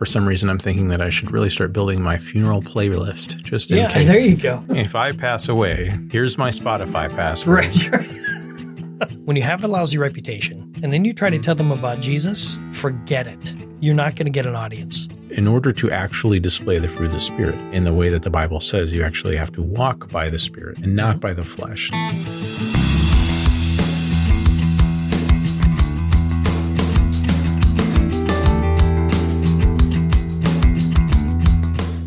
for 0.00 0.06
some 0.06 0.26
reason, 0.26 0.48
I'm 0.48 0.58
thinking 0.58 0.88
that 0.88 1.02
I 1.02 1.10
should 1.10 1.30
really 1.30 1.50
start 1.50 1.74
building 1.74 2.00
my 2.00 2.16
funeral 2.16 2.62
playlist 2.62 3.42
just 3.42 3.70
in 3.70 3.76
yeah, 3.76 3.90
case. 3.90 4.08
there 4.08 4.26
you 4.26 4.34
go. 4.34 4.64
If 4.70 4.94
I 4.94 5.12
pass 5.12 5.46
away, 5.46 5.92
here's 6.10 6.38
my 6.38 6.48
Spotify 6.48 7.14
password. 7.14 7.66
Right. 7.66 7.90
right. 7.90 9.12
when 9.26 9.36
you 9.36 9.42
have 9.42 9.62
a 9.62 9.68
lousy 9.68 9.98
reputation 9.98 10.72
and 10.82 10.90
then 10.90 11.04
you 11.04 11.12
try 11.12 11.28
to 11.28 11.38
tell 11.38 11.54
them 11.54 11.70
about 11.70 12.00
Jesus, 12.00 12.56
forget 12.72 13.26
it. 13.26 13.54
You're 13.80 13.94
not 13.94 14.16
going 14.16 14.24
to 14.24 14.32
get 14.32 14.46
an 14.46 14.56
audience. 14.56 15.06
In 15.32 15.46
order 15.46 15.70
to 15.70 15.90
actually 15.90 16.40
display 16.40 16.78
the 16.78 16.88
fruit 16.88 17.08
of 17.08 17.12
the 17.12 17.20
Spirit 17.20 17.56
in 17.74 17.84
the 17.84 17.92
way 17.92 18.08
that 18.08 18.22
the 18.22 18.30
Bible 18.30 18.60
says, 18.60 18.94
you 18.94 19.04
actually 19.04 19.36
have 19.36 19.52
to 19.52 19.60
walk 19.60 20.10
by 20.10 20.30
the 20.30 20.38
Spirit 20.38 20.78
and 20.78 20.96
not 20.96 21.20
by 21.20 21.34
the 21.34 21.44
flesh. 21.44 21.90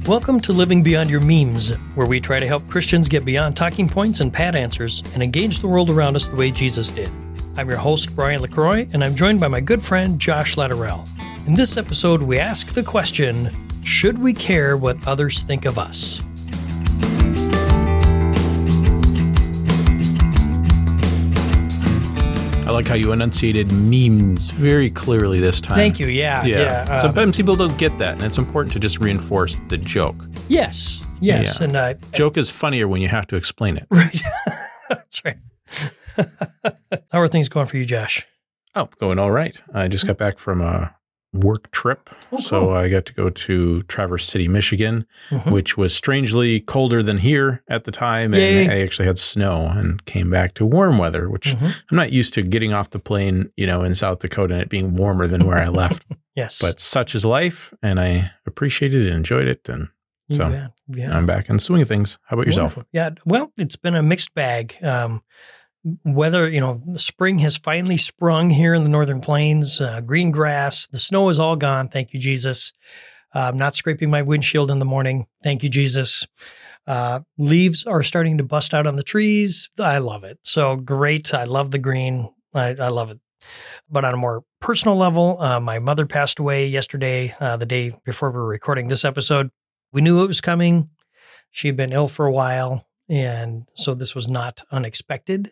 Welcome 0.07 0.41
to 0.41 0.51
Living 0.51 0.83
Beyond 0.83 1.09
Your 1.09 1.21
Memes, 1.21 1.69
where 1.95 2.05
we 2.05 2.19
try 2.19 2.37
to 2.37 2.45
help 2.45 2.67
Christians 2.67 3.07
get 3.07 3.23
beyond 3.23 3.55
talking 3.55 3.87
points 3.87 4.19
and 4.19 4.33
pat 4.33 4.53
answers 4.53 5.01
and 5.13 5.23
engage 5.23 5.59
the 5.59 5.67
world 5.69 5.89
around 5.89 6.17
us 6.17 6.27
the 6.27 6.35
way 6.35 6.51
Jesus 6.51 6.91
did. 6.91 7.09
I'm 7.55 7.69
your 7.69 7.77
host, 7.77 8.13
Brian 8.13 8.41
LaCroix, 8.41 8.85
and 8.91 9.01
I'm 9.01 9.15
joined 9.15 9.39
by 9.39 9.47
my 9.47 9.61
good 9.61 9.81
friend, 9.81 10.19
Josh 10.19 10.55
Latterell. 10.55 11.07
In 11.47 11.53
this 11.53 11.77
episode, 11.77 12.21
we 12.21 12.37
ask 12.37 12.73
the 12.73 12.83
question 12.83 13.49
Should 13.85 14.21
we 14.21 14.33
care 14.33 14.75
what 14.75 14.97
others 15.07 15.43
think 15.43 15.63
of 15.63 15.79
us? 15.79 16.21
Like 22.73 22.87
how 22.87 22.95
you 22.95 23.11
enunciated 23.11 23.71
memes 23.71 24.51
very 24.51 24.89
clearly 24.89 25.39
this 25.39 25.61
time. 25.61 25.77
Thank 25.77 25.99
you. 25.99 26.07
Yeah. 26.07 26.43
Yeah. 26.45 26.85
um, 26.89 26.99
Sometimes 26.99 27.37
people 27.37 27.55
don't 27.55 27.77
get 27.77 27.97
that, 27.99 28.13
and 28.15 28.23
it's 28.23 28.37
important 28.37 28.73
to 28.73 28.79
just 28.79 28.99
reinforce 28.99 29.59
the 29.69 29.77
joke. 29.77 30.15
yes. 30.49 31.05
Yes. 31.21 31.59
Yeah. 31.59 31.63
And 31.65 31.75
uh, 31.77 31.93
Joke 32.13 32.35
is 32.35 32.49
funnier 32.49 32.85
when 32.85 32.99
you 33.01 33.07
have 33.07 33.25
to 33.27 33.37
explain 33.37 33.77
it. 33.77 33.87
right. 33.89 34.21
That's 34.89 35.21
right. 35.23 35.37
How 37.11 37.19
are 37.21 37.29
things 37.29 37.47
going 37.47 37.67
for 37.67 37.77
you, 37.77 37.85
Josh? 37.85 38.27
Oh, 38.75 38.89
going 38.99 39.19
all 39.19 39.31
right. 39.31 39.61
I 39.73 39.87
just 39.87 40.05
got 40.05 40.17
back 40.17 40.37
from 40.37 40.59
a 40.61 40.93
work 41.33 41.71
trip. 41.71 42.09
Oh, 42.31 42.37
So 42.37 42.59
cool. 42.61 42.73
I 42.73 42.87
got 42.89 43.05
to 43.07 43.13
go 43.13 43.29
to 43.29 43.81
Traverse 43.83 44.25
City, 44.25 44.47
Michigan, 44.47 45.05
Mhm. 45.31 45.51
which 45.51 45.77
was 45.77 45.93
strangely 45.93 46.59
colder 46.59 47.01
than 47.01 47.17
here 47.17 47.63
at 47.67 47.83
the 47.85 47.91
time. 47.91 48.33
And 48.33 48.71
I 48.71 48.81
actually 48.81 49.07
had 49.07 49.17
snow 49.17 49.65
and 49.67 50.03
came 50.05 50.29
back 50.29 50.53
to 50.55 50.65
warm 50.65 50.97
weather, 50.97 51.29
which 51.29 51.55
Mhm. 51.55 51.73
I'm 51.89 51.97
not 51.97 52.11
used 52.11 52.33
to 52.35 52.43
getting 52.43 52.71
off 52.71 52.91
the 52.91 52.99
plane, 52.99 53.49
you 53.57 53.65
know, 53.65 53.83
in 53.83 53.95
South 53.95 54.19
Dakota 54.19 54.53
and 54.53 54.61
it 54.63 54.69
being 54.69 54.95
warmer 54.95 55.25
than 55.27 55.45
where 55.45 55.57
I 55.57 55.65
left. 55.81 56.05
Yes. 56.35 56.61
But 56.61 56.79
such 56.79 57.15
is 57.15 57.25
life. 57.25 57.73
And 57.81 57.99
I 57.99 58.31
appreciated 58.45 59.01
it, 59.05 59.07
and 59.07 59.17
enjoyed 59.17 59.47
it. 59.47 59.67
And 59.69 59.89
so, 60.31 60.49
bet. 60.49 60.71
yeah. 60.89 61.15
I'm 61.17 61.25
back 61.25 61.49
in 61.49 61.55
the 61.57 61.61
swing 61.61 61.81
of 61.81 61.87
things. 61.87 62.17
How 62.27 62.35
about 62.35 62.45
yourself? 62.45 62.77
Yeah. 62.91 63.09
Well, 63.25 63.51
it's 63.57 63.75
been 63.75 63.95
a 63.95 64.03
mixed 64.03 64.33
bag. 64.35 64.75
Um, 64.83 65.21
whether, 66.03 66.49
you 66.49 66.61
know, 66.61 66.81
the 66.87 66.99
spring 66.99 67.39
has 67.39 67.57
finally 67.57 67.97
sprung 67.97 68.49
here 68.49 68.73
in 68.73 68.83
the 68.83 68.89
northern 68.89 69.21
plains, 69.21 69.81
uh, 69.81 70.01
green 70.01 70.31
grass, 70.31 70.87
the 70.87 70.99
snow 70.99 71.29
is 71.29 71.39
all 71.39 71.55
gone. 71.55 71.89
Thank 71.89 72.13
you, 72.13 72.19
Jesus. 72.19 72.71
Uh, 73.35 73.39
I'm 73.39 73.57
not 73.57 73.75
scraping 73.75 74.09
my 74.09 74.21
windshield 74.21 74.71
in 74.71 74.79
the 74.79 74.85
morning. 74.85 75.27
Thank 75.43 75.63
you, 75.63 75.69
Jesus. 75.69 76.27
Uh, 76.85 77.21
leaves 77.37 77.85
are 77.85 78.03
starting 78.03 78.37
to 78.37 78.43
bust 78.43 78.73
out 78.73 78.87
on 78.87 78.95
the 78.95 79.03
trees. 79.03 79.69
I 79.79 79.97
love 79.97 80.23
it. 80.23 80.39
So 80.43 80.75
great. 80.75 81.33
I 81.33 81.45
love 81.45 81.71
the 81.71 81.79
green. 81.79 82.29
I, 82.53 82.75
I 82.79 82.87
love 82.89 83.09
it. 83.09 83.19
But 83.89 84.05
on 84.05 84.13
a 84.13 84.17
more 84.17 84.43
personal 84.61 84.95
level, 84.95 85.41
uh, 85.41 85.59
my 85.59 85.79
mother 85.79 86.05
passed 86.05 86.39
away 86.39 86.67
yesterday, 86.67 87.35
uh, 87.39 87.57
the 87.57 87.65
day 87.65 87.91
before 88.05 88.31
we 88.31 88.37
were 88.37 88.47
recording 88.47 88.87
this 88.87 89.03
episode. 89.03 89.49
We 89.91 90.01
knew 90.01 90.23
it 90.23 90.27
was 90.27 90.41
coming. 90.41 90.89
She 91.51 91.67
had 91.67 91.75
been 91.75 91.91
ill 91.91 92.07
for 92.07 92.25
a 92.25 92.31
while, 92.31 92.85
and 93.09 93.65
so 93.75 93.93
this 93.93 94.15
was 94.15 94.27
not 94.27 94.63
unexpected. 94.71 95.51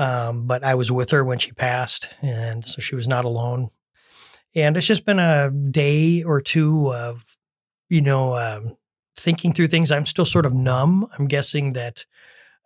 Um, 0.00 0.46
but 0.46 0.64
I 0.64 0.76
was 0.76 0.90
with 0.90 1.10
her 1.10 1.22
when 1.22 1.38
she 1.38 1.52
passed, 1.52 2.08
and 2.22 2.64
so 2.64 2.80
she 2.80 2.94
was 2.94 3.06
not 3.06 3.26
alone. 3.26 3.68
And 4.54 4.74
it's 4.74 4.86
just 4.86 5.04
been 5.04 5.18
a 5.18 5.50
day 5.50 6.22
or 6.22 6.40
two 6.40 6.90
of, 6.94 7.36
you 7.90 8.00
know, 8.00 8.34
um, 8.34 8.78
thinking 9.14 9.52
through 9.52 9.68
things. 9.68 9.90
I'm 9.90 10.06
still 10.06 10.24
sort 10.24 10.46
of 10.46 10.54
numb. 10.54 11.06
I'm 11.18 11.26
guessing 11.26 11.74
that 11.74 12.06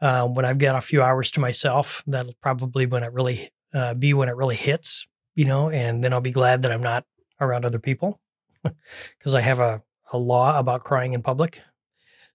uh, 0.01 0.29
when 0.29 0.45
I've 0.45 0.59
got 0.59 0.77
a 0.77 0.81
few 0.81 1.03
hours 1.03 1.33
to 1.33 1.41
myself, 1.41 2.05
that'll 2.07 2.35
probably 2.41 2.87
when 2.87 3.03
it 3.03 3.13
really 3.13 3.51
uh, 3.75 3.95
be 3.95 4.15
when 4.15 4.29
it 4.29 4.37
really 4.37 4.55
hits, 4.55 5.09
you 5.35 5.45
know, 5.45 5.71
and 5.71 6.05
then 6.05 6.13
I'll 6.13 6.21
be 6.21 6.31
glad 6.31 6.63
that 6.63 6.71
I'm 6.71 6.83
not 6.83 7.05
around 7.41 7.65
other 7.65 7.81
people 7.81 8.21
because 8.63 9.35
I 9.35 9.41
have 9.41 9.59
a, 9.59 9.83
a 10.13 10.19
law 10.19 10.57
about 10.57 10.85
crying 10.85 11.15
in 11.15 11.23
public. 11.23 11.63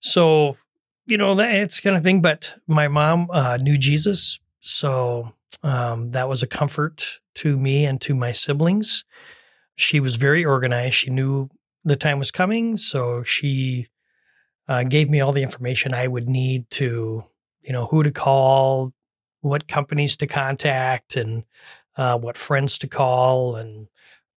So, 0.02 0.58
you 1.06 1.18
know, 1.18 1.36
that 1.36 1.56
it's 1.56 1.80
kind 1.80 1.96
of 1.96 2.04
thing. 2.04 2.22
But 2.22 2.54
my 2.68 2.90
mom 2.90 3.30
uh, 3.32 3.58
knew 3.62 3.78
Jesus. 3.78 4.42
So 4.70 5.34
um, 5.64 6.12
that 6.12 6.30
was 6.30 6.44
a 6.44 6.48
comfort 6.48 7.20
to 7.36 7.58
me 7.58 7.86
and 7.86 8.00
to 8.02 8.16
my 8.16 8.32
siblings. 8.32 9.04
She 9.76 10.00
was 10.00 10.16
very 10.16 10.46
organized. 10.46 10.96
She 10.96 11.10
knew 11.10 11.50
the 11.84 11.96
time 11.96 12.20
was 12.20 12.32
coming. 12.32 12.78
So 12.78 13.24
she 13.24 13.88
uh, 14.68 14.84
gave 14.84 15.10
me 15.10 15.22
all 15.22 15.32
the 15.32 15.44
information 15.44 15.94
I 15.94 16.08
would 16.08 16.30
need 16.30 16.70
to, 16.72 17.24
you 17.62 17.74
know, 17.74 17.86
who 17.88 18.04
to 18.04 18.12
call, 18.12 18.94
what 19.42 19.68
companies 19.68 20.18
to 20.18 20.28
contact, 20.28 21.16
and 21.16 21.44
uh, 21.98 22.18
what 22.18 22.38
friends 22.38 22.78
to 22.80 22.88
call. 22.88 23.56
And, 23.56 23.88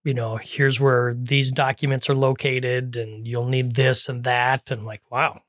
you 0.05 0.15
know, 0.15 0.37
here's 0.37 0.81
where 0.81 1.15
these 1.15 1.51
documents 1.51 2.09
are 2.09 2.15
located, 2.15 2.97
and 2.97 3.27
you'll 3.27 3.49
need 3.49 3.75
this 3.75 4.09
and 4.09 4.25
that. 4.25 4.71
And 4.71 4.87
like, 4.87 5.03
wow, 5.11 5.43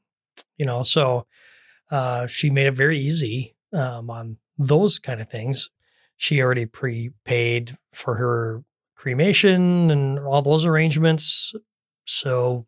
you 0.58 0.66
know, 0.66 0.82
so 0.82 1.28
uh, 1.92 2.28
she 2.28 2.50
made 2.50 2.68
it 2.68 2.72
very 2.76 3.00
easy 3.00 3.56
um, 3.72 4.10
on 4.10 4.38
those 4.58 5.00
kind 5.00 5.22
of 5.22 5.30
things. 5.30 5.70
She 6.18 6.42
already 6.42 6.66
prepaid 6.66 7.76
for 7.92 8.16
her 8.16 8.64
cremation 8.96 9.92
and 9.92 10.20
all 10.20 10.42
those 10.42 10.66
arrangements. 10.66 11.54
So 12.06 12.66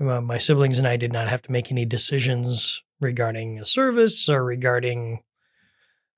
uh, 0.00 0.20
my 0.20 0.38
siblings 0.38 0.78
and 0.78 0.86
I 0.86 0.96
did 0.96 1.12
not 1.12 1.28
have 1.28 1.42
to 1.42 1.52
make 1.52 1.70
any 1.70 1.84
decisions 1.84 2.82
regarding 3.00 3.58
a 3.58 3.64
service 3.64 4.28
or 4.28 4.44
regarding 4.44 5.22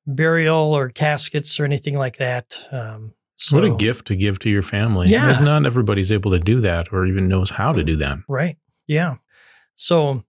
burial 0.07 0.75
or 0.75 0.89
caskets 0.89 1.59
or 1.59 1.65
anything 1.65 1.97
like 1.97 2.17
that. 2.17 2.59
Um, 2.71 3.15
so, 3.37 3.57
what 3.57 3.65
a 3.65 3.75
gift 3.75 4.07
to 4.09 4.17
give 4.17 4.39
to 4.41 4.51
your 4.51 4.63
family. 4.63 5.09
Yeah. 5.09 5.33
Like, 5.33 5.43
not 5.43 5.65
everybody's 5.65 6.13
able 6.13 6.31
to 6.33 6.39
do 6.39 6.61
that 6.61 6.93
or 6.93 7.07
even 7.07 7.27
knows 7.27 7.51
how 7.51 7.73
to 7.73 7.83
do 7.83 7.97
that. 7.97 8.19
Right. 8.29 8.57
Yeah. 8.87 9.17
So, 9.77 10.25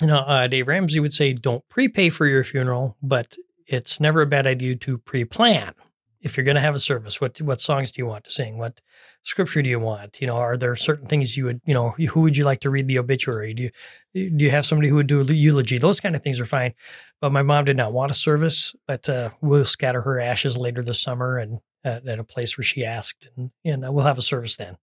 you 0.00 0.06
know, 0.06 0.20
uh, 0.20 0.46
Dave 0.46 0.66
Ramsey 0.66 1.00
would 1.00 1.12
say, 1.12 1.34
don't 1.34 1.62
prepay 1.68 2.08
for 2.08 2.26
your 2.26 2.42
funeral, 2.42 2.96
but 3.02 3.36
it's 3.70 4.00
never 4.00 4.20
a 4.20 4.26
bad 4.26 4.46
idea 4.46 4.76
to 4.76 4.98
pre-plan. 4.98 5.72
If 6.20 6.36
you're 6.36 6.44
going 6.44 6.56
to 6.56 6.60
have 6.60 6.74
a 6.74 6.80
service, 6.80 7.18
what 7.18 7.40
what 7.40 7.62
songs 7.62 7.92
do 7.92 8.02
you 8.02 8.06
want 8.06 8.24
to 8.24 8.30
sing? 8.30 8.58
What 8.58 8.82
scripture 9.22 9.62
do 9.62 9.70
you 9.70 9.80
want? 9.80 10.20
You 10.20 10.26
know, 10.26 10.36
are 10.36 10.58
there 10.58 10.76
certain 10.76 11.06
things 11.06 11.34
you 11.34 11.46
would, 11.46 11.62
you 11.64 11.72
know, 11.72 11.92
who 11.92 12.20
would 12.20 12.36
you 12.36 12.44
like 12.44 12.60
to 12.60 12.68
read 12.68 12.88
the 12.88 12.98
obituary? 12.98 13.54
Do 13.54 13.70
you 14.12 14.30
do 14.30 14.44
you 14.44 14.50
have 14.50 14.66
somebody 14.66 14.90
who 14.90 14.96
would 14.96 15.06
do 15.06 15.22
a 15.22 15.24
eulogy? 15.24 15.78
Those 15.78 15.98
kind 15.98 16.14
of 16.14 16.22
things 16.22 16.38
are 16.38 16.44
fine. 16.44 16.74
But 17.22 17.32
my 17.32 17.42
mom 17.42 17.64
did 17.64 17.78
not 17.78 17.94
want 17.94 18.10
a 18.10 18.14
service, 18.14 18.74
but 18.86 19.08
uh, 19.08 19.30
we'll 19.40 19.64
scatter 19.64 20.02
her 20.02 20.20
ashes 20.20 20.58
later 20.58 20.82
this 20.82 21.00
summer 21.00 21.38
and 21.38 21.60
at, 21.84 22.06
at 22.06 22.18
a 22.18 22.24
place 22.24 22.58
where 22.58 22.64
she 22.64 22.84
asked, 22.84 23.28
and, 23.38 23.50
and 23.64 23.86
uh, 23.86 23.90
we'll 23.90 24.04
have 24.04 24.18
a 24.18 24.22
service 24.22 24.56
then 24.56 24.76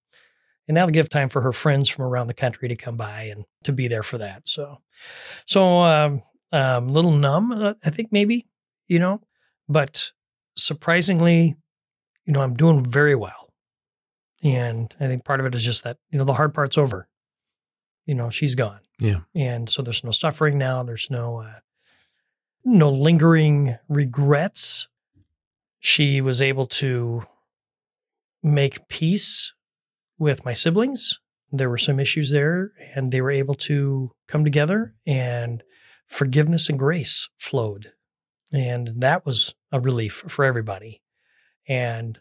and 0.68 0.75
that'll 0.75 0.92
give 0.92 1.09
time 1.09 1.30
for 1.30 1.42
her 1.42 1.52
friends 1.52 1.90
from 1.90 2.06
around 2.06 2.28
the 2.28 2.34
country 2.34 2.68
to 2.68 2.75
come 2.75 2.98
by 2.98 3.24
and 3.24 3.46
to 3.64 3.72
be 3.72 3.88
there 3.88 4.04
for 4.04 4.18
that. 4.18 4.48
So, 4.48 4.80
so 5.46 5.81
um, 5.81 6.22
um, 6.52 6.90
little 6.90 7.12
numb, 7.12 7.52
uh, 7.52 7.74
I 7.84 7.90
think 7.90 8.12
maybe, 8.12 8.46
you 8.88 9.00
know, 9.00 9.22
but 9.68 10.12
surprisingly, 10.56 11.56
you 12.25 12.34
know, 12.34 12.42
I'm 12.42 12.53
doing 12.53 12.84
very 12.84 13.16
well, 13.16 13.53
and 14.44 14.94
I 15.00 15.08
think 15.08 15.25
part 15.25 15.40
of 15.40 15.46
it 15.46 15.56
is 15.56 15.64
just 15.64 15.84
that 15.84 15.98
you 16.09 16.18
know 16.18 16.25
the 16.25 16.34
hard 16.34 16.53
part's 16.53 16.78
over. 16.78 17.08
You 18.06 18.16
know, 18.16 18.30
she's 18.30 18.56
gone. 18.56 18.80
Yeah. 19.00 19.19
and 19.36 19.69
so 19.69 19.84
there's 19.84 20.04
no 20.04 20.10
suffering 20.10 20.57
now. 20.57 20.81
There's 20.81 21.10
no 21.12 21.42
uh, 21.42 21.60
no 22.66 22.89
lingering 22.89 23.75
regrets. 23.88 24.88
She 25.80 26.19
was 26.19 26.42
able 26.42 26.66
to 26.68 27.24
make 28.42 28.88
peace 28.88 29.54
with 30.18 30.45
my 30.45 30.54
siblings. 30.54 31.19
There 31.51 31.69
were 31.69 31.78
some 31.78 32.00
issues 32.00 32.31
there, 32.31 32.72
and 32.95 33.12
they 33.12 33.22
were 33.22 33.31
able 33.31 33.56
to 33.56 34.12
come 34.28 34.44
together, 34.44 34.95
and 35.06 35.63
forgiveness 36.07 36.69
and 36.69 36.80
grace 36.80 37.30
flowed. 37.38 37.92
And 38.52 38.90
that 38.98 39.26
was 39.26 39.56
a 39.72 39.80
relief 39.80 40.14
for 40.28 40.46
everybody. 40.46 41.02
And, 41.68 42.20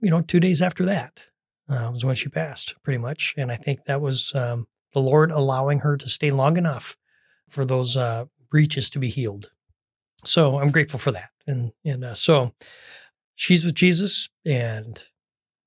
you 0.00 0.10
know, 0.10 0.20
two 0.20 0.40
days 0.40 0.60
after 0.60 0.84
that 0.86 1.28
uh, 1.68 1.90
was 1.92 2.04
when 2.04 2.16
she 2.16 2.28
passed, 2.28 2.74
pretty 2.82 2.98
much. 2.98 3.34
And 3.36 3.52
I 3.52 3.56
think 3.56 3.84
that 3.84 4.00
was 4.00 4.34
um, 4.34 4.66
the 4.92 5.00
Lord 5.00 5.30
allowing 5.30 5.80
her 5.80 5.96
to 5.96 6.08
stay 6.08 6.30
long 6.30 6.56
enough 6.56 6.96
for 7.48 7.64
those 7.64 7.96
uh, 7.96 8.24
breaches 8.50 8.90
to 8.90 8.98
be 8.98 9.08
healed. 9.08 9.50
So 10.24 10.58
I'm 10.58 10.70
grateful 10.70 10.98
for 10.98 11.12
that. 11.12 11.30
And, 11.46 11.72
and 11.84 12.04
uh, 12.04 12.14
so 12.14 12.54
she's 13.36 13.64
with 13.64 13.74
Jesus, 13.74 14.28
and 14.44 15.00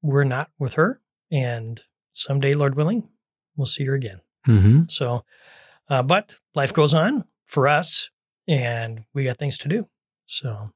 we're 0.02 0.25
not 0.25 0.52
with 0.60 0.74
her. 0.74 1.00
And 1.31 1.80
someday, 2.12 2.54
Lord 2.54 2.75
willing, 2.75 3.08
we'll 3.56 3.66
see 3.66 3.86
her 3.86 3.94
again. 3.94 4.19
Mm-hmm. 4.48 4.81
So, 4.90 5.24
uh, 5.90 6.04
but 6.04 6.36
life 6.54 6.74
goes 6.74 6.94
on 6.94 7.24
for 7.46 7.68
us, 7.68 8.10
and 8.48 9.06
we 9.13 9.24
got 9.24 9.38
things 9.38 9.58
to 9.60 9.69
do. 9.69 9.88
So, 10.31 10.72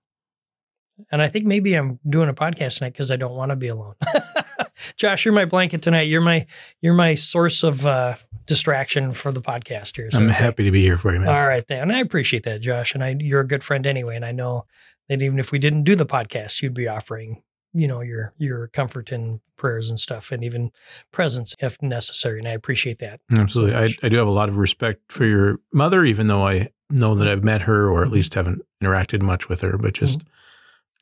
and 1.14 1.22
I 1.22 1.30
think 1.30 1.46
maybe 1.46 1.76
I'm 1.76 1.98
doing 2.08 2.28
a 2.28 2.34
podcast 2.34 2.80
tonight 2.80 2.92
because 2.92 3.10
I 3.10 3.16
don't 3.16 3.36
want 3.36 3.52
to 3.52 3.56
be 3.56 3.70
alone. 3.70 3.96
Josh, 4.98 5.24
you're 5.24 5.34
my 5.34 5.46
blanket 5.46 5.82
tonight. 5.82 6.10
You're 6.10 6.20
my 6.20 6.46
you're 6.82 6.94
my 6.94 7.16
source 7.16 7.64
of 7.64 7.86
uh, 7.86 8.16
distraction 8.46 9.14
for 9.14 9.32
the 9.32 9.42
podcast 9.42 9.96
here. 9.96 10.12
So, 10.12 10.20
I'm 10.20 10.26
okay. 10.26 10.34
happy 10.34 10.66
to 10.66 10.72
be 10.72 10.82
here 10.82 10.98
for 10.98 11.14
you, 11.14 11.22
man. 11.22 11.30
All 11.30 11.48
right, 11.48 11.66
then, 11.68 11.84
and 11.84 11.94
I 11.94 12.02
appreciate 12.02 12.44
that, 12.44 12.60
Josh. 12.60 12.96
And 12.96 13.04
I, 13.04 13.16
you're 13.18 13.40
a 13.40 13.48
good 13.48 13.64
friend 13.64 13.88
anyway, 13.88 14.18
and 14.18 14.26
I 14.26 14.34
know 14.34 14.64
that 15.08 15.22
even 15.22 15.40
if 15.40 15.54
we 15.54 15.60
didn't 15.60 15.84
do 15.84 15.96
the 15.96 16.06
podcast, 16.06 16.62
you'd 16.62 16.74
be 16.74 16.90
offering, 16.90 17.42
you 17.74 17.88
know, 17.88 18.02
your 18.02 18.34
your 18.38 18.68
comfort 18.68 19.14
and 19.14 19.40
prayers 19.56 19.90
and 19.90 19.98
stuff, 19.98 20.34
and 20.34 20.44
even 20.44 20.72
presence 21.14 21.56
if 21.60 21.82
necessary. 21.82 22.40
And 22.40 22.48
I 22.50 22.52
appreciate 22.52 23.00
that. 23.00 23.22
Absolutely. 23.34 23.76
I. 23.76 23.88
I 24.04 24.10
do 24.10 24.18
have 24.18 24.28
a 24.28 24.32
lot 24.32 24.50
of 24.50 24.58
respect 24.58 25.14
for 25.14 25.24
your 25.24 25.62
mother, 25.72 26.04
even 26.04 26.28
though 26.28 26.46
I 26.46 26.72
know 26.90 27.16
that 27.16 27.28
I've 27.28 27.44
met 27.44 27.64
her 27.64 27.90
or 27.90 28.04
at 28.04 28.12
least 28.12 28.34
haven't 28.36 28.62
interacted 28.82 29.22
much 29.22 29.50
with 29.50 29.62
her. 29.62 29.78
But 29.78 29.94
just, 29.94 30.22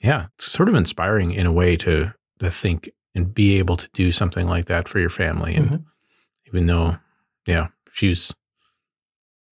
yeah, 0.01 0.27
it's 0.35 0.51
sort 0.51 0.69
of 0.69 0.75
inspiring 0.75 1.31
in 1.31 1.45
a 1.45 1.51
way 1.51 1.75
to 1.77 2.13
to 2.39 2.51
think 2.51 2.89
and 3.15 3.33
be 3.33 3.59
able 3.59 3.77
to 3.77 3.87
do 3.93 4.11
something 4.11 4.47
like 4.47 4.65
that 4.65 4.87
for 4.87 4.99
your 4.99 5.09
family. 5.09 5.55
And 5.55 5.69
Mhm. 5.69 5.85
even 6.47 6.65
though, 6.65 6.97
yeah, 7.45 7.67
she's 7.89 8.33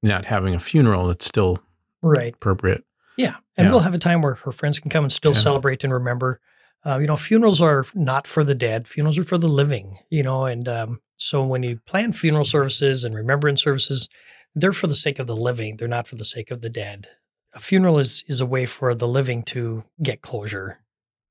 not 0.01 0.25
having 0.25 0.55
a 0.55 0.59
funeral, 0.59 1.09
it's 1.09 1.25
still 1.25 1.59
Right. 2.01 2.33
appropriate. 2.33 2.83
Yeah, 3.17 3.35
and 3.55 3.65
Yeah. 3.67 3.71
we'll 3.71 3.81
have 3.81 3.93
a 3.93 3.99
time 3.99 4.21
where 4.21 4.33
her 4.35 4.51
friends 4.51 4.79
can 4.79 4.89
come 4.89 5.03
and 5.03 5.11
still 5.11 5.33
Yeah. 5.33 5.39
celebrate 5.39 5.83
and 5.83 5.93
remember. 5.93 6.39
Uh, 6.83 6.97
you 6.97 7.05
know, 7.05 7.15
funerals 7.17 7.61
are 7.61 7.85
not 7.93 8.25
for 8.25 8.43
the 8.43 8.55
dead; 8.55 8.87
funerals 8.87 9.19
are 9.19 9.23
for 9.23 9.37
the 9.37 9.47
living. 9.47 9.99
You 10.09 10.23
know, 10.23 10.45
and 10.45 10.67
um, 10.67 11.01
so 11.17 11.45
when 11.45 11.61
you 11.61 11.79
plan 11.85 12.11
funeral 12.13 12.45
services 12.45 13.03
and 13.03 13.13
remembrance 13.13 13.61
services, 13.61 14.09
they're 14.55 14.71
for 14.71 14.87
the 14.87 14.95
sake 14.95 15.19
of 15.19 15.27
the 15.27 15.35
living; 15.35 15.77
they're 15.77 15.87
not 15.87 16.07
for 16.07 16.15
the 16.15 16.25
sake 16.25 16.51
of 16.51 16.61
the 16.61 16.69
dead. 16.69 17.07
A 17.53 17.59
funeral 17.59 17.99
is 17.99 18.23
is 18.27 18.41
a 18.41 18.45
way 18.45 18.65
for 18.65 18.93
the 18.95 19.07
living 19.07 19.43
to 19.43 19.83
get 20.01 20.21
closure, 20.21 20.79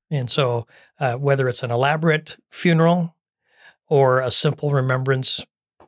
and 0.09 0.29
so 0.29 0.67
uh, 0.99 1.15
whether 1.15 1.47
it's 1.47 1.63
an 1.63 1.71
elaborate 1.71 2.37
funeral 2.51 3.15
or 3.87 4.19
a 4.21 4.31
simple 4.31 4.71
remembrance 4.71 5.45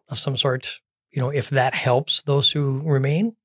of 0.10 0.20
some 0.20 0.36
sort, 0.36 0.82
you 1.12 1.22
know, 1.22 1.30
if 1.30 1.50
that 1.52 1.74
helps 1.74 2.22
those 2.24 2.52
who 2.52 2.82
remain, 2.84 3.36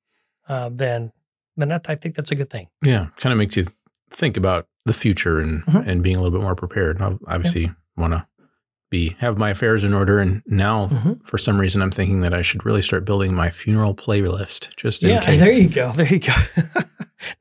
uh, 0.49 0.71
then 0.73 1.13
then 1.57 1.69
that, 1.69 1.87
I 1.89 1.95
think 1.97 2.15
that's 2.15 2.31
a 2.31 2.35
good 2.37 2.51
thing. 2.51 2.69
Yeah, 2.83 3.09
kind 3.17 3.33
of 3.33 3.39
makes 3.39 3.57
you 3.57 3.67
think 4.11 4.37
about 4.37 4.67
the 4.87 4.93
future 4.95 5.39
and 5.41 5.65
Mhm. 5.67 5.87
and 5.87 6.03
being 6.03 6.17
a 6.17 6.23
little 6.23 6.37
bit 6.39 6.43
more 6.43 6.55
prepared. 6.57 7.01
I 7.03 7.17
obviously 7.27 7.71
want 7.97 8.15
to 8.15 8.27
be 8.91 9.17
have 9.19 9.37
my 9.39 9.51
affairs 9.51 9.85
in 9.85 9.93
order, 9.95 10.19
and 10.19 10.43
now 10.47 10.87
Mhm. 10.89 11.19
for 11.27 11.37
some 11.39 11.59
reason 11.59 11.83
I'm 11.83 11.91
thinking 11.91 12.21
that 12.23 12.33
I 12.35 12.43
should 12.43 12.65
really 12.65 12.83
start 12.83 13.05
building 13.05 13.35
my 13.35 13.51
funeral 13.51 13.95
playlist 13.95 14.75
just 14.77 15.03
in 15.03 15.11
Yeah, 15.11 15.21
case. 15.21 15.41
there 15.41 15.59
you 15.59 15.69
go. 15.69 15.93
There 15.93 16.07
you 16.07 16.19
go. 16.21 16.33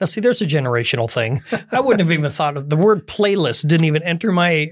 now, 0.01 0.05
see, 0.05 0.19
there's 0.21 0.41
a 0.41 0.45
generational 0.45 1.09
thing. 1.09 1.41
I 1.71 1.79
wouldn't 1.79 2.01
have 2.01 2.11
even 2.11 2.29
thought 2.31 2.57
of 2.57 2.69
the 2.69 2.75
word 2.75 3.07
playlist. 3.07 3.67
Didn't 3.67 3.85
even 3.85 4.03
enter 4.03 4.31
my 4.31 4.71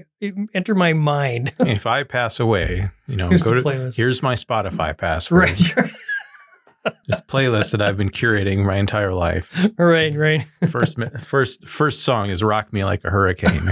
enter 0.54 0.74
my 0.74 0.92
mind. 0.92 1.52
if 1.60 1.86
I 1.86 2.02
pass 2.02 2.38
away, 2.40 2.90
you 3.06 3.16
know, 3.16 3.28
Here's 3.28 3.42
go 3.42 3.54
to 3.54 3.60
playlist. 3.62 3.96
here's 3.96 4.22
my 4.22 4.34
Spotify 4.34 4.96
password. 4.96 5.58
right, 5.74 5.90
This 7.08 7.20
playlist 7.20 7.72
that 7.72 7.82
I've 7.82 7.96
been 7.96 8.10
curating 8.10 8.64
my 8.64 8.76
entire 8.76 9.12
life. 9.12 9.66
right, 9.76 10.14
right. 10.16 10.46
First, 10.68 10.98
first, 11.24 11.66
first 11.66 12.04
song 12.04 12.30
is 12.30 12.44
"Rock 12.44 12.72
Me 12.72 12.84
Like 12.84 13.04
a 13.04 13.10
Hurricane." 13.10 13.62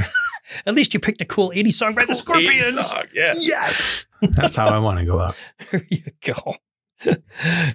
At 0.66 0.74
least 0.74 0.94
you 0.94 1.00
picked 1.00 1.20
a 1.20 1.24
cool 1.24 1.50
80s 1.54 1.72
song 1.72 1.94
by 1.94 2.04
the 2.04 2.14
Scorpions. 2.14 2.86
Song, 2.88 3.04
yes. 3.14 3.48
Yes. 3.48 4.06
That's 4.22 4.56
how 4.56 4.68
I 4.68 4.78
want 4.78 4.98
to 5.00 5.04
go 5.04 5.18
out. 5.20 5.36
There 5.70 5.86
you 5.90 6.02
go. 6.22 6.56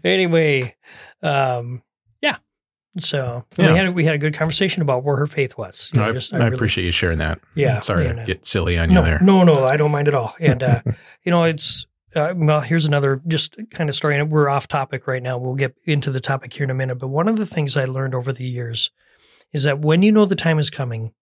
anyway, 0.04 0.76
um, 1.22 1.82
yeah. 2.22 2.38
So 2.98 3.46
Yeah. 3.58 3.72
we 3.72 3.78
had 3.78 3.96
we 3.96 4.06
had 4.06 4.16
a 4.16 4.18
good 4.18 4.34
conversation 4.34 4.82
about 4.82 5.04
where 5.04 5.18
her 5.18 5.28
faith 5.28 5.58
was. 5.58 5.92
You 5.94 6.00
know, 6.02 6.10
I, 6.10 6.12
just- 6.12 6.34
I 6.34 6.38
really- 6.38 6.54
appreciate 6.54 6.86
you 6.86 6.92
sharing 6.92 7.20
that. 7.20 7.40
Yeah, 7.56 7.80
Sorry 7.82 8.06
yeah, 8.06 8.12
to 8.14 8.16
no. 8.20 8.26
get 8.26 8.46
silly 8.46 8.78
on 8.78 8.90
you 8.90 8.96
no, 8.96 9.04
there. 9.04 9.20
No, 9.22 9.44
no, 9.44 9.66
I 9.66 9.78
don't 9.78 9.92
mind 9.92 10.08
at 10.08 10.16
all. 10.16 10.36
And 10.40 10.64
uh, 10.64 10.82
you 11.24 11.32
know, 11.32 11.44
it's 11.44 11.86
uh, 12.16 12.34
well. 12.36 12.62
Here's 12.62 12.86
another 12.86 13.22
just 13.28 13.56
kind 13.72 13.90
of 13.90 13.96
story, 13.96 14.18
and 14.20 14.32
we're 14.32 14.50
off 14.50 14.68
topic 14.68 15.08
right 15.08 15.22
now. 15.22 15.38
We'll 15.38 15.56
get 15.56 15.76
into 15.86 16.12
the 16.12 16.20
topic 16.20 16.54
here 16.54 16.64
in 16.64 16.70
a 16.72 16.76
minute. 16.76 16.96
But 16.96 17.10
one 17.10 17.28
of 17.28 17.38
the 17.38 17.46
things 17.46 17.78
I 17.78 17.86
learned 17.86 18.16
over 18.16 18.34
the 18.34 18.46
years 18.46 18.92
is 19.54 19.64
that 19.64 19.80
when 19.80 20.02
you 20.04 20.12
know 20.12 20.26
the 20.26 20.36
time 20.36 20.58
is 20.60 20.70
coming, 20.70 21.14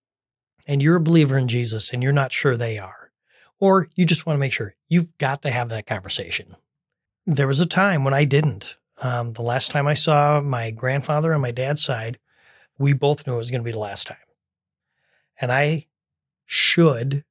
and 0.67 0.83
you're 0.83 0.97
a 0.97 1.01
believer 1.01 1.37
in 1.37 1.47
Jesus, 1.47 1.91
and 1.91 2.03
you're 2.03 2.11
not 2.11 2.31
sure 2.31 2.55
they 2.57 2.77
are, 2.77 3.11
or 3.59 3.87
you 3.95 4.05
just 4.05 4.25
want 4.25 4.35
to 4.35 4.39
make 4.39 4.53
sure, 4.53 4.75
you've 4.87 5.17
got 5.17 5.41
to 5.41 5.51
have 5.51 5.69
that 5.69 5.87
conversation. 5.87 6.55
There 7.25 7.47
was 7.47 7.59
a 7.59 7.65
time 7.65 8.03
when 8.03 8.13
I 8.13 8.25
didn't. 8.25 8.77
Um, 9.01 9.33
the 9.33 9.41
last 9.41 9.71
time 9.71 9.87
I 9.87 9.93
saw 9.93 10.41
my 10.41 10.71
grandfather 10.71 11.33
on 11.33 11.41
my 11.41 11.51
dad's 11.51 11.83
side, 11.83 12.19
we 12.77 12.93
both 12.93 13.25
knew 13.25 13.35
it 13.35 13.37
was 13.37 13.51
going 13.51 13.61
to 13.61 13.65
be 13.65 13.71
the 13.71 13.79
last 13.79 14.07
time, 14.07 14.17
and 15.39 15.51
I 15.51 15.87
should 16.45 17.23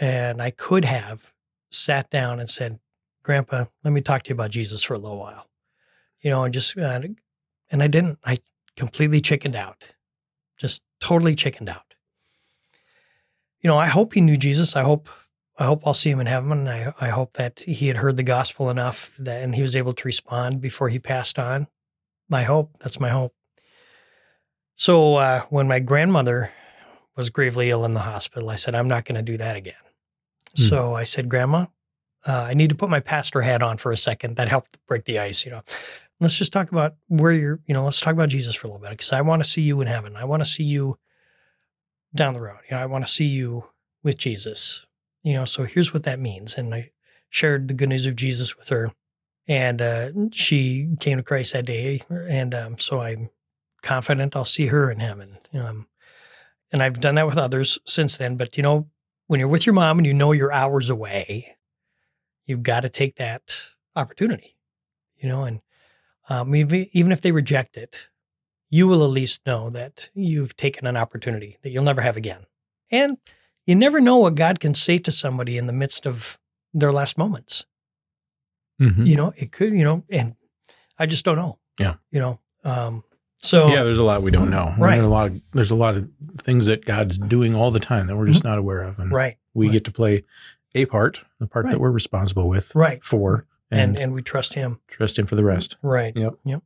and 0.00 0.42
I 0.42 0.50
could 0.50 0.84
have 0.84 1.32
sat 1.70 2.10
down 2.10 2.40
and 2.40 2.48
said, 2.48 2.80
"Grandpa, 3.22 3.66
let 3.84 3.92
me 3.92 4.00
talk 4.00 4.24
to 4.24 4.30
you 4.30 4.34
about 4.34 4.50
Jesus 4.50 4.82
for 4.82 4.94
a 4.94 4.98
little 4.98 5.18
while," 5.18 5.48
you 6.20 6.30
know, 6.30 6.44
and 6.44 6.52
just 6.52 6.76
uh, 6.76 7.00
and 7.70 7.82
I 7.82 7.86
didn't. 7.86 8.18
I 8.24 8.38
completely 8.76 9.20
chickened 9.20 9.56
out, 9.56 9.94
just 10.56 10.82
totally 11.00 11.34
chickened 11.34 11.68
out. 11.68 11.83
You 13.64 13.68
know, 13.68 13.78
I 13.78 13.86
hope 13.86 14.12
he 14.12 14.20
knew 14.20 14.36
Jesus. 14.36 14.76
I 14.76 14.82
hope 14.82 15.08
I 15.56 15.64
hope 15.64 15.86
I'll 15.86 15.94
see 15.94 16.10
him 16.10 16.20
in 16.20 16.26
heaven, 16.26 16.52
and 16.52 16.68
I 16.68 16.92
I 17.00 17.08
hope 17.08 17.32
that 17.32 17.60
he 17.60 17.88
had 17.88 17.96
heard 17.96 18.16
the 18.16 18.22
gospel 18.22 18.68
enough 18.70 19.16
that 19.18 19.42
and 19.42 19.54
he 19.54 19.62
was 19.62 19.74
able 19.74 19.94
to 19.94 20.06
respond 20.06 20.60
before 20.60 20.90
he 20.90 20.98
passed 20.98 21.38
on. 21.38 21.66
My 22.28 22.42
hope. 22.42 22.76
That's 22.80 23.00
my 23.00 23.08
hope. 23.08 23.34
So 24.76 25.16
uh, 25.16 25.42
when 25.48 25.66
my 25.66 25.78
grandmother 25.78 26.50
was 27.16 27.30
gravely 27.30 27.70
ill 27.70 27.84
in 27.84 27.94
the 27.94 28.00
hospital, 28.00 28.50
I 28.50 28.56
said, 28.56 28.74
I'm 28.74 28.88
not 28.88 29.04
going 29.04 29.16
to 29.16 29.22
do 29.22 29.36
that 29.38 29.56
again. 29.56 29.74
Hmm. 30.56 30.62
So 30.62 30.94
I 30.94 31.04
said, 31.04 31.28
Grandma, 31.28 31.66
uh, 32.26 32.48
I 32.48 32.54
need 32.54 32.70
to 32.70 32.74
put 32.74 32.90
my 32.90 33.00
pastor 33.00 33.42
hat 33.42 33.62
on 33.62 33.76
for 33.76 33.92
a 33.92 33.96
second. 33.96 34.36
That 34.36 34.48
helped 34.48 34.78
break 34.86 35.04
the 35.04 35.18
ice, 35.18 35.44
you 35.44 35.52
know. 35.52 35.62
Let's 36.20 36.36
just 36.36 36.52
talk 36.52 36.72
about 36.72 36.96
where 37.08 37.32
you're, 37.32 37.60
you 37.66 37.74
know, 37.74 37.84
let's 37.84 38.00
talk 38.00 38.14
about 38.14 38.28
Jesus 38.28 38.54
for 38.54 38.66
a 38.66 38.70
little 38.70 38.82
bit 38.82 38.90
because 38.90 39.12
I 39.12 39.20
want 39.20 39.42
to 39.42 39.48
see 39.48 39.62
you 39.62 39.80
in 39.80 39.86
heaven. 39.86 40.16
I 40.16 40.24
want 40.24 40.40
to 40.40 40.48
see 40.48 40.64
you 40.64 40.98
down 42.14 42.34
the 42.34 42.40
road. 42.40 42.60
You 42.70 42.76
know, 42.76 42.82
I 42.82 42.86
want 42.86 43.06
to 43.06 43.12
see 43.12 43.26
you 43.26 43.68
with 44.02 44.16
Jesus. 44.18 44.86
You 45.22 45.34
know, 45.34 45.44
so 45.44 45.64
here's 45.64 45.92
what 45.92 46.04
that 46.04 46.20
means. 46.20 46.54
And 46.54 46.74
I 46.74 46.90
shared 47.30 47.68
the 47.68 47.74
good 47.74 47.88
news 47.88 48.06
of 48.06 48.16
Jesus 48.16 48.56
with 48.56 48.68
her. 48.68 48.92
And 49.46 49.82
uh, 49.82 50.10
she 50.32 50.88
came 51.00 51.18
to 51.18 51.22
Christ 51.22 51.52
that 51.52 51.66
day. 51.66 52.02
And 52.10 52.54
um, 52.54 52.78
so 52.78 53.00
I'm 53.00 53.30
confident 53.82 54.34
I'll 54.34 54.44
see 54.44 54.66
her 54.66 54.90
in 54.90 55.00
heaven. 55.00 55.38
Um, 55.52 55.88
and 56.72 56.82
I've 56.82 57.00
done 57.00 57.14
that 57.16 57.26
with 57.26 57.38
others 57.38 57.78
since 57.86 58.16
then. 58.16 58.36
But 58.36 58.56
you 58.56 58.62
know, 58.62 58.88
when 59.26 59.40
you're 59.40 59.48
with 59.48 59.66
your 59.66 59.74
mom 59.74 59.98
and 59.98 60.06
you 60.06 60.14
know 60.14 60.32
you're 60.32 60.52
hours 60.52 60.90
away, 60.90 61.56
you've 62.46 62.62
got 62.62 62.80
to 62.80 62.88
take 62.88 63.16
that 63.16 63.42
opportunity. 63.94 64.56
You 65.16 65.28
know, 65.28 65.44
and 65.44 65.60
um, 66.28 66.54
even 66.54 66.88
even 66.92 67.12
if 67.12 67.20
they 67.20 67.32
reject 67.32 67.76
it, 67.76 68.08
you 68.74 68.88
will 68.88 69.02
at 69.04 69.10
least 69.20 69.46
know 69.46 69.70
that 69.70 70.10
you've 70.14 70.56
taken 70.56 70.86
an 70.86 70.96
opportunity 70.96 71.56
that 71.62 71.70
you'll 71.70 71.84
never 71.90 72.00
have 72.02 72.16
again. 72.16 72.42
And 72.90 73.18
you 73.66 73.74
never 73.76 74.00
know 74.00 74.16
what 74.18 74.34
God 74.34 74.58
can 74.60 74.74
say 74.74 74.98
to 74.98 75.10
somebody 75.12 75.56
in 75.58 75.66
the 75.66 75.72
midst 75.72 76.06
of 76.06 76.38
their 76.72 76.92
last 76.92 77.16
moments. 77.16 77.66
Mhm. 78.80 79.06
You 79.06 79.16
know, 79.16 79.32
it 79.36 79.52
could, 79.52 79.72
you 79.72 79.84
know, 79.84 80.02
and 80.10 80.34
I 80.98 81.06
just 81.06 81.24
don't 81.24 81.36
know. 81.36 81.58
Yeah. 81.78 81.94
You 82.10 82.20
know, 82.20 82.40
um, 82.64 83.04
so 83.38 83.68
yeah, 83.68 83.84
there's 83.84 83.98
a 83.98 84.04
lot 84.04 84.22
we 84.22 84.30
don't 84.32 84.50
know. 84.50 84.74
Right. 84.78 84.96
There's 84.96 85.06
a 85.06 85.10
lot 85.10 85.26
of 85.26 85.42
there's 85.52 85.70
a 85.70 85.74
lot 85.76 85.96
of 85.96 86.08
things 86.38 86.66
that 86.66 86.84
God's 86.84 87.18
doing 87.18 87.54
all 87.54 87.70
the 87.70 87.78
time 87.80 88.06
that 88.08 88.16
we're 88.16 88.26
just 88.26 88.42
not 88.44 88.58
aware 88.58 88.82
of, 88.82 88.98
and 88.98 89.06
Mm-hmm. 89.08 89.14
right, 89.14 89.36
we 89.54 89.66
right. 89.66 89.72
get 89.74 89.84
to 89.84 89.92
play 89.92 90.24
a 90.74 90.86
part, 90.86 91.24
the 91.38 91.46
part 91.46 91.66
Right. 91.66 91.72
that 91.72 91.78
we're 91.78 91.90
responsible 91.92 92.48
with 92.48 92.74
right. 92.74 93.04
for, 93.04 93.46
And, 93.70 93.80
and, 93.80 93.98
and 94.00 94.12
we 94.14 94.22
trust 94.22 94.54
him. 94.54 94.80
trust 94.88 95.18
Him 95.18 95.26
for 95.26 95.36
the 95.36 95.44
rest. 95.44 95.76
Right. 95.82 96.16
Yep. 96.16 96.34
Yep. 96.44 96.62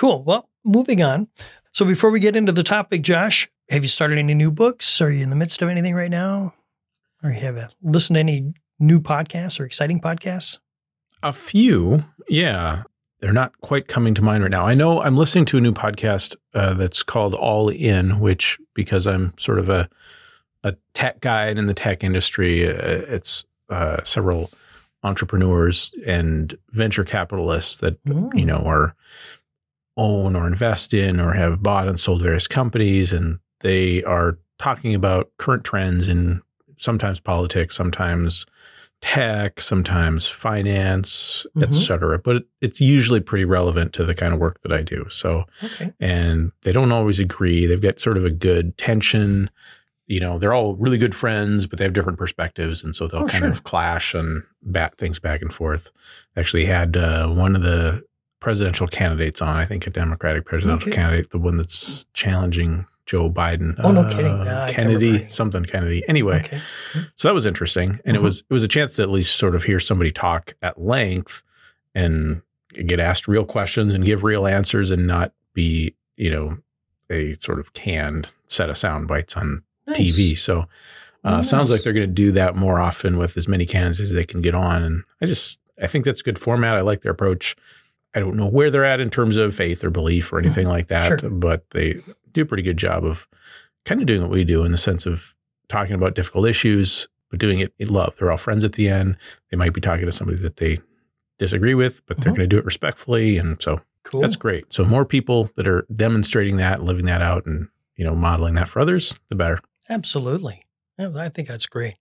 Cool. 0.00 0.22
Well, 0.22 0.48
moving 0.64 1.02
on. 1.02 1.28
So 1.72 1.84
before 1.84 2.10
we 2.10 2.20
get 2.20 2.34
into 2.34 2.52
the 2.52 2.62
topic, 2.62 3.02
Josh, 3.02 3.50
have 3.68 3.82
you 3.82 3.90
started 3.90 4.18
any 4.18 4.32
new 4.32 4.50
books? 4.50 4.98
Are 5.02 5.10
you 5.10 5.22
in 5.22 5.28
the 5.28 5.36
midst 5.36 5.60
of 5.60 5.68
anything 5.68 5.94
right 5.94 6.10
now? 6.10 6.54
Or 7.22 7.30
you 7.30 7.40
have 7.40 7.58
a, 7.58 7.68
listened 7.82 8.14
to 8.14 8.20
any 8.20 8.54
new 8.78 8.98
podcasts 8.98 9.60
or 9.60 9.66
exciting 9.66 10.00
podcasts? 10.00 10.58
A 11.22 11.34
few, 11.34 12.06
yeah. 12.30 12.84
They're 13.18 13.34
not 13.34 13.52
quite 13.60 13.88
coming 13.88 14.14
to 14.14 14.22
mind 14.22 14.42
right 14.42 14.50
now. 14.50 14.64
I 14.64 14.72
know 14.72 15.02
I'm 15.02 15.18
listening 15.18 15.44
to 15.44 15.58
a 15.58 15.60
new 15.60 15.74
podcast 15.74 16.34
uh, 16.54 16.72
that's 16.72 17.02
called 17.02 17.34
All 17.34 17.68
In, 17.68 18.20
which 18.20 18.58
because 18.72 19.06
I'm 19.06 19.34
sort 19.36 19.58
of 19.58 19.68
a 19.68 19.90
a 20.64 20.76
tech 20.94 21.20
guide 21.20 21.58
in 21.58 21.66
the 21.66 21.74
tech 21.74 22.02
industry, 22.02 22.66
uh, 22.66 22.72
it's 22.72 23.44
uh, 23.68 24.02
several 24.04 24.50
entrepreneurs 25.02 25.94
and 26.06 26.56
venture 26.70 27.04
capitalists 27.04 27.76
that 27.78 27.98
you 28.06 28.46
know 28.46 28.62
are 28.64 28.94
own 30.00 30.34
or 30.34 30.46
invest 30.46 30.94
in 30.94 31.20
or 31.20 31.34
have 31.34 31.62
bought 31.62 31.88
and 31.88 32.00
sold 32.00 32.22
various 32.22 32.48
companies, 32.48 33.12
and 33.12 33.38
they 33.60 34.02
are 34.04 34.38
talking 34.58 34.94
about 34.94 35.30
current 35.38 35.64
trends 35.64 36.08
in 36.08 36.40
sometimes 36.76 37.20
politics, 37.20 37.76
sometimes 37.76 38.46
tech, 39.02 39.60
sometimes 39.60 40.26
finance, 40.28 41.46
Mhm. 41.56 41.62
et 41.62 41.72
cetera. 41.74 42.18
But 42.18 42.36
it, 42.36 42.44
it's 42.60 42.80
usually 42.80 43.20
pretty 43.20 43.44
relevant 43.46 43.92
to 43.94 44.04
the 44.04 44.14
kind 44.14 44.34
of 44.34 44.40
work 44.40 44.60
that 44.62 44.72
I 44.72 44.82
do. 44.82 45.06
So, 45.10 45.44
Okay. 45.64 45.92
and 46.00 46.52
they 46.62 46.72
don't 46.72 46.92
always 46.92 47.18
agree. 47.20 47.66
They've 47.66 47.80
got 47.80 47.98
sort 48.00 48.16
of 48.18 48.24
a 48.24 48.30
good 48.30 48.76
tension. 48.76 49.48
You 50.06 50.20
know, 50.20 50.38
they're 50.38 50.52
all 50.52 50.74
really 50.76 50.98
good 50.98 51.14
friends, 51.14 51.66
but 51.66 51.78
they 51.78 51.84
have 51.84 51.92
different 51.94 52.18
perspectives, 52.18 52.84
and 52.84 52.94
so 52.94 53.06
they'll 53.06 53.22
Oh, 53.22 53.28
kind 53.28 53.44
sure. 53.44 53.52
of 53.52 53.64
clash 53.64 54.14
and 54.14 54.42
bat 54.62 54.94
things 54.98 55.18
back 55.18 55.40
and 55.40 55.52
forth. 55.52 55.90
Actually, 56.36 56.66
had 56.66 56.96
uh, 56.96 57.28
one 57.28 57.56
of 57.56 57.62
the 57.62 58.02
presidential 58.40 58.86
candidates 58.86 59.40
on. 59.42 59.56
I 59.56 59.64
think 59.64 59.86
a 59.86 59.90
Democratic 59.90 60.44
presidential 60.46 60.88
Okay. 60.88 60.96
candidate, 60.96 61.30
the 61.30 61.38
one 61.38 61.56
that's 61.58 62.06
challenging 62.14 62.86
Joe 63.06 63.30
Biden. 63.30 63.74
Oh, 63.78 63.90
no 63.92 64.02
Uh, 64.02 64.10
kidding. 64.66 64.74
Kennedy, 64.74 65.28
something 65.28 65.64
Kennedy. 65.64 66.02
Anyway, 66.08 66.40
Okay. 66.44 66.60
so 67.16 67.28
that 67.28 67.34
was 67.34 67.44
interesting, 67.46 68.00
and 68.04 68.16
it 68.16 68.20
Mhm. 68.20 68.24
was 68.24 68.40
it 68.48 68.52
was 68.52 68.62
a 68.62 68.68
chance 68.68 68.96
to 68.96 69.02
at 69.02 69.10
least 69.10 69.36
sort 69.36 69.54
of 69.54 69.64
hear 69.64 69.80
somebody 69.80 70.10
talk 70.10 70.54
at 70.62 70.80
length 70.80 71.42
and 71.94 72.42
get 72.86 73.00
asked 73.00 73.26
real 73.28 73.44
questions 73.44 73.94
and 73.94 74.04
give 74.04 74.22
real 74.22 74.46
answers, 74.46 74.90
and 74.90 75.06
not 75.06 75.32
be 75.54 75.94
you 76.16 76.30
know 76.30 76.58
a 77.10 77.34
sort 77.34 77.58
of 77.58 77.72
canned 77.72 78.32
set 78.46 78.70
of 78.70 78.76
sound 78.78 79.08
bites 79.08 79.36
on 79.36 79.62
Nice. 79.88 79.96
TV. 79.96 80.34
So 80.36 80.60
uh, 81.24 81.38
Oh, 81.38 81.42
sounds 81.42 81.68
like 81.68 81.82
they're 81.82 81.92
going 81.92 82.06
to 82.08 82.14
do 82.14 82.30
that 82.32 82.54
more 82.56 82.78
often 82.78 83.18
with 83.18 83.36
as 83.36 83.46
many 83.48 83.66
cans 83.66 83.98
as 84.00 84.12
they 84.12 84.24
can 84.24 84.40
get 84.40 84.54
on, 84.54 84.82
and 84.84 85.02
I 85.20 85.26
just 85.26 85.58
I 85.82 85.86
think 85.88 86.04
that's 86.04 86.20
a 86.20 86.24
good 86.24 86.38
format. 86.38 86.76
I 86.76 86.82
like 86.82 87.00
their 87.02 87.12
approach. 87.12 87.56
I 88.14 88.20
don't 88.20 88.36
know 88.36 88.48
where 88.48 88.70
they're 88.70 88.84
at 88.84 89.00
in 89.00 89.10
terms 89.10 89.36
of 89.36 89.54
faith 89.54 89.84
or 89.84 89.90
belief 89.90 90.32
or 90.32 90.38
anything 90.38 90.66
like 90.66 90.88
that, 90.88 91.10
Mm-hmm. 91.12 91.28
Sure. 91.28 91.30
but 91.30 91.70
they 91.70 92.00
do 92.32 92.42
a 92.42 92.46
pretty 92.46 92.62
good 92.64 92.76
job 92.76 93.04
of 93.04 93.28
kind 93.84 94.00
of 94.00 94.06
doing 94.06 94.22
what 94.22 94.30
we 94.30 94.44
do 94.44 94.64
in 94.64 94.72
the 94.72 94.78
sense 94.78 95.06
of 95.06 95.34
talking 95.68 95.94
about 95.94 96.14
difficult 96.14 96.46
issues, 96.48 97.06
but 97.30 97.38
doing 97.38 97.60
it 97.60 97.72
in 97.78 97.88
love. 97.88 98.14
They're 98.16 98.30
all 98.30 98.36
friends 98.36 98.64
at 98.64 98.72
the 98.72 98.88
end. 98.88 99.16
They 99.50 99.56
might 99.56 99.72
be 99.72 99.80
talking 99.80 100.06
to 100.06 100.12
somebody 100.12 100.40
that 100.42 100.56
they 100.56 100.80
disagree 101.38 101.74
with, 101.74 102.04
but 102.06 102.18
they're 102.18 102.32
Mhm. 102.32 102.36
going 102.36 102.48
to 102.48 102.54
do 102.54 102.58
it 102.58 102.64
respectfully. 102.64 103.38
And 103.38 103.60
so 103.62 103.80
Cool. 104.04 104.20
that's 104.22 104.36
great. 104.36 104.72
So 104.72 104.84
more 104.84 105.04
people 105.04 105.50
that 105.56 105.68
are 105.68 105.86
demonstrating 105.94 106.56
that, 106.56 106.82
living 106.82 107.06
that 107.06 107.22
out 107.22 107.46
and, 107.46 107.68
you 107.96 108.04
know, 108.04 108.14
modeling 108.16 108.54
that 108.54 108.68
for 108.68 108.80
others, 108.80 109.14
the 109.28 109.34
better. 109.36 109.60
Absolutely. 109.88 110.62
I 110.98 111.28
think 111.30 111.48
that's 111.48 111.66
great. 111.66 111.94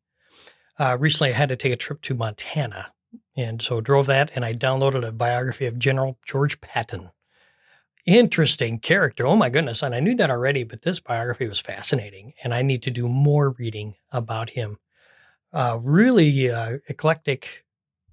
Uh, 0.77 0.97
recently, 0.99 1.29
I 1.29 1.33
had 1.37 1.49
to 1.49 1.55
take 1.55 1.71
a 1.73 1.77
trip 1.77 2.01
to 2.01 2.13
Montana. 2.15 2.91
And 3.35 3.61
so 3.61 3.81
drove 3.81 4.05
that 4.07 4.31
and 4.35 4.43
I 4.43 4.53
downloaded 4.53 5.07
a 5.07 5.11
biography 5.11 5.65
of 5.65 5.79
General 5.79 6.17
George 6.25 6.59
Patton. 6.61 7.11
Interesting 8.05 8.79
character. 8.79 9.27
Oh 9.27 9.35
my 9.35 9.49
goodness. 9.49 9.83
And 9.83 9.93
I 9.93 9.99
knew 9.99 10.15
that 10.15 10.31
already, 10.31 10.63
but 10.63 10.81
this 10.81 10.99
biography 10.99 11.47
was 11.47 11.59
fascinating. 11.59 12.33
And 12.43 12.53
I 12.53 12.61
need 12.61 12.83
to 12.83 12.91
do 12.91 13.07
more 13.07 13.51
reading 13.51 13.95
about 14.11 14.51
him. 14.51 14.77
Uh, 15.53 15.77
really 15.81 16.51
uh, 16.51 16.77
eclectic 16.87 17.65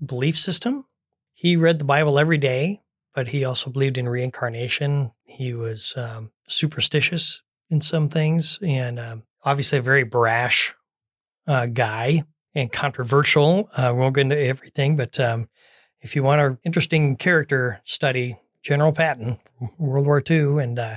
belief 0.04 0.38
system. 0.38 0.86
He 1.34 1.56
read 1.56 1.78
the 1.78 1.84
Bible 1.84 2.18
every 2.18 2.38
day, 2.38 2.82
but 3.14 3.28
he 3.28 3.44
also 3.44 3.70
believed 3.70 3.98
in 3.98 4.08
reincarnation. 4.08 5.12
He 5.24 5.54
was 5.54 5.94
um, 5.96 6.30
superstitious 6.48 7.42
in 7.70 7.80
some 7.80 8.08
things 8.08 8.58
and 8.62 8.98
um, 8.98 9.22
obviously 9.44 9.78
a 9.78 9.82
very 9.82 10.04
brash 10.04 10.74
uh, 11.46 11.66
guy 11.66 12.22
and 12.56 12.72
controversial. 12.72 13.68
Uh, 13.76 13.92
we 13.94 14.00
won't 14.00 14.14
get 14.14 14.22
into 14.22 14.38
everything, 14.38 14.96
but 14.96 15.20
um, 15.20 15.48
if 16.00 16.16
you 16.16 16.22
want 16.22 16.40
an 16.40 16.58
interesting 16.64 17.16
character 17.16 17.80
study, 17.84 18.36
General 18.62 18.92
Patton, 18.92 19.38
World 19.78 20.06
War 20.06 20.22
II, 20.28 20.62
and 20.62 20.78
uh, 20.78 20.96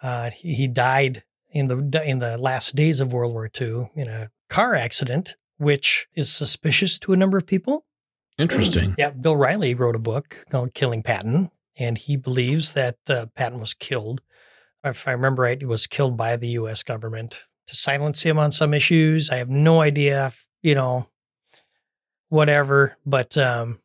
uh, 0.00 0.30
he, 0.30 0.54
he 0.54 0.68
died 0.68 1.24
in 1.50 1.66
the 1.66 2.02
in 2.06 2.20
the 2.20 2.38
last 2.38 2.74
days 2.76 3.00
of 3.00 3.12
World 3.12 3.32
War 3.32 3.50
II 3.60 3.90
in 3.94 4.08
a 4.08 4.30
car 4.48 4.74
accident, 4.74 5.36
which 5.58 6.06
is 6.14 6.32
suspicious 6.32 6.98
to 7.00 7.12
a 7.12 7.16
number 7.16 7.36
of 7.36 7.46
people. 7.46 7.84
Interesting. 8.38 8.94
Yeah, 8.96 9.10
Bill 9.10 9.32
O'Reilly 9.32 9.74
wrote 9.74 9.96
a 9.96 10.00
book 10.00 10.44
called 10.50 10.72
Killing 10.72 11.02
Patton, 11.02 11.50
and 11.78 11.98
he 11.98 12.16
believes 12.16 12.72
that 12.74 12.96
uh, 13.10 13.26
Patton 13.34 13.60
was 13.60 13.74
killed. 13.74 14.22
If 14.84 15.06
I 15.06 15.12
remember 15.12 15.42
right, 15.42 15.60
he 15.60 15.66
was 15.66 15.86
killed 15.86 16.16
by 16.16 16.36
the 16.36 16.48
U.S. 16.48 16.82
government 16.82 17.44
to 17.66 17.74
silence 17.74 18.22
him 18.22 18.38
on 18.38 18.52
some 18.52 18.72
issues. 18.72 19.30
I 19.30 19.36
have 19.36 19.50
no 19.50 19.80
idea, 19.80 20.26
if, 20.26 20.46
you 20.62 20.74
know, 20.74 21.06
whatever. 22.28 22.96
But 23.04 23.36
um, 23.36 23.78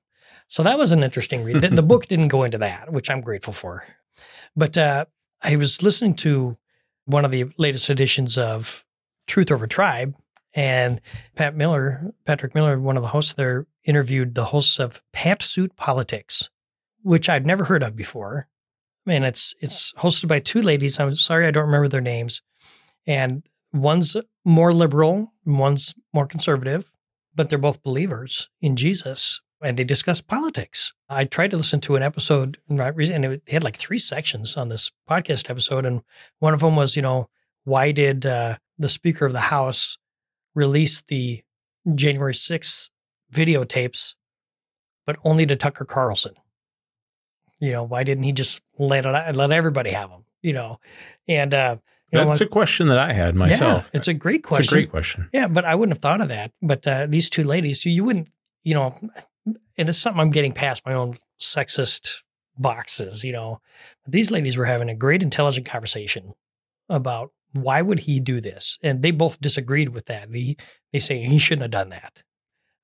so 0.47 0.63
that 0.63 0.77
was 0.77 0.91
an 0.91 1.03
interesting 1.03 1.43
read. 1.43 1.61
The, 1.61 1.69
the 1.69 1.83
book 1.83 2.05
didn't 2.07 2.29
go 2.29 2.43
into 2.43 2.59
that, 2.59 2.91
which 2.91 3.09
I'm 3.09 3.21
grateful 3.21 3.53
for. 3.53 3.83
But 4.55 4.77
uh, 4.77 5.05
I 5.41 5.55
was 5.55 5.83
listening 5.83 6.15
to 6.15 6.57
one 7.05 7.25
of 7.25 7.31
the 7.31 7.45
latest 7.57 7.89
editions 7.89 8.37
of 8.37 8.83
Truth 9.27 9.51
Over 9.51 9.67
Tribe, 9.67 10.15
and 10.57 11.01
Pat 11.35 11.55
Miller, 11.55 12.13
Patrick 12.25 12.55
Miller, 12.55 12.79
one 12.79 12.97
of 12.97 13.03
the 13.03 13.09
hosts 13.09 13.33
there, 13.33 13.67
interviewed 13.85 14.33
the 14.33 14.45
hosts 14.45 14.79
of 14.79 15.01
Pantsuit 15.13 15.75
Politics, 15.75 16.49
which 17.03 17.29
I'd 17.29 17.45
never 17.45 17.65
heard 17.65 17.83
of 17.83 17.95
before. 17.95 18.47
And 19.05 19.23
it's 19.23 19.53
it's 19.61 19.93
hosted 19.93 20.27
by 20.27 20.39
two 20.39 20.61
ladies. 20.61 20.99
I'm 20.99 21.13
sorry 21.15 21.47
I 21.47 21.51
don't 21.51 21.65
remember 21.65 21.87
their 21.87 22.01
names. 22.01 22.41
And 23.05 23.43
one's 23.73 24.15
more 24.45 24.73
liberal, 24.73 25.33
one's 25.45 25.93
more 26.13 26.27
conservative, 26.27 26.91
but 27.35 27.49
they're 27.49 27.59
both 27.59 27.83
believers 27.83 28.49
in 28.61 28.75
Jesus. 28.75 29.41
And 29.59 29.75
they 29.75 29.83
discuss 29.83 30.21
politics. 30.21 30.93
I 31.09 31.25
tried 31.25 31.49
to 31.49 31.57
listen 31.57 31.79
to 31.81 31.95
an 31.95 32.03
episode, 32.03 32.59
and 32.69 32.79
it 33.25 33.41
had 33.47 33.63
like 33.63 33.75
three 33.75 33.97
sections 33.97 34.55
on 34.55 34.69
this 34.69 34.91
podcast 35.09 35.49
episode. 35.49 35.83
And 35.83 36.01
one 36.37 36.53
of 36.53 36.59
them 36.59 36.75
was, 36.75 36.95
you 36.95 37.01
know, 37.01 37.27
why 37.63 37.91
did 37.91 38.23
uh, 38.23 38.57
the 38.77 38.87
Speaker 38.87 39.25
of 39.25 39.33
the 39.33 39.39
House 39.39 39.97
release 40.53 41.01
the 41.01 41.41
January 41.95 42.33
6th 42.33 42.91
videotapes, 43.33 44.13
but 45.07 45.17
only 45.23 45.47
to 45.47 45.55
Tucker 45.55 45.85
Carlson? 45.85 46.35
You 47.59 47.71
know, 47.71 47.83
why 47.83 48.03
didn't 48.03 48.25
he 48.25 48.33
just 48.33 48.61
let 48.77 49.05
it 49.05 49.35
let 49.35 49.51
everybody 49.51 49.89
have 49.89 50.11
them? 50.11 50.25
You 50.43 50.53
know, 50.53 50.79
and 51.27 51.53
uh, 51.53 51.77
you 52.11 52.19
know, 52.19 52.25
That's 52.27 52.41
a 52.41 52.47
question 52.47 52.87
that 52.87 52.97
I 52.97 53.13
had 53.13 53.35
myself. 53.35 53.89
yeah, 53.91 53.97
it's 53.97 54.07
a 54.07 54.13
great 54.13 54.43
question. 54.43 54.63
It's 54.63 54.71
a 54.71 54.75
great 54.75 54.89
question. 54.89 55.29
Yeah, 55.33 55.47
but 55.47 55.65
I 55.65 55.75
wouldn't 55.75 55.97
have 55.97 56.01
thought 56.01 56.21
of 56.21 56.29
that. 56.29 56.51
But 56.61 56.87
uh, 56.87 57.07
these 57.07 57.29
two 57.29 57.43
ladies, 57.43 57.85
you 57.85 58.03
wouldn't, 58.03 58.29
you 58.63 58.73
know, 58.73 58.97
and 59.45 59.89
it's 59.89 59.97
something 59.97 60.19
I'm 60.21 60.29
getting 60.29 60.53
past 60.53 60.85
my 60.85 60.93
own 60.93 61.17
sexist 61.39 62.23
boxes, 62.57 63.23
you 63.23 63.33
know. 63.33 63.61
These 64.07 64.31
ladies 64.31 64.57
were 64.57 64.65
having 64.65 64.89
a 64.89 64.95
great, 64.95 65.21
intelligent 65.21 65.65
conversation 65.65 66.33
about 66.89 67.31
why 67.53 67.81
would 67.81 68.01
he 68.01 68.19
do 68.19 68.39
this, 68.39 68.77
and 68.81 69.01
they 69.01 69.11
both 69.11 69.41
disagreed 69.41 69.89
with 69.89 70.05
that. 70.05 70.31
They 70.31 70.55
they 70.93 70.99
say 70.99 71.23
he 71.23 71.39
shouldn't 71.39 71.63
have 71.63 71.71
done 71.71 71.89
that, 71.89 72.23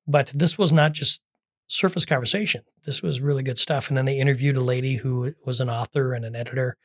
but 0.08 0.32
this 0.36 0.58
was 0.58 0.74
not 0.74 0.92
just 0.92 1.24
surface 1.68 2.06
conversation. 2.06 2.64
This 2.86 3.02
was 3.02 3.22
really 3.22 3.44
good 3.44 3.58
stuff. 3.58 3.90
And 3.90 3.98
then 3.98 4.06
they 4.06 4.20
interviewed 4.20 4.58
a 4.58 4.62
lady 4.62 4.98
who 4.98 5.34
was 5.46 5.60
an 5.60 5.70
author 5.70 6.14
and 6.14 6.24
an 6.26 6.36
editor 6.36 6.78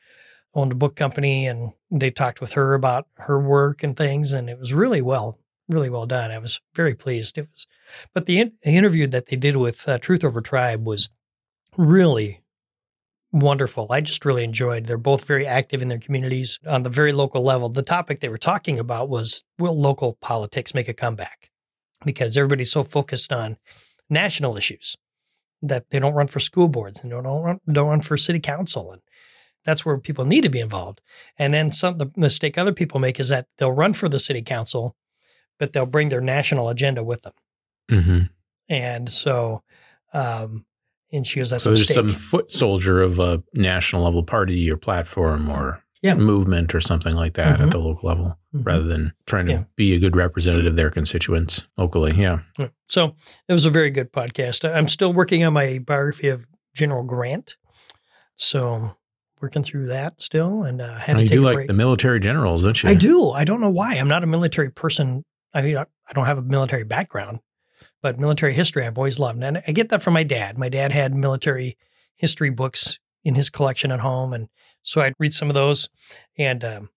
owned 0.55 0.71
a 0.71 0.75
book 0.75 0.95
company 0.95 1.47
and 1.47 1.71
they 1.91 2.09
talked 2.09 2.41
with 2.41 2.53
her 2.53 2.73
about 2.73 3.07
her 3.17 3.39
work 3.39 3.83
and 3.83 3.95
things 3.95 4.33
and 4.33 4.49
it 4.49 4.59
was 4.59 4.73
really 4.73 5.01
well 5.01 5.39
really 5.69 5.89
well 5.89 6.07
done. 6.07 6.31
I 6.31 6.39
was 6.39 6.59
very 6.73 6.95
pleased. 6.95 7.37
It 7.37 7.47
was 7.51 7.67
but 8.13 8.25
the, 8.25 8.39
in- 8.39 8.53
the 8.63 8.75
interview 8.75 9.07
that 9.07 9.27
they 9.27 9.35
did 9.35 9.55
with 9.55 9.87
uh, 9.87 9.99
truth 9.99 10.23
over 10.23 10.41
tribe 10.41 10.85
was 10.85 11.11
really 11.77 12.43
wonderful. 13.31 13.87
I 13.91 14.01
just 14.01 14.25
really 14.25 14.43
enjoyed. 14.43 14.85
They're 14.85 14.97
both 14.97 15.25
very 15.25 15.45
active 15.45 15.81
in 15.81 15.87
their 15.87 15.99
communities. 15.99 16.59
On 16.67 16.83
the 16.83 16.89
very 16.89 17.13
local 17.13 17.43
level 17.43 17.69
the 17.69 17.83
topic 17.83 18.19
they 18.19 18.29
were 18.29 18.37
talking 18.37 18.79
about 18.79 19.09
was 19.09 19.43
will 19.57 19.79
local 19.79 20.17
politics 20.21 20.73
make 20.73 20.89
a 20.89 20.93
comeback? 20.93 21.51
Because 22.03 22.35
everybody's 22.35 22.71
so 22.71 22.83
focused 22.83 23.31
on 23.31 23.57
national 24.09 24.57
issues 24.57 24.95
that 25.61 25.89
they 25.89 25.99
don't 25.99 26.13
run 26.13 26.27
for 26.27 26.39
school 26.39 26.67
boards 26.67 27.01
and 27.01 27.11
don't 27.11 27.25
run, 27.25 27.59
don't 27.71 27.89
run 27.89 28.01
for 28.01 28.17
city 28.17 28.39
council 28.39 28.91
and 28.91 29.01
that's 29.65 29.85
where 29.85 29.97
people 29.97 30.25
need 30.25 30.41
to 30.41 30.49
be 30.49 30.59
involved. 30.59 31.01
And 31.37 31.53
then 31.53 31.71
some 31.71 31.97
the 31.97 32.11
mistake 32.15 32.57
other 32.57 32.73
people 32.73 32.99
make 32.99 33.19
is 33.19 33.29
that 33.29 33.47
they'll 33.57 33.71
run 33.71 33.93
for 33.93 34.07
the 34.09 34.19
city 34.19 34.41
council, 34.41 34.95
but 35.59 35.73
they'll 35.73 35.85
bring 35.85 36.09
their 36.09 36.21
national 36.21 36.69
agenda 36.69 37.03
with 37.03 37.21
them. 37.23 37.33
Mm-hmm. 37.91 38.19
And 38.69 39.09
so, 39.09 39.63
um, 40.13 40.65
and 41.11 41.25
she 41.25 41.39
goes, 41.39 41.49
"That's 41.49 41.63
So 41.63 41.71
there's 41.71 41.81
mistake." 41.81 41.95
some 41.95 42.09
foot 42.09 42.51
soldier 42.51 43.01
of 43.01 43.19
a 43.19 43.43
national 43.53 44.03
level 44.03 44.23
party 44.23 44.69
or 44.69 44.77
platform 44.77 45.49
or 45.49 45.83
Yeah. 46.01 46.13
movement 46.15 46.73
or 46.73 46.79
something 46.79 47.15
like 47.15 47.33
that 47.33 47.57
Mhm. 47.59 47.63
at 47.65 47.71
the 47.71 47.79
local 47.79 48.07
level, 48.07 48.39
Mhm. 48.55 48.65
rather 48.65 48.83
than 48.85 49.13
trying 49.25 49.47
to 49.47 49.51
Yeah. 49.51 49.63
be 49.75 49.93
a 49.95 49.99
good 49.99 50.15
representative 50.15 50.67
of 50.71 50.75
their 50.77 50.89
constituents 50.91 51.67
locally. 51.77 52.13
Yeah. 52.15 52.39
So 52.87 53.15
it 53.47 53.51
was 53.53 53.65
a 53.65 53.69
very 53.69 53.89
good 53.89 54.13
podcast. 54.13 54.63
I'm 54.71 54.87
still 54.87 55.11
working 55.11 55.43
on 55.43 55.51
my 55.53 55.79
biography 55.79 56.29
of 56.29 56.45
General 56.73 57.03
Grant, 57.03 57.57
so 58.37 58.95
working 59.41 59.63
through 59.63 59.87
that 59.87 60.19
still, 60.21 60.63
and 60.63 60.81
uh, 60.81 60.95
had 60.97 61.13
Now, 61.13 61.17
to 61.19 61.23
you 61.23 61.29
take 61.29 61.37
do 61.37 61.43
like 61.43 61.55
break. 61.55 61.67
the 61.67 61.73
military 61.73 62.19
generals, 62.19 62.63
don't 62.63 62.81
you? 62.83 62.89
I 62.89 62.93
do. 62.93 63.31
I 63.31 63.43
don't 63.45 63.61
know 63.61 63.69
why. 63.69 63.95
I'm 63.95 64.07
not 64.07 64.23
a 64.23 64.27
military 64.27 64.69
person. 64.71 65.23
I 65.53 65.61
mean, 65.61 65.77
I 65.77 65.81
I 66.07 66.13
don't 66.13 66.25
have 66.25 66.37
a 66.37 66.41
military 66.43 66.83
background, 66.83 67.39
but 68.01 68.19
military 68.19 68.53
history 68.53 68.85
I've 68.85 68.97
always 68.97 69.19
loved. 69.19 69.43
And 69.43 69.61
I 69.67 69.71
get 69.71 69.89
that 69.89 70.01
from 70.01 70.13
my 70.13 70.23
dad. 70.23 70.57
My 70.57 70.69
dad 70.69 70.91
had 70.91 71.13
military 71.15 71.77
history 72.15 72.49
books 72.49 72.99
in 73.23 73.35
his 73.35 73.49
collection 73.49 73.91
at 73.91 73.99
home. 73.99 74.33
And 74.33 74.47
so 74.83 75.01
I'd 75.01 75.13
read 75.19 75.33
some 75.33 75.49
of 75.49 75.53
those. 75.53 75.89
And 76.37 76.63
um, 76.63 76.89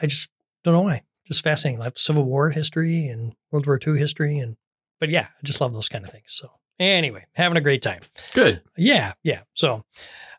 I 0.00 0.06
just 0.06 0.30
don't 0.64 0.74
know 0.74 0.82
why. 0.82 1.02
Just 1.26 1.42
fascinating. 1.42 1.80
Like 1.80 1.98
Civil 1.98 2.24
War 2.24 2.50
history 2.50 3.06
and 3.08 3.34
World 3.50 3.66
War 3.66 3.78
II 3.84 3.98
history. 3.98 4.38
And 4.38 4.56
but 4.98 5.08
yeah, 5.08 5.26
I 5.26 5.40
just 5.44 5.60
love 5.60 5.72
those 5.72 5.88
kind 5.88 6.04
of 6.04 6.10
things. 6.10 6.26
So 6.28 6.50
anyway, 6.78 7.24
having 7.34 7.56
a 7.56 7.60
great 7.60 7.82
time. 7.82 8.00
Good. 8.34 8.62
Yeah, 8.76 9.14
yeah. 9.22 9.40
So 9.54 9.84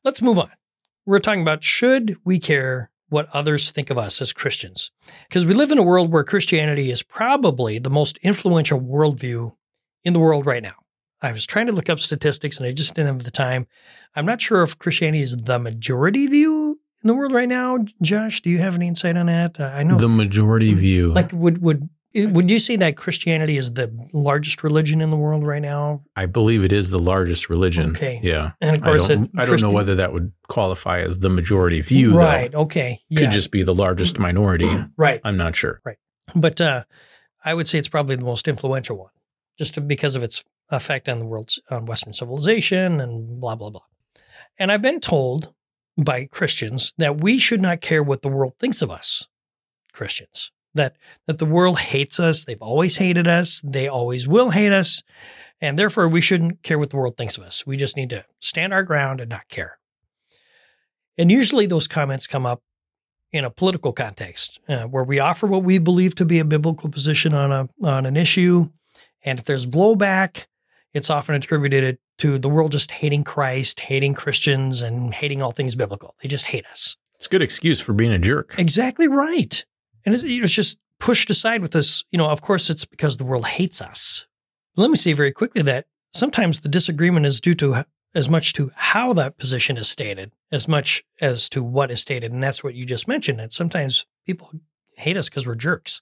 let's 0.04 0.22
move 0.22 0.40
on. 0.40 0.52
We're 1.06 1.20
talking 1.20 1.42
about 1.42 1.64
should 1.64 2.16
we 2.24 2.40
care 2.40 2.92
what 3.10 3.28
others 3.34 3.72
think 3.72 3.90
of 3.90 3.98
us 3.98 4.22
as 4.22 4.32
Christians? 4.34 4.92
Because 5.28 5.46
we 5.46 5.54
live 5.54 5.72
in 5.72 5.78
a 5.78 5.84
world 5.84 6.12
where 6.12 6.24
Christianity 6.24 6.92
is 6.92 7.04
probably 7.04 7.80
the 7.80 7.90
most 7.90 8.18
influential 8.20 8.80
worldview 8.80 9.54
in 10.04 10.14
the 10.14 10.20
world 10.20 10.46
right 10.46 10.64
now. 10.64 10.74
I 11.22 11.32
was 11.32 11.46
trying 11.46 11.68
to 11.68 11.74
look 11.74 11.90
up 11.90 12.00
statistics 12.00 12.58
and 12.58 12.66
I 12.68 12.72
just 12.72 12.96
didn't 12.96 13.08
have 13.14 13.24
the 13.24 13.32
time. 13.32 13.68
I'm 14.16 14.26
not 14.26 14.42
sure 14.42 14.62
if 14.64 14.78
Christianity 14.78 15.22
is 15.22 15.36
the 15.38 15.60
majority 15.60 16.26
view 16.28 16.80
in 17.04 17.08
the 17.08 17.14
world 17.14 17.32
right 17.32 17.50
now. 17.50 17.78
Josh, 18.02 18.42
do 18.42 18.50
you 18.50 18.60
have 18.60 18.76
any 18.76 18.88
insight 18.88 19.18
on 19.18 19.28
that? 19.28 19.60
Uh, 19.60 19.66
I 19.66 19.84
know 19.84 19.98
The 19.98 20.08
majority 20.08 20.74
view. 20.74 21.14
like 21.14 21.32
would 21.32 21.62
would 21.62 21.90
would 22.14 22.50
you 22.52 22.60
say 22.60 22.76
that 22.78 22.98
Christianity 22.98 23.58
is 23.58 23.74
the 23.74 23.90
largest 24.14 24.64
religion 24.64 25.02
in 25.02 25.10
the 25.12 25.18
world 25.18 25.46
right 25.46 25.62
now? 25.62 26.04
I 26.16 26.26
believe 26.26 26.64
it 26.64 26.72
is 26.74 26.92
the 26.92 27.00
largest 27.00 27.50
religion. 27.50 27.92
Okay. 27.92 28.20
Yeah. 28.24 28.52
And 28.62 28.78
of 28.78 28.84
I 28.84 28.86
course, 28.86 29.08
don't, 29.08 29.24
it- 29.26 29.32
I 29.38 29.46
don't 29.46 29.62
know 29.62 29.72
whether 29.72 29.96
that 29.96 30.12
would 30.14 30.32
qualify 30.48 31.00
as 31.02 31.20
the 31.20 31.30
majority 31.30 31.80
view, 31.82 32.18
right? 32.18 32.52
though. 32.52 32.60
Okay, 32.62 33.00
Could 33.16 33.32
just 33.32 33.52
be 33.52 33.64
the 33.64 33.74
largest 33.76 34.20
minority. 34.20 34.70
right. 34.98 35.22
I'm 35.24 35.38
not 35.38 35.56
sure. 35.56 35.82
Right. 35.86 35.98
But 36.36 36.60
uh, 36.62 36.84
I 37.46 37.54
would 37.54 37.68
say 37.68 37.80
it's 37.80 37.90
probably 37.90 38.16
the 38.18 38.26
most 38.26 38.48
influential 38.48 38.98
one, 38.98 39.12
just 39.58 39.76
to- 39.76 39.82
because 39.82 40.16
of 40.16 40.24
its 40.24 40.44
effect 40.70 41.10
on 41.10 41.20
the 41.20 41.26
world's 41.26 41.60
on 41.70 41.86
Western 41.86 42.14
civilization 42.14 43.00
and 43.02 43.40
blah 43.40 43.56
blah 43.56 43.70
blah. 43.70 43.82
And 44.60 44.72
I've 44.72 44.82
been 44.82 45.00
told 45.00 45.54
by 45.98 46.26
Christians 46.26 46.94
that 46.98 47.20
we 47.22 47.38
should 47.40 47.62
not 47.62 47.82
care 47.82 48.02
what 48.04 48.22
the 48.22 48.30
world 48.30 48.54
thinks 48.60 48.82
of 48.82 48.90
us, 48.92 49.28
Christians. 49.94 50.52
That 50.74 50.96
that 51.28 51.38
the 51.38 51.46
world 51.46 51.80
hates 51.80 52.20
us. 52.20 52.46
They've 52.46 52.62
always 52.62 52.98
hated 52.98 53.28
us. 53.28 53.62
They 53.64 53.88
always 53.88 54.28
will 54.28 54.52
hate 54.52 54.72
us, 54.72 55.04
and 55.60 55.78
therefore 55.78 56.08
we 56.08 56.22
shouldn't 56.22 56.64
care 56.64 56.80
what 56.80 56.92
the 56.92 56.98
world 56.98 57.18
thinks 57.18 57.38
of 57.38 57.44
us. 57.44 57.66
We 57.66 57.78
just 57.78 57.98
need 57.98 58.10
to 58.12 58.24
stand 58.40 58.74
our 58.74 58.84
ground 58.84 59.20
and 59.20 59.30
not 59.30 59.50
care. 59.50 59.80
And 61.18 61.32
usually 61.32 61.66
those 61.66 61.88
comments 61.88 62.26
come 62.26 62.46
up 62.46 62.62
in 63.34 63.44
a 63.44 63.50
political 63.50 63.92
context 63.92 64.60
uh, 64.68 64.84
where 64.84 65.04
we 65.04 65.20
offer 65.20 65.48
what 65.48 65.64
we 65.64 65.78
believe 65.78 66.16
to 66.16 66.26
be 66.26 66.40
a 66.40 66.46
biblical 66.46 66.90
position 66.90 67.34
on 67.34 67.52
a 67.52 67.70
on 67.86 68.06
an 68.06 68.16
issue, 68.16 68.70
and 69.24 69.40
if 69.40 69.46
there's 69.46 69.66
blowback, 69.66 70.46
it's 70.94 71.10
often 71.10 71.36
attributed 71.36 71.98
to 72.20 72.38
the 72.38 72.50
world 72.50 72.72
just 72.72 72.92
hating 72.92 73.24
Christ, 73.24 73.80
hating 73.82 74.14
Christians, 74.14 74.82
and 74.82 75.14
hating 75.14 75.42
all 75.42 75.52
things 75.52 75.76
biblical. 75.76 76.16
They 76.22 76.30
just 76.30 76.48
hate 76.48 76.66
us. 76.68 76.96
It's 77.16 77.28
a 77.28 77.30
good 77.30 77.42
excuse 77.42 77.80
for 77.80 77.94
being 77.94 78.12
a 78.12 78.20
jerk. 78.20 78.56
Exactly 78.58 79.08
right. 79.08 79.66
And 80.06 80.16
it 80.16 80.42
was 80.42 80.54
just 80.54 80.80
pushed 81.00 81.30
aside 81.30 81.62
with 81.62 81.72
this. 81.72 82.04
You 82.12 82.18
know, 82.18 82.30
of 82.30 82.42
course, 82.42 82.70
it's 82.70 82.86
because 82.86 83.18
the 83.18 83.26
world 83.26 83.46
hates 83.46 83.82
us. 83.82 84.26
Let 84.76 84.90
me 84.90 84.98
say 84.98 85.14
very 85.14 85.32
quickly 85.32 85.62
that 85.64 85.86
sometimes 86.12 86.62
the 86.62 86.70
disagreement 86.70 87.26
is 87.26 87.42
due 87.42 87.56
to 87.56 87.86
as 88.14 88.30
much 88.30 88.54
to 88.54 88.72
how 88.76 89.14
that 89.14 89.38
position 89.38 89.78
is 89.78 89.90
stated 89.90 90.32
as 90.52 90.68
much 90.68 91.04
as 91.22 91.48
to 91.50 91.64
what 91.64 91.92
is 91.92 92.02
stated. 92.02 92.32
And 92.32 92.44
that's 92.44 92.64
what 92.64 92.76
you 92.76 92.86
just 92.86 93.08
mentioned. 93.08 93.40
That 93.40 93.54
sometimes 93.54 94.06
people 94.26 94.52
hate 94.98 95.18
us 95.18 95.30
because 95.30 95.48
we're 95.48 95.56
jerks. 95.56 96.02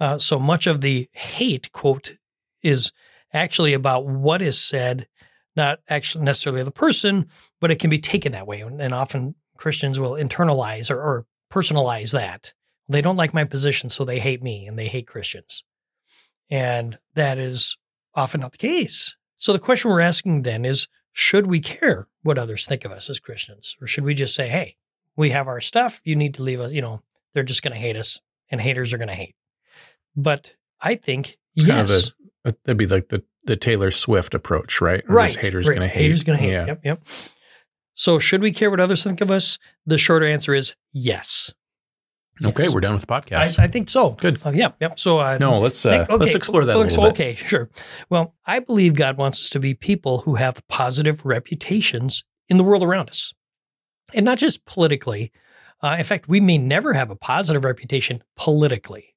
Uh, 0.00 0.18
so 0.18 0.38
much 0.38 0.66
of 0.66 0.80
the 0.80 1.08
hate 1.12 1.72
quote 1.72 2.16
is 2.62 2.92
actually 3.32 3.74
about 3.74 4.06
what 4.06 4.40
is 4.40 4.60
said, 4.60 5.08
not 5.56 5.80
actually 5.88 6.24
necessarily 6.24 6.62
the 6.62 6.70
person, 6.70 7.26
but 7.60 7.70
it 7.70 7.80
can 7.80 7.90
be 7.90 7.98
taken 7.98 8.32
that 8.32 8.46
way. 8.46 8.60
And, 8.60 8.94
often 8.94 9.34
Christians 9.56 9.98
will 9.98 10.16
internalize 10.16 10.90
or, 10.90 11.00
or 11.00 11.26
personalize 11.50 12.12
that. 12.12 12.54
They 12.88 13.00
don't 13.00 13.16
like 13.16 13.34
my 13.34 13.44
position, 13.44 13.90
so 13.90 14.04
they 14.04 14.18
hate 14.18 14.42
me 14.42 14.66
and 14.66 14.78
they 14.78 14.88
hate 14.88 15.06
Christians. 15.06 15.64
And 16.50 16.98
that 17.14 17.38
is 17.38 17.76
often 18.14 18.40
not 18.40 18.52
the 18.52 18.58
case. 18.58 19.16
So 19.36 19.52
the 19.52 19.58
question 19.58 19.90
we're 19.90 20.00
asking 20.00 20.42
then 20.42 20.64
is 20.64 20.88
should 21.12 21.46
we 21.46 21.60
care 21.60 22.08
what 22.22 22.38
others 22.38 22.66
think 22.66 22.84
of 22.84 22.92
us 22.92 23.10
as 23.10 23.20
Christians? 23.20 23.76
Or 23.80 23.86
should 23.86 24.04
we 24.04 24.14
just 24.14 24.34
say, 24.34 24.48
hey, 24.48 24.76
we 25.16 25.30
have 25.30 25.48
our 25.48 25.60
stuff. 25.60 26.00
You 26.04 26.16
need 26.16 26.34
to 26.34 26.42
leave 26.42 26.60
us, 26.60 26.72
you 26.72 26.80
know, 26.80 27.02
they're 27.34 27.42
just 27.42 27.62
going 27.62 27.72
to 27.72 27.78
hate 27.78 27.96
us 27.96 28.20
and 28.50 28.60
haters 28.60 28.92
are 28.92 28.98
going 28.98 29.08
to 29.08 29.14
hate. 29.14 29.34
But 30.16 30.54
I 30.80 30.94
think, 30.94 31.38
Kind 31.58 31.70
of 31.70 31.90
yes. 31.90 32.12
a- 32.44 32.54
That'd 32.64 32.78
be 32.78 32.86
like 32.86 33.08
the, 33.08 33.24
the 33.44 33.56
Taylor 33.56 33.90
Swift 33.90 34.32
approach, 34.32 34.80
right? 34.80 35.02
Or 35.08 35.16
right. 35.16 35.34
haters 35.34 35.66
right. 35.68 35.76
going 35.76 35.88
to 35.88 35.92
hate. 35.92 36.02
Haters 36.02 36.22
going 36.22 36.38
to 36.38 36.44
hate. 36.44 36.52
Yeah. 36.52 36.66
Yep. 36.66 36.80
Yep. 36.84 37.02
So 37.94 38.18
should 38.20 38.40
we 38.40 38.52
care 38.52 38.70
what 38.70 38.80
others 38.80 39.02
think 39.02 39.20
of 39.20 39.30
us? 39.30 39.58
The 39.84 39.98
shorter 39.98 40.26
answer 40.26 40.54
is 40.54 40.74
yes. 40.92 41.52
Okay, 42.44 42.64
Yes. 42.64 42.72
we're 42.72 42.80
done 42.80 42.92
with 42.92 43.00
the 43.02 43.06
podcast. 43.08 43.58
I 43.58 43.66
think 43.68 43.90
so. 43.90 44.10
Good. 44.10 44.44
Uh, 44.46 44.52
yep. 44.54 44.76
Yep. 44.80 44.98
So 44.98 45.18
uh, 45.18 45.38
no, 45.38 45.58
let's 45.60 45.84
uh, 45.84 46.06
Okay, 46.08 46.16
let's 46.16 46.34
explore 46.34 46.64
that 46.64 46.76
a 46.76 46.78
let's- 46.78 46.96
little 46.96 47.10
bit. 47.10 47.20
Okay, 47.20 47.34
sure. 47.34 47.68
Well, 48.10 48.34
I 48.46 48.60
believe 48.60 48.94
God 48.94 49.16
wants 49.16 49.40
us 49.40 49.50
to 49.50 49.60
be 49.60 49.74
people 49.74 50.18
who 50.18 50.36
have 50.36 50.62
positive 50.68 51.24
reputations 51.24 52.22
in 52.48 52.56
the 52.56 52.64
world 52.64 52.82
around 52.82 53.08
us, 53.10 53.32
and 54.14 54.24
not 54.24 54.38
just 54.38 54.64
politically. 54.66 55.32
Uh, 55.82 55.96
in 55.98 56.04
fact, 56.04 56.28
we 56.28 56.40
may 56.40 56.58
never 56.58 56.92
have 56.92 57.10
a 57.10 57.16
positive 57.16 57.64
reputation 57.64 58.22
politically, 58.36 59.14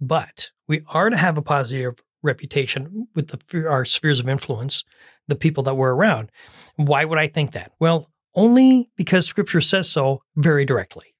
but 0.00 0.50
we 0.68 0.82
are 0.88 1.10
to 1.10 1.16
have 1.16 1.38
a 1.38 1.42
positive 1.42 1.94
reputation 2.22 3.08
with 3.14 3.28
the, 3.28 3.68
our 3.68 3.84
spheres 3.84 4.20
of 4.20 4.28
influence, 4.28 4.84
the 5.28 5.36
people 5.36 5.62
that 5.64 5.74
we're 5.76 5.92
around. 5.94 6.30
Why 6.76 7.04
would 7.04 7.18
I 7.18 7.26
think 7.28 7.52
that? 7.52 7.72
Well, 7.80 8.10
only 8.34 8.90
because 8.96 9.26
Scripture 9.26 9.60
says 9.60 9.88
so 9.90 10.22
very 10.36 10.64
directly. 10.64 11.14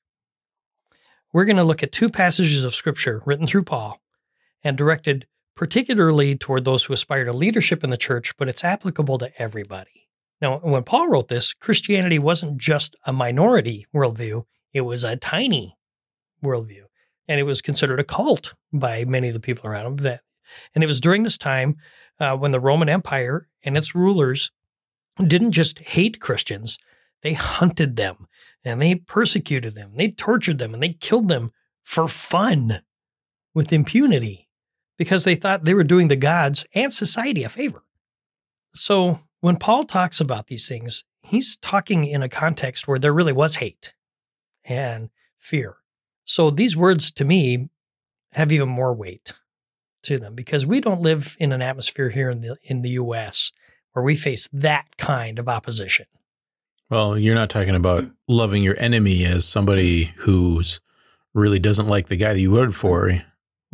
We're 1.37 1.45
going 1.45 1.57
to 1.57 1.65
look 1.65 1.83
at 1.83 1.93
two 1.93 2.09
passages 2.09 2.65
of 2.65 2.75
Scripture 2.75 3.21
written 3.27 3.47
through 3.47 3.65
Paul 3.65 4.01
and 4.65 4.75
directed 4.75 5.27
particularly 5.55 6.35
toward 6.35 6.65
those 6.65 6.87
who 6.87 6.95
aspire 6.95 7.27
to 7.27 7.33
leadership 7.35 7.85
in 7.85 7.91
the 7.91 7.99
church, 7.99 8.35
but 8.39 8.49
it's 8.49 8.65
applicable 8.65 9.19
to 9.19 9.31
everybody. 9.39 10.09
Now, 10.41 10.61
when 10.61 10.83
Paul 10.85 11.09
wrote 11.09 11.29
this, 11.29 11.53
Christianity 11.53 12.19
wasn't 12.19 12.57
just 12.57 12.97
a 13.05 13.13
minority 13.13 13.87
worldview, 13.95 14.47
it 14.73 14.81
was 14.81 15.05
a 15.05 15.17
tiny 15.17 15.77
worldview. 16.43 16.85
And 17.29 17.39
it 17.39 17.43
was 17.43 17.61
considered 17.61 18.01
a 18.01 18.05
cult 18.05 18.55
by 18.73 19.05
many 19.05 19.29
of 19.29 19.35
the 19.35 19.39
people 19.39 19.69
around 19.69 19.85
him. 19.85 19.97
That, 19.97 20.23
and 20.75 20.83
it 20.83 20.87
was 20.87 21.01
during 21.01 21.25
this 21.25 21.37
time 21.37 21.77
uh, 22.19 22.35
when 22.39 22.53
the 22.53 22.61
Roman 22.61 22.89
Empire 22.89 23.47
and 23.63 23.77
its 23.77 23.95
rulers 23.95 24.53
didn't 25.23 25.53
just 25.53 25.81
hate 25.81 26.19
Christians, 26.19 26.79
they 27.21 27.35
hunted 27.35 27.97
them 27.97 28.27
and 28.67 28.83
they 28.83 28.95
persecuted 28.95 29.75
them, 29.75 29.93
they 29.97 30.11
tortured 30.11 30.59
them, 30.59 30.75
and 30.75 30.83
they 30.83 30.93
killed 30.93 31.29
them 31.29 31.53
for 31.85 32.09
fun 32.09 32.83
with 33.55 33.73
impunity 33.73 34.49
because 34.99 35.25
they 35.25 35.35
thought 35.35 35.65
they 35.65 35.75
were 35.75 35.85
doing 35.85 36.09
the 36.09 36.17
gods 36.17 36.67
and 36.75 36.93
society 36.93 37.43
a 37.43 37.49
favor. 37.49 37.85
So 38.75 39.21
when 39.41 39.57
Paul 39.57 39.85
talks 39.85 40.21
about 40.21 40.49
these 40.49 40.69
things, 40.69 41.05
he's 41.23 41.57
talking 41.57 42.05
in 42.05 42.23
a 42.23 42.29
context 42.29 42.89
where 42.89 42.99
there 42.99 43.13
really 43.13 43.33
was 43.33 43.57
hate 43.57 43.95
and 44.65 45.11
fear. 45.39 45.77
So 46.25 46.51
these 46.51 46.77
words 46.77 47.13
to 47.13 47.25
me 47.25 47.69
have 48.33 48.53
even 48.53 48.69
more 48.69 48.95
weight 48.95 49.33
to 50.03 50.19
them 50.19 50.35
because 50.35 50.67
we 50.67 50.81
don't 50.81 51.03
live 51.03 51.37
in 51.39 51.53
an 51.53 51.63
atmosphere 51.63 52.11
here 52.11 52.31
in 52.31 52.41
the 52.41 52.57
in 52.63 52.83
the 52.83 52.91
US 52.91 53.53
where 53.93 54.05
we 54.05 54.15
face 54.15 54.49
that 54.53 54.97
kind 54.99 55.39
of 55.39 55.49
opposition. 55.49 56.07
Well, 56.91 57.19
you're 57.19 57.35
not 57.35 57.51
talking 57.51 57.75
about 57.75 58.05
loving 58.29 58.63
your 58.63 58.79
enemy 58.79 59.25
as 59.25 59.45
somebody 59.47 60.13
who's 60.19 60.81
really 61.35 61.59
doesn't 61.59 61.89
like 61.89 62.07
the 62.09 62.17
guy 62.17 62.33
that 62.33 62.41
you 62.41 62.51
voted 62.51 62.75
for. 62.75 63.23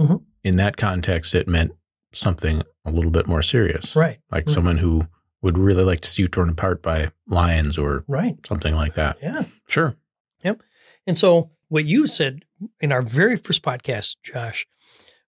Mhm. 0.00 0.22
In 0.42 0.56
that 0.56 0.76
context, 0.76 1.34
it 1.34 1.46
meant 1.46 1.72
something 2.12 2.62
a 2.84 2.90
little 2.90 3.10
bit 3.10 3.26
more 3.26 3.42
serious, 3.42 3.94
Right. 3.94 4.18
like 4.30 4.46
Right. 4.46 4.50
someone 4.54 4.78
who 4.78 5.02
would 5.42 5.58
really 5.58 5.84
like 5.84 6.00
to 6.00 6.08
see 6.08 6.22
you 6.22 6.28
torn 6.28 6.48
apart 6.50 6.82
by 6.82 7.10
lions 7.26 7.78
or 7.78 8.04
Right. 8.08 8.36
something 8.46 8.74
like 8.74 8.94
that. 8.94 9.18
Yeah. 9.22 9.44
Sure. 9.68 9.96
Yep. 10.44 10.62
And 11.06 11.16
so 11.18 11.50
what 11.68 11.84
you 11.84 12.06
said 12.06 12.44
in 12.80 12.92
our 12.92 13.02
very 13.02 13.36
first 13.36 13.62
podcast, 13.62 14.16
Josh, 14.22 14.66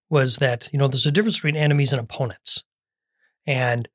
was 0.09 0.37
that, 0.37 0.69
you 0.71 0.79
know, 0.79 0.87
there's 0.87 1.05
a 1.05 1.11
difference 1.11 1.37
between 1.37 1.55
enemies 1.55 1.91
and 1.93 1.99
opponents. 1.99 2.63
And 3.45 3.87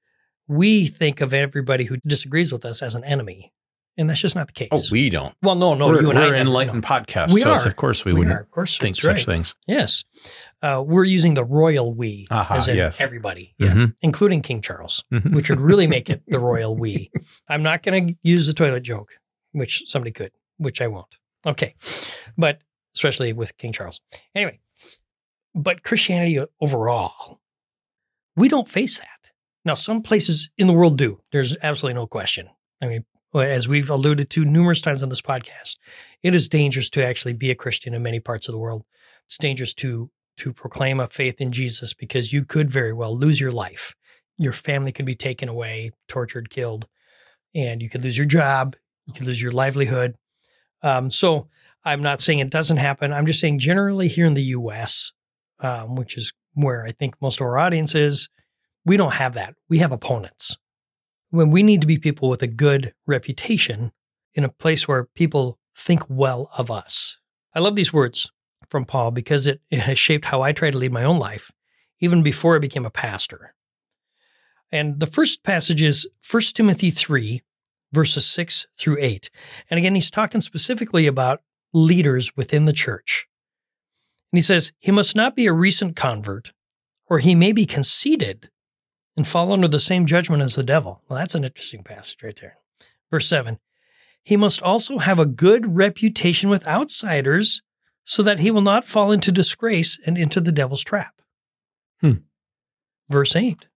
we 0.47 0.87
think 0.89 1.21
of 1.21 1.33
everybody 1.35 1.85
who 1.85 1.97
disagrees 1.99 2.53
with 2.53 2.65
us 2.65 2.83
as 2.83 2.95
an 2.95 3.05
enemy. 3.05 3.53
And 4.01 4.09
that's 4.09 4.21
just 4.21 4.35
not 4.35 4.47
the 4.47 4.53
case. 4.55 4.69
Oh, 4.73 4.81
we 4.91 5.11
don't. 5.11 5.35
well, 5.43 5.55
no, 5.57 5.75
no, 5.75 5.89
we're 5.89 6.01
you 6.01 6.09
and 6.11 6.19
I 6.19 6.23
we're 6.23 6.31
never, 6.33 6.41
enlightened 6.49 6.83
no. 6.83 6.89
podcast. 6.89 7.33
We 7.35 7.43
so 7.43 7.51
are. 7.53 7.69
of 7.69 7.77
course 7.77 8.05
we, 8.05 8.13
We 8.15 8.21
wouldn't 8.21 8.37
are, 8.37 8.41
of 8.41 8.51
course, 8.51 8.79
think 8.79 8.97
that's 8.97 9.05
such 9.05 9.17
right. 9.19 9.27
things. 9.35 9.55
Yes. 9.67 10.05
Uh, 10.63 10.83
we're 10.87 11.05
using 11.05 11.35
the 11.35 11.45
royal 11.45 11.93
we, 11.95 12.27
Aha, 12.31 12.55
as 12.55 12.69
in 12.69 12.77
yes. 12.77 13.01
everybody, 13.01 13.55
yeah, 13.59 13.69
Mhm. 13.75 13.95
including 14.03 14.41
King 14.43 14.63
Charles, 14.63 15.05
Mhm. 15.13 15.35
which 15.35 15.51
would 15.51 15.61
really 15.61 15.87
make 15.87 16.09
it 16.09 16.23
the 16.27 16.39
royal 16.51 16.75
we. 16.77 17.11
I'm 17.49 17.63
not 17.63 17.83
going 17.83 18.09
to 18.09 18.15
use 18.23 18.47
the 18.47 18.55
toilet 18.55 18.81
joke, 18.85 19.11
which 19.53 19.83
somebody 19.87 20.13
could, 20.13 20.33
which 20.57 20.81
I 20.81 20.87
won't. 20.87 21.15
Okay. 21.45 21.75
But 22.39 22.63
especially 22.97 23.33
with 23.35 23.57
King 23.59 23.73
Charles. 23.73 24.01
Anyway, 24.35 24.61
but 25.55 25.83
Christianity 25.83 26.43
overall, 26.61 27.41
we 28.37 28.49
don't 28.49 28.69
face 28.69 28.99
that. 28.99 29.31
Now, 29.65 29.75
some 29.75 30.01
places 30.03 30.49
in 30.57 30.67
the 30.69 30.73
world 30.73 30.97
do. 30.97 31.21
There's 31.33 31.57
absolutely 31.63 31.95
no 32.01 32.07
question. 32.07 32.49
I 32.83 32.87
mean, 32.87 33.05
as 33.35 33.69
we've 33.69 33.91
alluded 33.91 34.31
to 34.31 34.45
numerous 34.45 34.81
times 34.81 35.03
on 35.03 35.09
this 35.09 35.23
podcast, 35.23 35.77
it 36.23 36.35
is 36.35 36.49
dangerous 36.49 36.91
to 36.91 37.05
actually 37.05 37.33
be 37.33 37.51
a 37.51 37.55
Christian 37.55 37.95
in 37.95 38.03
many 38.03 38.21
parts 38.21 38.49
of 38.49 38.53
the 38.53 38.59
world. 38.59 38.85
It's 39.27 39.39
dangerous 39.39 39.75
to 39.75 40.11
to 40.39 40.53
proclaim 40.55 41.01
a 41.01 41.07
faith 41.07 41.41
in 41.41 41.53
Jesus 41.53 41.93
because 41.93 42.33
you 42.33 42.45
could 42.45 42.71
very 42.71 42.95
well 42.95 43.17
lose 43.17 43.41
your 43.41 43.53
life. 43.53 43.95
Your 44.39 44.55
family 44.55 44.91
could 44.91 45.05
be 45.05 45.15
taken 45.15 45.51
away, 45.51 45.91
tortured, 46.09 46.49
killed, 46.49 46.87
and 47.55 47.83
you 47.83 47.91
could 47.91 48.03
lose 48.03 48.17
your 48.17 48.27
job. 48.27 48.75
You 49.07 49.13
could 49.13 49.27
lose 49.27 49.43
your 49.43 49.53
livelihood. 49.53 50.17
Um, 50.83 51.11
so 51.11 51.49
I'm 51.85 52.01
not 52.01 52.23
saying 52.23 52.39
it 52.39 52.49
doesn't 52.49 52.79
happen. 52.79 53.13
I'm 53.13 53.27
just 53.27 53.41
saying 53.41 53.59
generally 53.59 54.09
here 54.09 54.25
in 54.25 54.35
the 54.35 54.43
U.S., 54.43 55.13
um, 55.61 55.95
which 55.95 56.17
is 56.17 56.33
where 56.55 56.87
I 56.87 56.93
think 56.93 57.21
most 57.21 57.41
of 57.41 57.47
our 57.47 57.59
audience 57.59 57.95
is, 57.95 58.29
we 58.87 58.97
don't 58.97 59.13
have 59.13 59.35
that. 59.35 59.55
We 59.69 59.79
have 59.79 59.93
opponents. 59.93 60.57
When 61.31 61.51
we 61.51 61.63
need 61.63 61.81
to 61.81 61.87
be 61.87 61.99
people 61.99 62.29
with 62.29 62.43
a 62.43 62.49
good 62.49 62.93
reputation 63.07 63.93
in 64.35 64.45
a 64.45 64.49
place 64.49 64.87
where 64.87 65.05
people 65.05 65.59
think 65.77 66.03
well 66.09 66.51
of 66.59 66.71
us. 66.71 67.19
I 67.55 67.61
love 67.61 67.77
these 67.77 67.93
words 67.93 68.31
from 68.69 68.85
Paul 68.85 69.11
because 69.11 69.47
it, 69.47 69.61
it 69.71 69.81
has 69.81 69.99
shaped 69.99 70.27
how 70.27 70.43
I 70.43 70.53
try 70.53 70.71
to 70.71 70.79
lead 70.79 70.93
my 70.93 71.05
own 71.05 71.19
life, 71.19 71.51
even 72.01 72.23
before 72.23 72.57
I 72.57 72.61
became 72.61 72.87
a 72.87 72.91
pastor. 72.91 73.55
And 74.71 75.01
the 75.01 75.07
first 75.07 75.43
passage 75.43 75.83
is 75.83 76.09
1 76.29 76.43
Timothy 76.55 76.91
3, 76.91 77.43
verses 77.93 78.27
6 78.27 78.67
through 78.79 78.99
8. 79.01 79.31
And 79.69 79.79
again, 79.79 79.97
he's 79.97 80.11
talking 80.11 80.41
specifically 80.41 81.07
about 81.07 81.43
leaders 81.73 82.37
within 82.37 82.67
the 82.67 82.73
church. 82.73 83.27
And 84.33 84.39
he 84.39 84.43
says, 84.43 84.73
He 84.79 84.93
must 84.93 85.17
not 85.17 85.35
be 85.35 85.47
a 85.47 85.53
recent 85.53 85.97
convert, 85.97 86.53
or 87.07 87.19
he 87.19 87.35
may 87.35 87.53
be 87.53 87.67
conceited 87.67 88.51
and 89.17 89.27
fall 89.27 89.53
under 89.53 89.69
the 89.69 89.81
same 89.81 90.07
judgment 90.07 90.43
as 90.43 90.55
the 90.55 90.63
devil. 90.63 91.03
Well, 91.09 91.19
that's 91.19 91.35
an 91.35 91.45
interesting 91.45 91.83
passage 91.83 92.23
right 92.23 92.39
there. 92.41 92.59
Verse 93.11 93.29
7 93.29 93.59
He 94.23 94.37
must 94.37 94.63
also 94.63 94.99
have 94.99 95.19
a 95.19 95.27
good 95.27 95.77
reputation 95.77 96.51
with 96.51 96.67
outsiders 96.67 97.63
so 98.05 98.23
that 98.23 98.41
he 98.41 98.51
will 98.51 98.61
not 98.61 98.85
fall 98.85 99.13
into 99.13 99.33
disgrace 99.33 99.99
and 100.07 100.17
into 100.17 100.41
the 100.41 100.53
devil's 100.53 100.85
trap. 100.85 101.21
Hmm. 102.01 102.25
Verse 103.09 103.37
8 103.37 103.67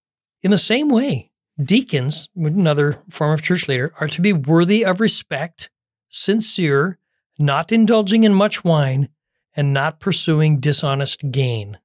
In 0.42 0.50
the 0.50 0.58
same 0.58 0.88
way, 0.88 1.30
deacons, 1.62 2.28
another 2.34 3.02
form 3.10 3.32
of 3.32 3.42
church 3.42 3.68
leader, 3.68 3.92
are 4.00 4.08
to 4.08 4.20
be 4.20 4.32
worthy 4.32 4.84
of 4.84 5.00
respect, 5.00 5.70
sincere, 6.08 6.98
not 7.38 7.72
indulging 7.72 8.24
in 8.24 8.34
much 8.34 8.64
wine, 8.64 9.08
and 9.56 9.72
not 9.72 10.00
pursuing 10.00 10.60
dishonest 10.60 11.30
gain. 11.30 11.78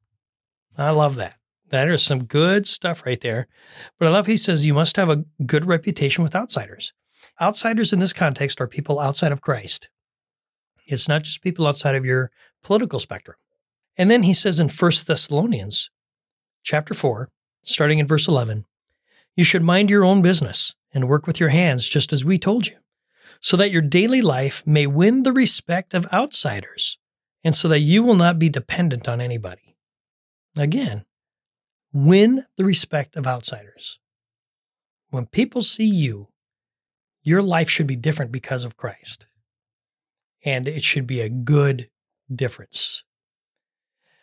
I 0.78 0.92
love 0.92 1.16
that. 1.16 1.38
That 1.70 1.88
is 1.90 2.04
some 2.04 2.24
good 2.24 2.68
stuff 2.68 3.06
right 3.06 3.22
there. 3.22 3.48
But 3.98 4.08
I 4.08 4.12
love 4.12 4.26
he 4.26 4.38
says 4.38 4.66
you 4.66 4.74
must 4.74 4.96
have 4.96 5.10
a 5.10 5.24
good 5.46 5.66
reputation 5.66 6.24
with 6.24 6.36
outsiders. 6.36 6.94
Outsiders 7.42 7.94
in 7.94 8.00
this 8.00 8.14
context 8.14 8.60
are 8.60 8.68
people 8.68 9.00
outside 9.00 9.32
of 9.32 9.42
Christ. 9.42 9.90
It's 10.88 11.08
not 11.08 11.24
just 11.24 11.44
people 11.44 11.68
outside 11.68 11.96
of 11.96 12.06
your 12.06 12.32
political 12.64 13.00
spectrum. 13.00 13.38
And 13.98 14.10
then 14.10 14.24
he 14.24 14.34
says 14.34 14.60
in 14.60 14.70
1 14.70 14.92
Thessalonians 15.06 15.90
chapter 16.64 16.94
4, 16.94 17.30
starting 17.64 18.00
in 18.00 18.08
verse 18.08 18.28
11, 18.28 18.66
you 19.36 19.44
should 19.44 19.64
mind 19.64 19.90
your 19.90 20.04
own 20.04 20.22
business 20.22 20.74
and 20.94 21.08
work 21.08 21.28
with 21.28 21.40
your 21.40 21.50
hands 21.50 21.88
just 21.88 22.12
as 22.12 22.26
we 22.26 22.38
told 22.40 22.68
you, 22.68 22.78
so 23.40 23.56
that 23.58 23.72
your 23.72 23.82
daily 23.82 24.22
life 24.22 24.64
may 24.66 24.88
win 24.88 25.24
the 25.24 25.34
respect 25.34 25.94
of 25.94 26.12
outsiders 26.12 26.98
and 27.44 27.56
so 27.56 27.68
that 27.68 27.80
you 27.80 28.04
will 28.04 28.16
not 28.16 28.40
be 28.40 28.50
dependent 28.50 29.08
on 29.08 29.22
anybody. 29.22 29.76
Again, 30.58 31.06
win 31.93 32.45
the 32.56 32.65
respect 32.65 33.15
of 33.15 33.28
outsiders. 33.28 33.99
When 35.10 35.25
people 35.25 35.62
see 35.62 35.89
you, 35.89 36.28
your 37.23 37.41
life 37.41 37.69
should 37.69 37.88
be 37.88 37.95
different 37.95 38.32
because 38.32 38.63
of 38.63 38.78
Christ. 38.78 39.25
And 40.45 40.67
it 40.67 40.84
should 40.84 41.08
be 41.08 41.21
a 41.21 41.30
good 41.30 41.89
difference. 42.34 43.04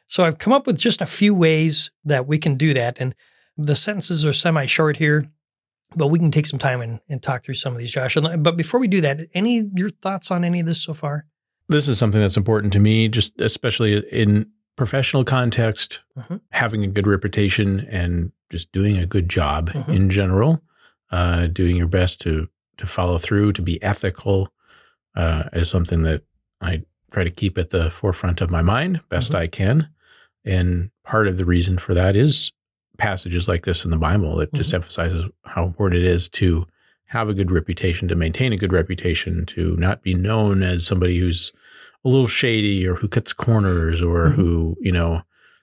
So 0.08 0.24
I've 0.24 0.38
come 0.38 0.52
up 0.52 0.66
with 0.66 0.78
just 0.78 1.00
a 1.00 1.06
few 1.06 1.34
ways 1.34 1.90
that 2.04 2.26
we 2.26 2.38
can 2.38 2.56
do 2.56 2.72
that. 2.74 2.98
And 3.00 3.14
the 3.56 3.76
sentences 3.76 4.24
are 4.24 4.32
semi 4.32 4.66
short 4.66 4.96
here, 4.96 5.28
but 5.94 6.08
we 6.08 6.18
can 6.18 6.30
take 6.30 6.46
some 6.46 6.58
time 6.58 6.80
and, 6.80 7.00
and 7.08 7.22
talk 7.22 7.44
through 7.44 7.54
some 7.54 7.72
of 7.72 7.78
these, 7.78 7.92
Josh. 7.92 8.16
But 8.38 8.56
before 8.56 8.80
we 8.80 8.88
do 8.88 9.00
that, 9.00 9.20
any 9.34 9.68
your 9.74 9.90
thoughts 9.90 10.30
on 10.30 10.44
any 10.44 10.60
of 10.60 10.66
this 10.66 10.82
so 10.82 10.94
far? 10.94 11.26
This 11.68 11.88
is 11.88 11.98
something 11.98 12.20
that's 12.20 12.36
important 12.36 12.72
to 12.74 12.78
me, 12.78 13.08
just 13.08 13.40
especially 13.40 13.98
in 14.12 14.50
professional 14.76 15.24
context, 15.24 16.02
Mhm. 16.18 16.40
having 16.52 16.84
a 16.84 16.88
good 16.88 17.06
reputation 17.06 17.80
and 17.90 18.32
just 18.50 18.70
doing 18.72 18.98
a 18.98 19.06
good 19.06 19.28
job 19.28 19.70
Mhm. 19.70 19.88
in 19.88 20.10
general, 20.10 20.62
uh, 21.10 21.46
doing 21.46 21.76
your 21.76 21.88
best 21.88 22.20
to 22.22 22.48
to 22.78 22.86
follow 22.86 23.16
through, 23.16 23.54
to 23.54 23.62
be 23.62 23.82
ethical, 23.82 24.52
uh, 25.14 25.44
is 25.54 25.66
something 25.66 26.02
that 26.02 26.22
I 26.60 26.82
try 27.10 27.24
to 27.24 27.30
keep 27.30 27.56
at 27.56 27.70
the 27.70 27.90
forefront 27.90 28.42
of 28.42 28.50
my 28.50 28.60
mind 28.60 29.00
best 29.08 29.32
Mhm. 29.32 29.38
I 29.38 29.46
can. 29.46 29.88
And 30.44 30.90
part 31.02 31.26
of 31.26 31.38
the 31.38 31.46
reason 31.46 31.78
for 31.78 31.94
that 31.94 32.14
is 32.14 32.52
passages 32.98 33.48
like 33.48 33.64
this 33.64 33.86
in 33.86 33.90
the 33.90 33.96
Bible 33.96 34.36
that 34.36 34.52
just 34.52 34.74
emphasizes 34.74 35.24
how 35.46 35.64
important 35.64 36.02
it 36.02 36.06
is 36.06 36.28
to 36.28 36.66
have 37.06 37.30
a 37.30 37.34
good 37.34 37.50
reputation, 37.50 38.08
to 38.08 38.14
maintain 38.14 38.52
a 38.52 38.58
good 38.58 38.74
reputation, 38.74 39.46
to 39.46 39.74
not 39.76 40.02
be 40.02 40.12
known 40.12 40.62
as 40.62 40.86
somebody 40.86 41.18
who's 41.18 41.54
a 42.06 42.08
little 42.08 42.26
shady 42.26 42.86
or 42.86 42.94
who 42.94 43.08
cuts 43.08 43.32
corners 43.32 44.00
or 44.00 44.28
Mhm. 44.28 44.34
who, 44.34 44.76
you 44.80 44.92
know, 44.92 45.22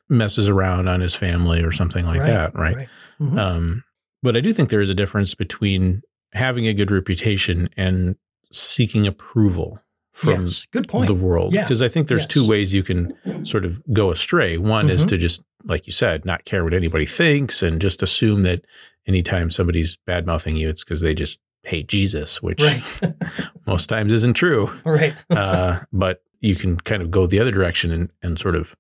messes 0.09 0.49
around 0.49 0.87
on 0.87 0.99
his 1.01 1.15
family 1.15 1.63
or 1.63 1.71
something 1.71 2.05
like 2.05 2.19
Right, 2.19 2.27
that, 2.27 2.53
right? 2.55 2.75
right. 2.75 2.89
Mhm. 3.21 3.39
Um, 3.39 3.83
but 4.21 4.35
I 4.37 4.41
do 4.41 4.53
think 4.53 4.69
there 4.69 4.81
is 4.81 4.89
a 4.89 4.95
difference 4.95 5.33
between 5.35 6.01
having 6.33 6.67
a 6.67 6.73
good 6.73 6.91
reputation 6.91 7.69
and 7.77 8.15
seeking 8.51 9.07
approval 9.07 9.79
from 10.11 10.41
yes, 10.41 10.67
good 10.71 10.87
point. 10.87 11.07
the 11.07 11.13
world. 11.13 11.53
Yeah. 11.53 11.63
Because 11.63 11.81
I 11.81 11.87
think 11.87 12.07
there's 12.07 12.23
Yes. 12.23 12.33
two 12.33 12.47
ways 12.47 12.73
you 12.73 12.83
can 12.83 13.13
sort 13.45 13.65
of 13.65 13.81
go 13.93 14.11
astray. 14.11 14.57
One 14.57 14.89
is 14.89 15.05
Mhm. 15.05 15.09
to 15.09 15.17
just, 15.17 15.43
like 15.63 15.87
you 15.87 15.93
said, 15.93 16.25
not 16.25 16.45
care 16.45 16.63
what 16.63 16.73
anybody 16.73 17.05
thinks 17.05 17.63
and 17.63 17.81
just 17.81 18.03
assume 18.03 18.43
that 18.43 18.63
anytime 19.07 19.49
somebody's 19.49 19.97
bad 20.05 20.27
mouthing 20.27 20.55
you, 20.57 20.69
it's 20.69 20.83
because 20.83 21.01
they 21.01 21.13
just 21.15 21.41
hate 21.63 21.87
Jesus, 21.87 22.43
which 22.43 22.61
right, 22.61 22.83
most 23.65 23.87
times 23.87 24.11
isn't 24.13 24.33
true. 24.33 24.69
right. 24.85 25.15
Uh, 25.29 25.79
but 25.93 26.21
you 26.43 26.55
can 26.55 26.75
kind 26.77 27.01
of 27.01 27.09
go 27.09 27.25
the 27.25 27.39
other 27.39 27.51
direction 27.51 27.89
and, 27.91 28.09
and 28.21 28.37
sort 28.37 28.55
of 28.55 28.75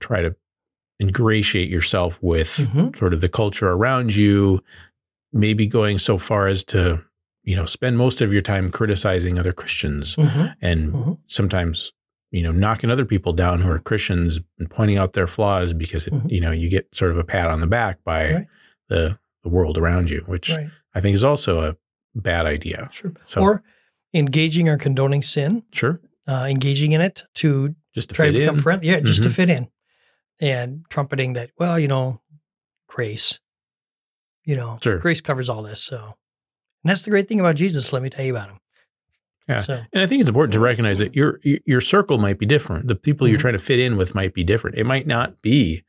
try 0.00 0.22
to 0.22 0.34
ingratiate 1.00 1.68
yourself 1.68 2.18
with 2.22 2.48
Mhm. 2.72 2.96
sort 2.96 3.12
of 3.12 3.20
the 3.20 3.28
culture 3.28 3.70
around 3.70 4.16
you, 4.16 4.60
maybe 5.32 5.66
going 5.66 5.98
so 5.98 6.16
far 6.18 6.48
as 6.48 6.64
to, 6.64 7.02
you 7.42 7.54
know, 7.56 7.64
spend 7.66 7.98
most 7.98 8.20
of 8.22 8.32
your 8.32 8.42
time 8.42 8.70
criticizing 8.70 9.38
other 9.38 9.52
Christians 9.52 10.16
Mhm. 10.16 10.54
and 10.62 10.92
Mhm. 10.94 11.18
sometimes, 11.26 11.92
you 12.30 12.42
know, 12.42 12.52
knocking 12.52 12.90
other 12.90 13.04
people 13.04 13.32
down 13.34 13.60
who 13.60 13.70
are 13.70 13.78
Christians 13.78 14.40
and 14.58 14.70
pointing 14.70 14.96
out 14.96 15.12
their 15.12 15.26
flaws 15.26 15.72
because, 15.74 16.06
it, 16.06 16.12
Mhm. 16.14 16.30
you 16.30 16.40
know, 16.40 16.52
you 16.52 16.70
get 16.70 16.94
sort 16.94 17.10
of 17.10 17.18
a 17.18 17.24
pat 17.24 17.48
on 17.50 17.60
the 17.60 17.66
back 17.66 18.02
by 18.04 18.32
Right. 18.32 18.46
the, 18.88 19.18
the 19.42 19.48
world 19.50 19.76
around 19.76 20.10
you, 20.10 20.22
which 20.26 20.50
Right. 20.50 20.70
I 20.94 21.00
think 21.02 21.14
is 21.14 21.24
also 21.24 21.62
a 21.68 21.76
bad 22.14 22.46
idea. 22.46 22.88
Sure. 22.92 23.12
So, 23.24 23.40
or 23.42 23.62
engaging 24.14 24.68
or 24.68 24.78
condoning 24.78 25.22
sin, 25.22 25.64
sure, 25.72 26.00
uh, 26.28 26.46
engaging 26.48 26.92
in 26.92 27.00
it 27.00 27.24
to 27.34 27.74
just 27.94 28.08
to 28.10 28.14
try 28.14 28.26
to 28.26 28.32
become 28.32 28.56
in. 28.56 28.60
friend. 28.62 28.84
Yeah, 28.84 29.00
just 29.00 29.22
to 29.24 29.28
Mhm. 29.28 29.32
fit 29.34 29.50
in, 29.50 29.68
and 30.40 30.84
trumpeting 30.90 31.32
that. 31.34 31.50
Well, 31.58 31.78
you 31.78 31.88
know, 31.88 32.20
grace. 32.88 33.40
You 34.44 34.56
know, 34.56 34.78
Sure. 34.82 34.98
grace 34.98 35.20
covers 35.20 35.48
all 35.48 35.62
this. 35.62 35.82
So, 35.82 35.96
and 36.04 36.90
that's 36.90 37.02
the 37.02 37.10
great 37.10 37.28
thing 37.28 37.38
about 37.40 37.54
Jesus. 37.56 37.92
Let 37.92 38.02
me 38.02 38.10
tell 38.10 38.24
you 38.24 38.32
about 38.32 38.48
him. 38.50 38.58
Yeah. 39.48 39.60
So, 39.60 39.80
And 39.92 40.02
I 40.02 40.06
think 40.06 40.20
it's 40.20 40.28
important 40.28 40.52
to 40.54 40.60
recognize 40.60 40.98
that 40.98 41.14
your 41.16 41.40
your 41.44 41.80
circle 41.80 42.18
might 42.18 42.38
be 42.38 42.46
different. 42.46 42.88
The 42.88 42.94
people 42.94 43.26
you're 43.28 43.38
Mhm. 43.38 43.40
trying 43.40 43.52
to 43.54 43.58
fit 43.60 43.78
in 43.80 43.96
with 43.96 44.14
might 44.14 44.34
be 44.34 44.44
different. 44.44 44.78
It 44.78 44.84
might 44.84 45.06
not 45.06 45.42
be, 45.42 45.82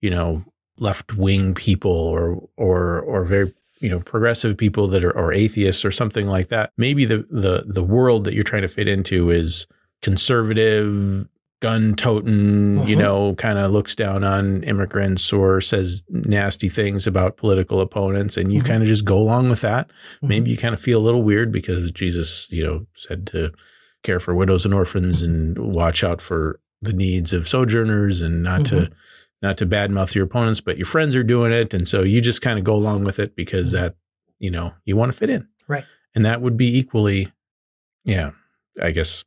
you 0.00 0.10
know, 0.10 0.44
left 0.78 1.14
wing 1.16 1.54
people 1.54 1.90
or 1.92 2.48
or 2.56 3.00
or 3.00 3.24
very 3.24 3.52
you 3.80 3.88
know 3.90 4.00
progressive 4.00 4.56
people 4.56 4.88
that 4.88 5.04
are 5.04 5.16
or 5.16 5.32
atheists 5.32 5.84
or 5.84 5.90
something 5.90 6.26
like 6.26 6.48
that. 6.48 6.72
Maybe 6.76 7.04
the 7.04 7.26
the 7.30 7.64
the 7.66 7.82
world 7.84 8.24
that 8.24 8.34
you're 8.34 8.42
trying 8.42 8.62
to 8.62 8.68
fit 8.68 8.88
into 8.88 9.30
is 9.30 9.66
conservative, 10.02 11.26
gun 11.62 11.94
toting, 11.94 12.86
you 12.86 12.96
Mhm. 12.96 12.98
know, 12.98 13.34
kind 13.36 13.58
of 13.58 13.70
looks 13.72 13.94
down 13.94 14.22
on 14.24 14.62
immigrants 14.62 15.32
or 15.32 15.60
says 15.60 16.04
nasty 16.10 16.68
things 16.68 17.06
about 17.06 17.36
political 17.38 17.80
opponents, 17.80 18.36
and 18.36 18.52
you 18.52 18.60
Mhm. 18.60 18.66
kind 18.66 18.82
of 18.82 18.88
just 18.88 19.04
go 19.06 19.18
along 19.18 19.48
with 19.48 19.62
that 19.62 19.90
Mhm. 20.22 20.28
maybe 20.28 20.50
you 20.50 20.56
kind 20.58 20.74
of 20.74 20.80
feel 20.80 20.98
a 21.00 21.02
little 21.06 21.22
weird 21.22 21.50
because 21.50 21.90
Jesus, 21.92 22.46
you 22.50 22.62
know, 22.62 22.86
said 22.94 23.26
to 23.28 23.52
care 24.02 24.20
for 24.20 24.34
widows 24.34 24.64
and 24.66 24.74
orphans 24.74 25.22
and 25.22 25.56
watch 25.58 26.04
out 26.04 26.20
for 26.20 26.60
the 26.82 26.92
needs 26.92 27.32
of 27.32 27.48
sojourners 27.48 28.20
and 28.22 28.42
not 28.42 28.64
to 28.66 28.90
not 29.42 29.58
to 29.58 29.66
badmouth 29.66 30.14
your 30.14 30.24
opponents, 30.24 30.60
but 30.62 30.78
your 30.78 30.86
friends 30.86 31.14
are 31.14 31.22
doing 31.22 31.52
it, 31.52 31.72
and 31.74 31.86
so 31.86 32.02
you 32.02 32.20
just 32.22 32.40
kind 32.42 32.58
of 32.58 32.64
go 32.64 32.74
along 32.74 33.04
with 33.04 33.18
it 33.18 33.34
because 33.36 33.70
that 33.72 33.94
you 34.38 34.50
know 34.50 34.74
you 34.84 34.96
want 34.96 35.10
to 35.12 35.16
fit 35.16 35.30
in, 35.30 35.46
Right. 35.68 35.84
And 36.14 36.24
that 36.24 36.40
would 36.40 36.56
be 36.56 36.78
equally, 36.78 37.32
yeah, 38.04 38.30
I 38.80 38.90
guess, 38.92 39.24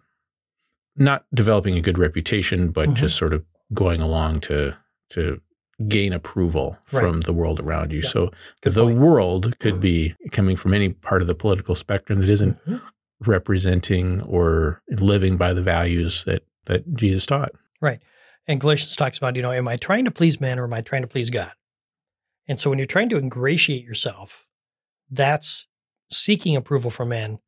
not 0.96 1.26
developing 1.34 1.78
a 1.78 1.82
good 1.82 1.98
reputation, 1.98 2.72
but 2.72 2.90
Mhm. 2.90 2.96
just 2.96 3.18
sort 3.18 3.34
of 3.34 3.46
going 3.74 4.02
along 4.02 4.42
to 4.42 4.76
to 5.12 5.42
gain 5.88 6.12
approval 6.14 6.78
Right. 6.92 7.02
from 7.02 7.22
the 7.22 7.32
world 7.34 7.60
around 7.60 7.92
you. 7.92 8.02
Yeah. 8.02 8.10
So 8.10 8.32
Good 8.62 8.74
the 8.74 8.84
point. 8.84 8.98
world 9.00 9.60
could 9.60 9.80
be 9.80 10.14
coming 10.32 10.56
from 10.58 10.74
any 10.74 10.90
part 10.90 11.22
of 11.22 11.28
the 11.28 11.34
political 11.36 11.74
spectrum 11.74 12.20
that 12.22 12.30
isn't 12.30 12.64
Mhm. 12.66 12.82
representing 13.22 14.22
or 14.24 14.82
living 14.90 15.38
by 15.38 15.54
the 15.54 15.62
values 15.62 16.24
that 16.26 16.44
that 16.66 16.94
Jesus 16.96 17.26
taught. 17.26 17.52
Right. 17.82 18.00
And 18.48 18.60
Galatians 18.62 18.96
talks 18.96 19.18
about, 19.18 19.36
you 19.36 19.42
know, 19.42 19.52
am 19.52 19.68
I 19.68 19.78
trying 19.78 20.06
to 20.06 20.12
please 20.12 20.40
men 20.40 20.60
or 20.60 20.66
am 20.66 20.74
I 20.74 20.82
trying 20.82 21.02
to 21.02 21.08
please 21.08 21.30
God? 21.32 21.52
And 22.48 22.60
so 22.60 22.70
when 22.70 22.78
you're 22.78 22.86
trying 22.86 23.10
to 23.10 23.18
ingratiate 23.18 23.84
yourself, 23.84 24.46
that's 25.10 25.66
seeking 26.12 26.56
approval 26.56 26.92
from 26.92 27.10
men 27.10 27.40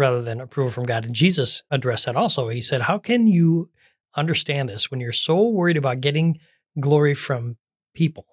rather 0.00 0.22
than 0.22 0.40
approval 0.40 0.70
from 0.70 0.84
God. 0.84 1.04
And 1.04 1.14
Jesus 1.14 1.62
addressed 1.70 2.06
that 2.06 2.16
also. 2.16 2.48
He 2.48 2.62
said, 2.62 2.80
How 2.80 2.96
can 2.96 3.26
you 3.26 3.68
understand 4.16 4.70
this 4.70 4.90
when 4.90 4.98
you're 4.98 5.12
so 5.12 5.50
worried 5.50 5.76
about 5.76 6.00
getting 6.00 6.40
glory 6.80 7.12
from 7.12 7.58
people 7.94 8.26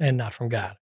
and 0.00 0.16
not 0.16 0.34
from 0.34 0.48
God? 0.48 0.76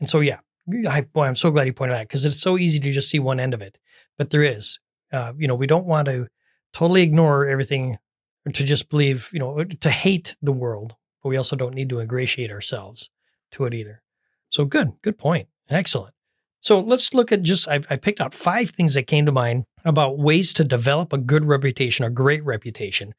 And 0.00 0.08
so, 0.08 0.20
yeah, 0.20 0.40
I, 0.88 1.02
boy, 1.02 1.26
I'm 1.26 1.36
so 1.36 1.50
glad 1.50 1.66
you 1.66 1.74
pointed 1.74 1.96
out 1.96 2.02
because 2.02 2.24
it's 2.24 2.40
so 2.40 2.56
easy 2.56 2.80
to 2.80 2.90
just 2.90 3.10
see 3.10 3.18
one 3.18 3.38
end 3.38 3.52
of 3.52 3.60
it, 3.60 3.78
but 4.16 4.30
there 4.30 4.42
is. 4.42 4.80
Uh, 5.12 5.34
you 5.36 5.46
know, 5.46 5.56
we 5.56 5.66
don't 5.66 5.86
want 5.86 6.06
to 6.06 6.28
totally 6.72 7.02
ignore 7.02 7.46
everything 7.46 7.98
or 8.46 8.52
to 8.52 8.64
just 8.64 8.88
believe, 8.88 9.28
you 9.30 9.40
know, 9.40 9.62
to 9.64 9.90
hate 9.90 10.36
the 10.40 10.52
world, 10.52 10.94
but 11.22 11.28
we 11.28 11.36
also 11.36 11.54
don't 11.54 11.74
need 11.74 11.90
to 11.90 12.00
ingratiate 12.00 12.50
ourselves 12.50 13.10
to 13.50 13.66
it 13.66 13.74
either. 13.74 14.02
So 14.48 14.64
good, 14.64 14.92
good 15.02 15.18
point. 15.18 15.48
Excellent. 15.68 16.14
So 16.60 16.80
let's 16.80 17.14
look 17.14 17.32
at 17.32 17.42
just, 17.42 17.66
I, 17.68 17.78
picked 17.78 18.20
out 18.20 18.34
five 18.34 18.70
things 18.70 18.94
that 18.94 19.06
came 19.06 19.26
to 19.26 19.32
mind 19.32 19.64
about 19.84 20.18
ways 20.18 20.52
to 20.54 20.64
develop 20.64 21.12
a 21.12 21.18
good 21.18 21.46
reputation, 21.46 22.04
a 22.04 22.10
great 22.10 22.44
reputation, 22.44 23.14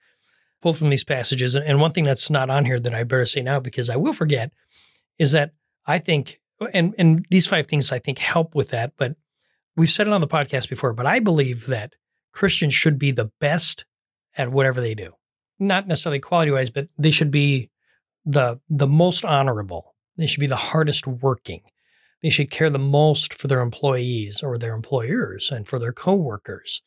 pulled 0.61 0.77
from 0.77 0.89
these 0.89 1.03
passages. 1.03 1.55
And 1.55 1.81
one 1.81 1.91
thing 1.91 2.03
that's 2.03 2.29
not 2.29 2.51
on 2.51 2.65
here 2.65 2.79
that 2.79 2.93
I 2.93 3.03
better 3.03 3.25
say 3.25 3.41
now 3.41 3.59
because 3.59 3.89
I 3.89 3.95
will 3.95 4.13
forget 4.13 4.51
is 5.17 5.31
that 5.31 5.51
I 5.87 5.97
think, 5.97 6.39
and, 6.73 6.93
and 6.99 7.25
these 7.31 7.47
five 7.47 7.65
things 7.65 7.91
I 7.91 7.97
think 7.97 8.19
help 8.19 8.53
with 8.53 8.69
that, 8.69 8.93
but 8.95 9.15
we've 9.75 9.89
said 9.89 10.05
it 10.05 10.13
on 10.13 10.21
the 10.21 10.27
podcast 10.27 10.69
before, 10.69 10.93
but 10.93 11.07
I 11.07 11.19
believe 11.19 11.65
that 11.65 11.93
Christians 12.31 12.73
should 12.73 12.99
be 12.99 13.11
the 13.11 13.31
best 13.39 13.85
at 14.37 14.51
whatever 14.51 14.81
they 14.81 14.93
do. 14.93 15.13
Not 15.59 15.87
necessarily 15.87 16.19
quality 16.19 16.51
wise, 16.51 16.69
but 16.69 16.87
they 16.97 17.11
should 17.11 17.31
be 17.31 17.69
the 18.25 18.59
the 18.69 18.87
most 18.87 19.25
honorable. 19.25 19.95
They 20.17 20.27
should 20.27 20.39
be 20.39 20.47
the 20.47 20.55
hardest 20.55 21.07
working. 21.07 21.61
They 22.21 22.29
should 22.29 22.51
care 22.51 22.69
the 22.69 22.79
most 22.79 23.33
for 23.33 23.47
their 23.47 23.61
employees 23.61 24.41
or 24.43 24.57
their 24.57 24.75
employers 24.75 25.51
and 25.51 25.67
for 25.67 25.79
their 25.79 25.93
coworkers. 25.93 26.81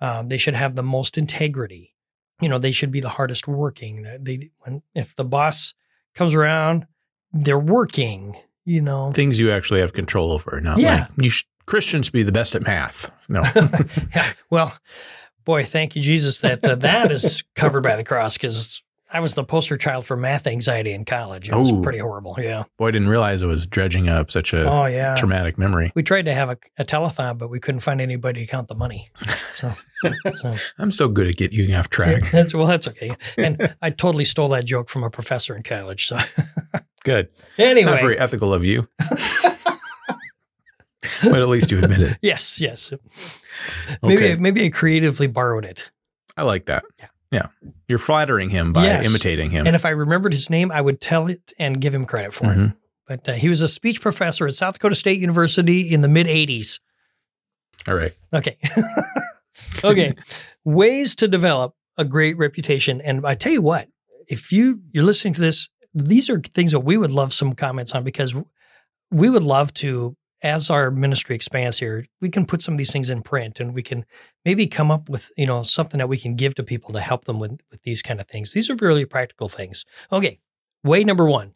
Um, 0.00 0.28
they 0.28 0.38
should 0.38 0.54
have 0.54 0.74
the 0.74 0.82
most 0.82 1.18
integrity. 1.18 1.94
You 2.40 2.48
know, 2.48 2.58
they 2.58 2.72
should 2.72 2.90
be 2.90 3.00
the 3.00 3.10
hardest 3.10 3.46
working. 3.46 4.06
They 4.20 4.50
when 4.60 4.82
if 4.94 5.14
the 5.14 5.24
boss 5.24 5.74
comes 6.14 6.34
around, 6.34 6.86
they're 7.32 7.58
working. 7.58 8.34
You 8.64 8.80
know, 8.80 9.12
things 9.12 9.38
you 9.38 9.50
actually 9.50 9.80
have 9.80 9.92
control 9.92 10.32
over. 10.32 10.60
Not 10.60 10.78
yeah. 10.78 11.06
like 11.16 11.24
you 11.24 11.30
sh- 11.30 11.44
Christians 11.66 12.08
be 12.08 12.22
the 12.22 12.32
best 12.32 12.54
at 12.54 12.62
math. 12.62 13.14
No. 13.28 13.42
yeah. 14.14 14.32
Well, 14.48 14.76
boy, 15.44 15.64
thank 15.64 15.96
you, 15.96 16.02
Jesus, 16.02 16.40
that 16.40 16.64
uh, 16.64 16.76
that 16.76 17.12
is 17.12 17.44
covered 17.54 17.82
by 17.82 17.96
the 17.96 18.04
cross 18.04 18.36
because 18.36 18.82
I 19.12 19.20
was 19.20 19.34
the 19.34 19.42
poster 19.44 19.76
child 19.76 20.04
for 20.04 20.16
math 20.16 20.46
anxiety 20.46 20.92
in 20.92 21.04
college. 21.04 21.48
It 21.48 21.54
was 21.54 21.72
Ooh. 21.72 21.82
pretty 21.82 21.98
horrible. 21.98 22.36
Yeah. 22.38 22.64
Boy, 22.78 22.88
I 22.88 22.90
didn't 22.92 23.08
realize 23.08 23.42
it 23.42 23.46
was 23.46 23.66
dredging 23.66 24.08
up 24.08 24.30
such 24.30 24.52
a 24.52 24.70
oh, 24.70 24.86
yeah. 24.86 25.16
traumatic 25.16 25.58
memory. 25.58 25.90
We 25.96 26.04
tried 26.04 26.26
to 26.26 26.34
have 26.34 26.48
a, 26.48 26.56
a 26.78 26.84
telethon, 26.84 27.36
but 27.36 27.50
we 27.50 27.58
couldn't 27.58 27.80
find 27.80 28.00
anybody 28.00 28.46
to 28.46 28.46
count 28.46 28.68
the 28.68 28.76
money. 28.76 29.08
So, 29.52 29.72
so. 30.36 30.54
I'm 30.78 30.92
so 30.92 31.08
good 31.08 31.26
at 31.26 31.36
getting 31.36 31.58
you 31.58 31.74
off 31.74 31.90
track. 31.90 32.22
that's, 32.32 32.54
well, 32.54 32.66
that's 32.66 32.86
okay. 32.88 33.10
And 33.36 33.74
I 33.82 33.90
totally 33.90 34.24
stole 34.24 34.48
that 34.50 34.64
joke 34.64 34.88
from 34.88 35.02
a 35.02 35.10
professor 35.10 35.56
in 35.56 35.64
college. 35.64 36.06
So 36.06 36.18
good. 37.04 37.30
Anyway, 37.58 37.90
not 37.90 38.00
very 38.00 38.18
ethical 38.18 38.54
of 38.54 38.64
you. 38.64 38.88
but 41.22 41.40
at 41.40 41.48
least 41.48 41.72
you 41.72 41.80
admit 41.80 42.00
it. 42.00 42.18
yes, 42.22 42.60
yes. 42.60 42.92
Maybe 44.02 44.36
maybe 44.36 44.64
I 44.64 44.68
creatively 44.68 45.26
borrowed 45.26 45.64
it. 45.64 45.90
I 46.36 46.44
like 46.44 46.66
that. 46.66 46.84
Yeah. 46.98 47.06
Yeah. 47.30 47.46
You're 47.88 47.98
flattering 47.98 48.50
him 48.50 48.72
by 48.72 48.84
yes. 48.84 49.06
imitating 49.08 49.50
him. 49.50 49.66
And 49.66 49.76
if 49.76 49.86
I 49.86 49.90
remembered 49.90 50.32
his 50.32 50.50
name, 50.50 50.72
I 50.72 50.80
would 50.80 51.00
tell 51.00 51.28
it 51.28 51.52
and 51.58 51.80
give 51.80 51.94
him 51.94 52.04
credit 52.04 52.34
for 52.34 52.46
mm-hmm. 52.46 52.64
it. 52.64 52.72
But 53.06 53.28
uh, 53.28 53.32
he 53.32 53.48
was 53.48 53.60
a 53.60 53.68
speech 53.68 54.00
professor 54.00 54.46
at 54.46 54.54
South 54.54 54.74
Dakota 54.74 54.94
State 54.94 55.18
University 55.18 55.92
in 55.92 56.00
the 56.00 56.08
mid 56.08 56.26
80s. 56.26 56.80
All 57.88 57.94
right. 57.94 58.16
Okay. 58.32 58.56
okay. 59.84 60.14
Ways 60.64 61.16
to 61.16 61.28
develop 61.28 61.74
a 61.96 62.04
great 62.04 62.36
reputation. 62.36 63.00
And 63.00 63.26
I 63.26 63.34
tell 63.34 63.52
you 63.52 63.62
what, 63.62 63.88
if 64.28 64.52
you 64.52 64.80
you're 64.92 65.04
listening 65.04 65.34
to 65.34 65.40
this, 65.40 65.68
these 65.92 66.30
are 66.30 66.40
things 66.40 66.72
that 66.72 66.80
we 66.80 66.96
would 66.96 67.10
love 67.10 67.32
some 67.32 67.54
comments 67.54 67.94
on 67.94 68.04
because 68.04 68.34
we 69.10 69.28
would 69.28 69.42
love 69.42 69.74
to 69.74 70.16
as 70.42 70.70
our 70.70 70.90
ministry 70.90 71.34
expands 71.36 71.78
here, 71.78 72.06
we 72.20 72.30
can 72.30 72.46
put 72.46 72.62
some 72.62 72.74
of 72.74 72.78
these 72.78 72.92
things 72.92 73.10
in 73.10 73.22
print 73.22 73.60
and 73.60 73.74
we 73.74 73.82
can 73.82 74.04
maybe 74.44 74.66
come 74.66 74.90
up 74.90 75.08
with, 75.08 75.30
you 75.36 75.46
know, 75.46 75.62
something 75.62 75.98
that 75.98 76.08
we 76.08 76.18
can 76.18 76.34
give 76.34 76.54
to 76.54 76.62
people 76.62 76.92
to 76.92 77.00
help 77.00 77.24
them 77.24 77.38
with, 77.38 77.60
with 77.70 77.82
these 77.82 78.02
kind 78.02 78.20
of 78.20 78.28
things. 78.28 78.52
These 78.52 78.70
are 78.70 78.76
really 78.76 79.04
practical 79.04 79.48
things. 79.48 79.84
Okay. 80.10 80.40
Way 80.82 81.04
number 81.04 81.26
one, 81.26 81.54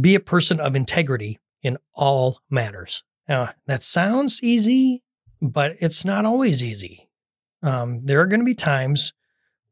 be 0.00 0.14
a 0.14 0.20
person 0.20 0.60
of 0.60 0.76
integrity 0.76 1.38
in 1.62 1.76
all 1.92 2.40
matters. 2.48 3.02
Now, 3.28 3.50
that 3.66 3.82
sounds 3.82 4.42
easy, 4.42 5.02
but 5.42 5.74
it's 5.80 6.04
not 6.04 6.24
always 6.24 6.62
easy. 6.62 7.08
Um, 7.62 8.00
there 8.00 8.20
are 8.20 8.26
going 8.26 8.40
to 8.40 8.46
be 8.46 8.54
times 8.54 9.12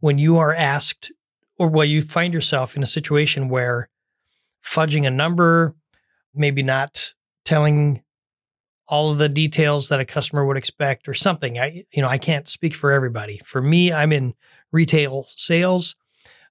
when 0.01 0.19
you 0.19 0.37
are 0.37 0.53
asked 0.53 1.13
or 1.59 1.69
where 1.69 1.87
you 1.87 2.03
find 2.03 2.35
yourself 2.35 2.77
in 2.77 2.83
a 2.83 2.87
situation 2.87 3.49
where 3.49 3.89
fudging 4.63 5.07
a 5.07 5.11
number, 5.11 5.75
maybe 6.35 6.63
not 6.63 7.15
telling 7.45 8.03
all 8.89 9.11
of 9.11 9.19
the 9.19 9.29
details 9.29 9.89
that 9.89 10.01
a 10.01 10.05
customer 10.05 10.45
would 10.45 10.57
expect 10.57 11.09
or 11.09 11.15
something. 11.15 11.59
I, 11.59 11.85
you 11.93 12.03
know, 12.03 12.09
I 12.09 12.19
can't 12.19 12.47
speak 12.47 12.75
for 12.75 12.93
everybody. 12.93 13.39
For 13.45 13.61
me, 13.61 13.93
I'm 13.93 14.13
in 14.13 14.35
retail 14.73 15.25
sales. 15.29 15.97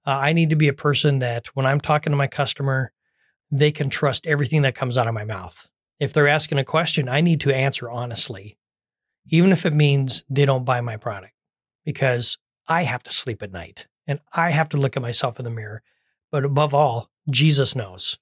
Uh, 0.06 0.12
I 0.12 0.34
need 0.34 0.50
to 0.50 0.56
be 0.56 0.68
a 0.68 0.74
person 0.74 1.20
that 1.20 1.48
when 1.56 1.66
I'm 1.66 1.80
talking 1.80 2.12
to 2.12 2.18
my 2.18 2.28
customer, 2.28 2.92
they 3.52 3.72
can 3.72 3.90
trust 3.90 4.28
everything 4.28 4.64
that 4.64 4.76
comes 4.76 4.98
out 4.98 5.08
of 5.08 5.14
my 5.14 5.24
mouth. 5.24 5.70
If 6.00 6.12
they're 6.12 6.28
asking 6.28 6.58
a 6.58 6.66
question, 6.66 7.08
I 7.08 7.22
need 7.22 7.42
to 7.42 7.56
answer 7.56 7.90
honestly, 7.90 8.58
even 9.28 9.52
if 9.52 9.66
it 9.66 9.74
means 9.74 10.26
they 10.30 10.46
don't 10.46 10.66
buy 10.66 10.82
my 10.82 10.98
product, 10.98 11.34
because 11.86 12.38
I 12.68 12.84
have 12.84 13.04
to 13.04 13.12
sleep 13.12 13.42
at 13.42 13.54
night 13.54 13.88
and 14.08 14.20
I 14.34 14.52
have 14.52 14.70
to 14.70 14.78
look 14.78 14.98
at 14.98 15.02
myself 15.02 15.40
in 15.40 15.46
the 15.46 15.52
mirror. 15.52 15.84
But 16.32 16.44
above 16.44 16.74
all, 16.74 17.10
Jesus 17.30 17.76
knows. 17.76 18.18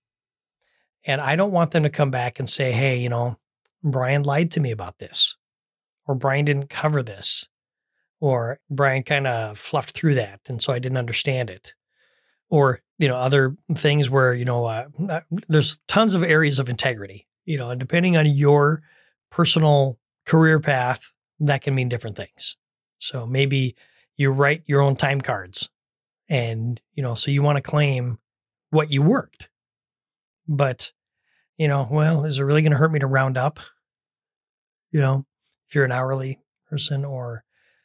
And 1.05 1.19
I 1.19 1.35
don't 1.35 1.51
want 1.51 1.71
them 1.71 1.83
to 1.83 1.89
come 1.89 2.11
back 2.11 2.39
and 2.39 2.47
say, 2.47 2.71
hey, 2.71 2.97
you 2.97 3.09
know, 3.09 3.37
Brian 3.83 4.23
lied 4.23 4.51
to 4.51 4.59
me 4.59 4.71
about 4.71 4.99
this, 4.99 5.35
or 6.07 6.15
Brian 6.15 6.45
didn't 6.45 6.69
cover 6.69 7.03
this, 7.03 7.47
or 8.19 8.59
Brian 8.69 9.03
kind 9.03 9.27
of 9.27 9.57
fluffed 9.57 9.91
through 9.91 10.15
that. 10.15 10.39
And 10.47 10.61
so 10.61 10.73
I 10.73 10.79
didn't 10.79 10.97
understand 10.97 11.49
it. 11.49 11.73
Or, 12.49 12.81
you 12.99 13.07
know, 13.07 13.17
other 13.17 13.55
things 13.73 14.09
where, 14.09 14.33
you 14.33 14.45
know, 14.45 14.65
uh, 14.65 14.85
uh, 15.09 15.21
there's 15.49 15.77
tons 15.87 16.13
of 16.13 16.23
areas 16.23 16.59
of 16.59 16.69
integrity, 16.69 17.27
you 17.45 17.57
know, 17.57 17.71
and 17.71 17.79
depending 17.79 18.15
on 18.15 18.27
your 18.27 18.83
personal 19.31 19.97
career 20.25 20.59
path, 20.59 21.11
that 21.39 21.61
can 21.63 21.73
mean 21.73 21.89
different 21.89 22.15
things. 22.15 22.55
So 22.99 23.25
maybe 23.25 23.75
you 24.15 24.31
write 24.31 24.63
your 24.67 24.81
own 24.81 24.95
time 24.95 25.19
cards 25.19 25.69
and, 26.29 26.79
you 26.93 27.01
know, 27.03 27.15
so 27.15 27.31
you 27.31 27.41
want 27.41 27.57
to 27.57 27.61
claim 27.61 28.19
what 28.69 28.91
you 28.91 29.01
worked. 29.01 29.49
But, 30.47 30.93
you 31.57 31.67
know, 31.67 31.87
well, 31.89 32.25
is 32.25 32.39
it 32.39 32.43
really 32.43 32.61
going 32.61 32.71
to 32.71 32.77
hurt 32.77 32.91
me 32.91 32.99
to 32.99 33.07
round 33.07 33.37
up? 33.37 33.59
you 34.93 35.01
know, 35.01 35.25
if 35.67 35.75
you're 35.75 35.83
an 35.83 35.91
hourly 35.91 36.39
person 36.69 37.03
or 37.03 37.43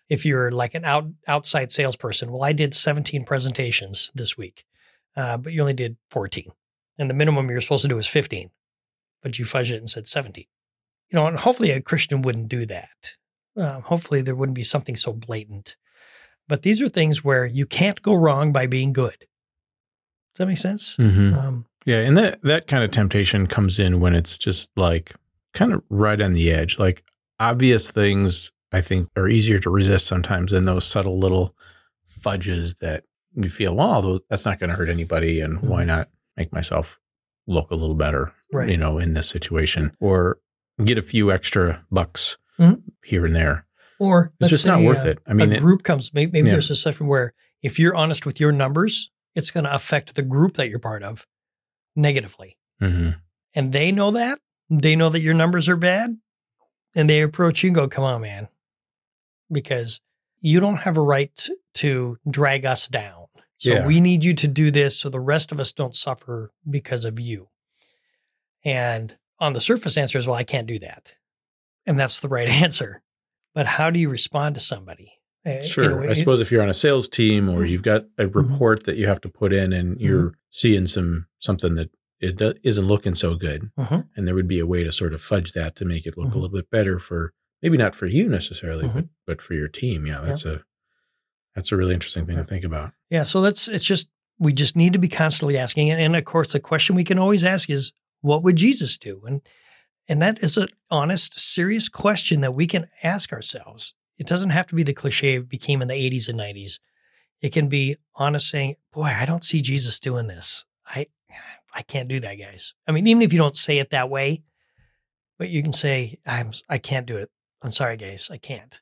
if 0.08 0.24
you're 0.24 0.52
like 0.52 0.74
an 0.74 0.84
out, 0.84 1.06
outside 1.26 1.72
salesperson. 1.72 2.30
Well, 2.30 2.44
I 2.44 2.52
did 2.52 2.74
17 2.74 3.24
presentations 3.24 4.12
this 4.14 4.38
week, 4.38 4.64
uh, 5.16 5.38
but 5.38 5.52
you 5.52 5.62
only 5.62 5.74
did 5.74 5.96
14. 6.10 6.52
And 6.98 7.10
the 7.10 7.14
minimum 7.14 7.50
you're 7.50 7.60
supposed 7.60 7.82
to 7.82 7.88
do 7.88 7.98
is 7.98 8.06
15, 8.06 8.50
but 9.22 9.38
you 9.38 9.44
fudged 9.44 9.72
it 9.72 9.78
and 9.78 9.90
said 9.90 10.06
17. 10.06 10.44
You 11.10 11.16
know, 11.16 11.26
and 11.26 11.38
hopefully 11.38 11.70
a 11.70 11.80
Christian 11.80 12.22
wouldn't 12.22 12.48
do 12.48 12.66
that. 12.66 13.16
Uh, 13.56 13.80
hopefully 13.80 14.20
there 14.20 14.34
wouldn't 14.34 14.56
be 14.56 14.62
something 14.62 14.94
so 14.94 15.12
blatant. 15.12 15.76
But 16.46 16.62
these 16.62 16.80
are 16.82 16.88
things 16.88 17.24
where 17.24 17.46
you 17.46 17.66
can't 17.66 18.02
go 18.02 18.14
wrong 18.14 18.52
by 18.52 18.66
being 18.66 18.92
good. 18.92 19.16
Does 19.18 20.38
that 20.38 20.46
make 20.46 20.58
sense? 20.58 20.96
Mm-hmm. 20.96 21.34
Um, 21.34 21.66
yeah, 21.86 21.98
and 21.98 22.16
that 22.16 22.40
that 22.42 22.66
kind 22.66 22.84
of 22.84 22.90
temptation 22.90 23.46
comes 23.46 23.78
in 23.78 24.00
when 24.00 24.14
it's 24.14 24.38
just 24.38 24.70
like 24.76 25.14
kind 25.54 25.72
of 25.72 25.82
right 25.88 26.20
on 26.20 26.32
the 26.32 26.50
edge. 26.50 26.78
Like 26.78 27.02
obvious 27.40 27.90
things, 27.90 28.52
I 28.72 28.80
think, 28.80 29.08
are 29.16 29.28
easier 29.28 29.58
to 29.60 29.70
resist 29.70 30.06
sometimes 30.06 30.52
than 30.52 30.64
those 30.64 30.86
subtle 30.86 31.18
little 31.18 31.54
fudges 32.06 32.76
that 32.76 33.04
you 33.34 33.48
feel, 33.48 33.74
well, 33.74 34.20
that's 34.28 34.44
not 34.44 34.58
going 34.58 34.70
to 34.70 34.76
hurt 34.76 34.88
anybody. 34.88 35.40
And 35.40 35.58
mm-hmm. 35.58 35.68
why 35.68 35.84
not 35.84 36.08
make 36.36 36.52
myself 36.52 36.98
look 37.46 37.70
a 37.70 37.74
little 37.74 37.94
better, 37.94 38.32
right. 38.52 38.68
you 38.68 38.76
know, 38.76 38.98
in 38.98 39.14
this 39.14 39.28
situation 39.28 39.92
or 40.00 40.38
get 40.84 40.98
a 40.98 41.02
few 41.02 41.32
extra 41.32 41.84
bucks 41.90 42.36
mm-hmm. 42.58 42.80
here 43.04 43.24
and 43.24 43.34
there. 43.34 43.66
Or 44.00 44.32
it's 44.40 44.50
just 44.50 44.66
not 44.66 44.82
worth 44.82 45.04
uh, 45.04 45.10
it. 45.10 45.20
I 45.26 45.32
mean, 45.32 45.52
a 45.52 45.58
group 45.58 45.80
it, 45.80 45.84
comes, 45.84 46.14
maybe, 46.14 46.30
maybe 46.30 46.46
yeah. 46.46 46.52
there's 46.52 46.70
a 46.70 46.76
situation 46.76 47.08
where 47.08 47.34
if 47.62 47.78
you're 47.78 47.96
honest 47.96 48.26
with 48.26 48.38
your 48.38 48.52
numbers, 48.52 49.10
it's 49.34 49.50
going 49.50 49.64
to 49.64 49.74
affect 49.74 50.14
the 50.14 50.22
group 50.22 50.54
that 50.54 50.68
you're 50.68 50.78
part 50.78 51.02
of 51.02 51.26
negatively. 51.98 52.56
Mm-hmm. 52.80 53.10
And 53.54 53.72
they 53.72 53.92
know 53.92 54.10
that 54.12 54.38
they 54.70 54.96
know 54.96 55.08
that 55.10 55.20
your 55.20 55.34
numbers 55.34 55.68
are 55.68 55.76
bad 55.76 56.16
and 56.94 57.08
they 57.08 57.22
approach 57.22 57.62
you 57.62 57.68
and 57.68 57.74
go, 57.74 57.88
come 57.88 58.04
on, 58.04 58.20
man, 58.20 58.48
because 59.50 60.00
you 60.40 60.60
don't 60.60 60.76
have 60.80 60.96
a 60.96 61.02
right 61.02 61.48
to 61.74 62.18
drag 62.30 62.64
us 62.66 62.86
down. 62.88 63.26
So 63.56 63.70
Yeah. 63.72 63.86
we 63.86 64.00
need 64.00 64.24
you 64.24 64.34
to 64.34 64.46
do 64.46 64.70
this 64.70 65.00
so 65.00 65.08
the 65.08 65.20
rest 65.20 65.50
of 65.52 65.58
us 65.58 65.72
don't 65.72 65.94
suffer 65.94 66.52
because 66.68 67.04
of 67.04 67.18
you. 67.18 67.48
And 68.64 69.16
on 69.40 69.52
the 69.52 69.60
surface 69.60 69.96
answer 69.96 70.18
is, 70.18 70.26
well, 70.26 70.36
I 70.36 70.44
can't 70.44 70.66
do 70.66 70.78
that. 70.80 71.14
And 71.86 71.98
that's 71.98 72.20
the 72.20 72.28
right 72.28 72.48
answer. 72.64 73.02
But 73.54 73.66
how 73.66 73.90
do 73.90 73.98
you 73.98 74.08
respond 74.10 74.54
to 74.54 74.60
somebody? 74.60 75.17
Uh, 75.46 75.62
Sure. 75.62 76.08
I 76.08 76.12
suppose 76.12 76.40
if 76.40 76.50
you're 76.50 76.62
on 76.62 76.68
a 76.68 76.74
sales 76.74 77.08
team 77.08 77.48
or 77.48 77.58
mm-hmm. 77.58 77.66
you've 77.66 77.82
got 77.82 78.02
a 78.18 78.24
mm-hmm. 78.24 78.38
report 78.38 78.84
that 78.84 78.96
you 78.96 79.06
have 79.06 79.20
to 79.22 79.28
put 79.28 79.52
in 79.52 79.72
and 79.72 79.96
mm-hmm. 79.96 80.04
you're 80.04 80.34
seeing 80.50 80.86
some 80.86 81.26
something 81.38 81.74
that 81.74 81.90
it 82.20 82.36
do, 82.36 82.54
isn't 82.64 82.86
looking 82.86 83.14
so 83.14 83.36
good, 83.36 83.70
and 83.76 84.26
there 84.26 84.34
would 84.34 84.48
be 84.48 84.58
a 84.58 84.66
way 84.66 84.82
to 84.82 84.90
sort 84.90 85.14
of 85.14 85.22
fudge 85.22 85.52
that 85.52 85.76
to 85.76 85.84
make 85.84 86.04
it 86.04 86.18
look 86.18 86.32
a 86.34 86.38
little 86.38 86.48
bit 86.48 86.70
better 86.70 86.98
for 86.98 87.32
maybe 87.62 87.76
not 87.76 87.94
for 87.94 88.06
you 88.06 88.28
necessarily, 88.28 88.88
but 88.88 89.04
but 89.26 89.40
for 89.40 89.54
your 89.54 89.68
team. 89.68 90.06
Yeah, 90.06 90.22
that's 90.22 90.44
a 90.44 90.62
that's 91.54 91.70
a 91.70 91.76
really 91.76 91.94
interesting 91.94 92.26
thing 92.26 92.36
to 92.36 92.44
think 92.44 92.64
about. 92.64 92.92
Yeah, 93.10 93.22
so 93.22 93.40
that's 93.40 93.68
it's 93.68 93.84
just 93.84 94.10
we 94.38 94.52
just 94.52 94.76
need 94.76 94.94
to 94.94 94.98
be 94.98 95.08
constantly 95.08 95.56
asking, 95.56 95.90
and 95.90 96.16
of 96.16 96.24
course, 96.24 96.52
the 96.52 96.60
question 96.60 96.96
we 96.96 97.04
can 97.04 97.18
always 97.18 97.44
ask 97.44 97.70
is, 97.70 97.92
"What 98.20 98.42
would 98.42 98.56
Jesus 98.56 98.98
do?" 98.98 99.22
and 99.24 99.40
and 100.08 100.22
that 100.22 100.42
is 100.42 100.56
an 100.56 100.68
honest, 100.90 101.38
serious 101.38 101.88
question 101.88 102.40
that 102.40 102.54
we 102.54 102.66
can 102.66 102.86
ask 103.02 103.32
ourselves. 103.32 103.94
It 104.18 104.26
doesn't 104.26 104.50
have 104.50 104.66
to 104.68 104.74
be 104.74 104.82
the 104.82 104.92
cliche 104.92 105.36
it 105.36 105.48
became 105.48 105.80
in 105.80 105.88
the 105.88 105.94
'80s 105.94 106.28
and 106.28 106.38
'90s. 106.38 106.80
It 107.40 107.52
can 107.52 107.68
be 107.68 107.96
honest, 108.14 108.48
saying, 108.48 108.76
"Boy, 108.92 109.04
I 109.04 109.24
don't 109.24 109.44
see 109.44 109.60
Jesus 109.60 110.00
doing 110.00 110.26
this. 110.26 110.64
I 110.86 111.06
I 111.74 111.82
can't 111.82 112.08
do 112.08 112.20
that, 112.20 112.38
guys." 112.38 112.74
I 112.86 112.92
mean, 112.92 113.06
even 113.06 113.22
if 113.22 113.32
you 113.32 113.38
don't 113.38 113.56
say 113.56 113.78
it 113.78 113.90
that 113.90 114.10
way, 114.10 114.42
but 115.38 115.50
you 115.50 115.62
can 115.62 115.72
say, 115.72 116.18
"I'm 116.26 116.52
I 116.68 116.78
can't 116.78 117.06
do 117.06 117.16
it. 117.16 117.30
I'm 117.62 117.70
sorry, 117.70 117.96
guys, 117.96 118.28
I 118.30 118.38
can't." 118.38 118.80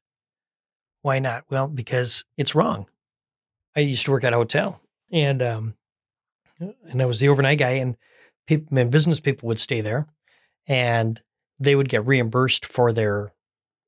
Why 1.03 1.18
not? 1.18 1.44
Well, 1.51 1.68
because 1.68 2.25
it's 2.37 2.55
wrong. 2.55 2.88
I 3.77 3.81
used 3.81 4.07
to 4.07 4.11
work 4.11 4.25
at 4.25 4.33
a 4.33 4.38
hotel, 4.38 4.81
and 5.12 5.42
um, 5.42 5.75
and 6.59 7.03
I 7.03 7.05
was 7.05 7.20
the 7.20 7.29
overnight 7.29 7.59
guy, 7.59 7.72
and 7.72 7.96
people, 8.46 8.77
and 8.79 8.90
business 8.90 9.20
people 9.20 9.46
would 9.49 9.61
stay 9.61 9.83
there, 9.83 10.07
and 10.66 11.20
they 11.59 11.77
would 11.77 11.88
get 11.88 12.07
reimbursed 12.07 12.64
for 12.64 12.92
their 12.92 13.33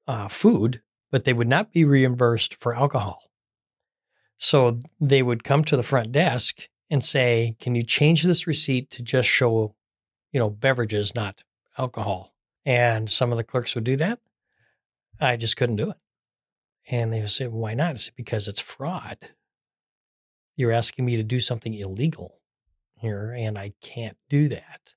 uh, 0.06 0.28
food, 0.28 0.82
but 1.10 1.24
they 1.24 1.32
would 1.32 1.48
not 1.48 1.72
be 1.72 1.84
reimbursed 1.84 2.54
for 2.54 2.74
alcohol. 2.74 3.22
So 4.38 4.78
they 5.00 5.22
would 5.22 5.44
come 5.44 5.64
to 5.64 5.76
the 5.76 5.82
front 5.82 6.12
desk 6.12 6.68
and 6.90 7.04
say, 7.04 7.56
"Can 7.60 7.74
you 7.74 7.82
change 7.82 8.22
this 8.22 8.46
receipt 8.46 8.90
to 8.92 9.02
just 9.02 9.28
show, 9.28 9.74
you 10.32 10.38
know, 10.40 10.50
beverages, 10.50 11.14
not 11.14 11.42
alcohol?" 11.76 12.34
And 12.64 13.10
some 13.10 13.32
of 13.32 13.38
the 13.38 13.44
clerks 13.44 13.74
would 13.74 13.84
do 13.84 13.96
that. 13.96 14.20
I 15.20 15.36
just 15.36 15.56
couldn't 15.56 15.76
do 15.76 15.90
it. 15.90 15.96
And 16.90 17.12
they 17.12 17.20
would 17.20 17.30
say, 17.30 17.46
Why 17.48 17.74
not? 17.74 17.94
I 17.94 17.94
said, 17.94 18.14
Because 18.16 18.46
it's 18.48 18.60
fraud. 18.60 19.18
You're 20.56 20.72
asking 20.72 21.04
me 21.04 21.16
to 21.16 21.22
do 21.22 21.40
something 21.40 21.74
illegal 21.74 22.40
here, 22.96 23.32
and 23.36 23.58
I 23.58 23.72
can't 23.80 24.16
do 24.28 24.48
that. 24.48 24.94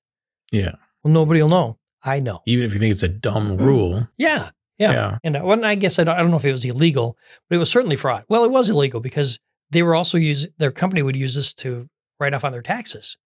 Yeah, 0.50 0.76
Well, 1.02 1.12
nobody 1.12 1.40
will 1.42 1.48
know. 1.48 1.78
I 2.04 2.18
know. 2.20 2.42
even 2.46 2.66
if 2.66 2.72
you 2.72 2.78
think 2.80 2.92
it's 2.92 3.02
a 3.02 3.08
dumb 3.08 3.56
rule. 3.56 4.08
Yeah. 4.16 4.50
Yeah. 4.82 4.92
Yeah. 4.92 5.18
And 5.24 5.36
uh, 5.36 5.42
well, 5.44 5.64
I 5.64 5.74
guess 5.74 5.98
I 5.98 6.04
don't, 6.04 6.16
I 6.16 6.20
don't 6.20 6.30
know 6.30 6.36
if 6.36 6.44
it 6.44 6.52
was 6.52 6.64
illegal, 6.64 7.16
but 7.48 7.56
it 7.56 7.58
was 7.58 7.70
certainly 7.70 7.96
fraud. 7.96 8.24
Well, 8.28 8.44
it 8.44 8.50
was 8.50 8.68
illegal 8.70 9.00
because 9.00 9.38
they 9.70 9.82
were 9.82 9.94
also 9.94 10.18
use 10.18 10.46
their 10.58 10.70
company 10.72 11.02
would 11.02 11.16
use 11.16 11.34
this 11.34 11.52
to 11.54 11.88
write 12.20 12.34
off 12.34 12.44
on 12.44 12.52
their 12.52 12.62
taxes. 12.62 13.16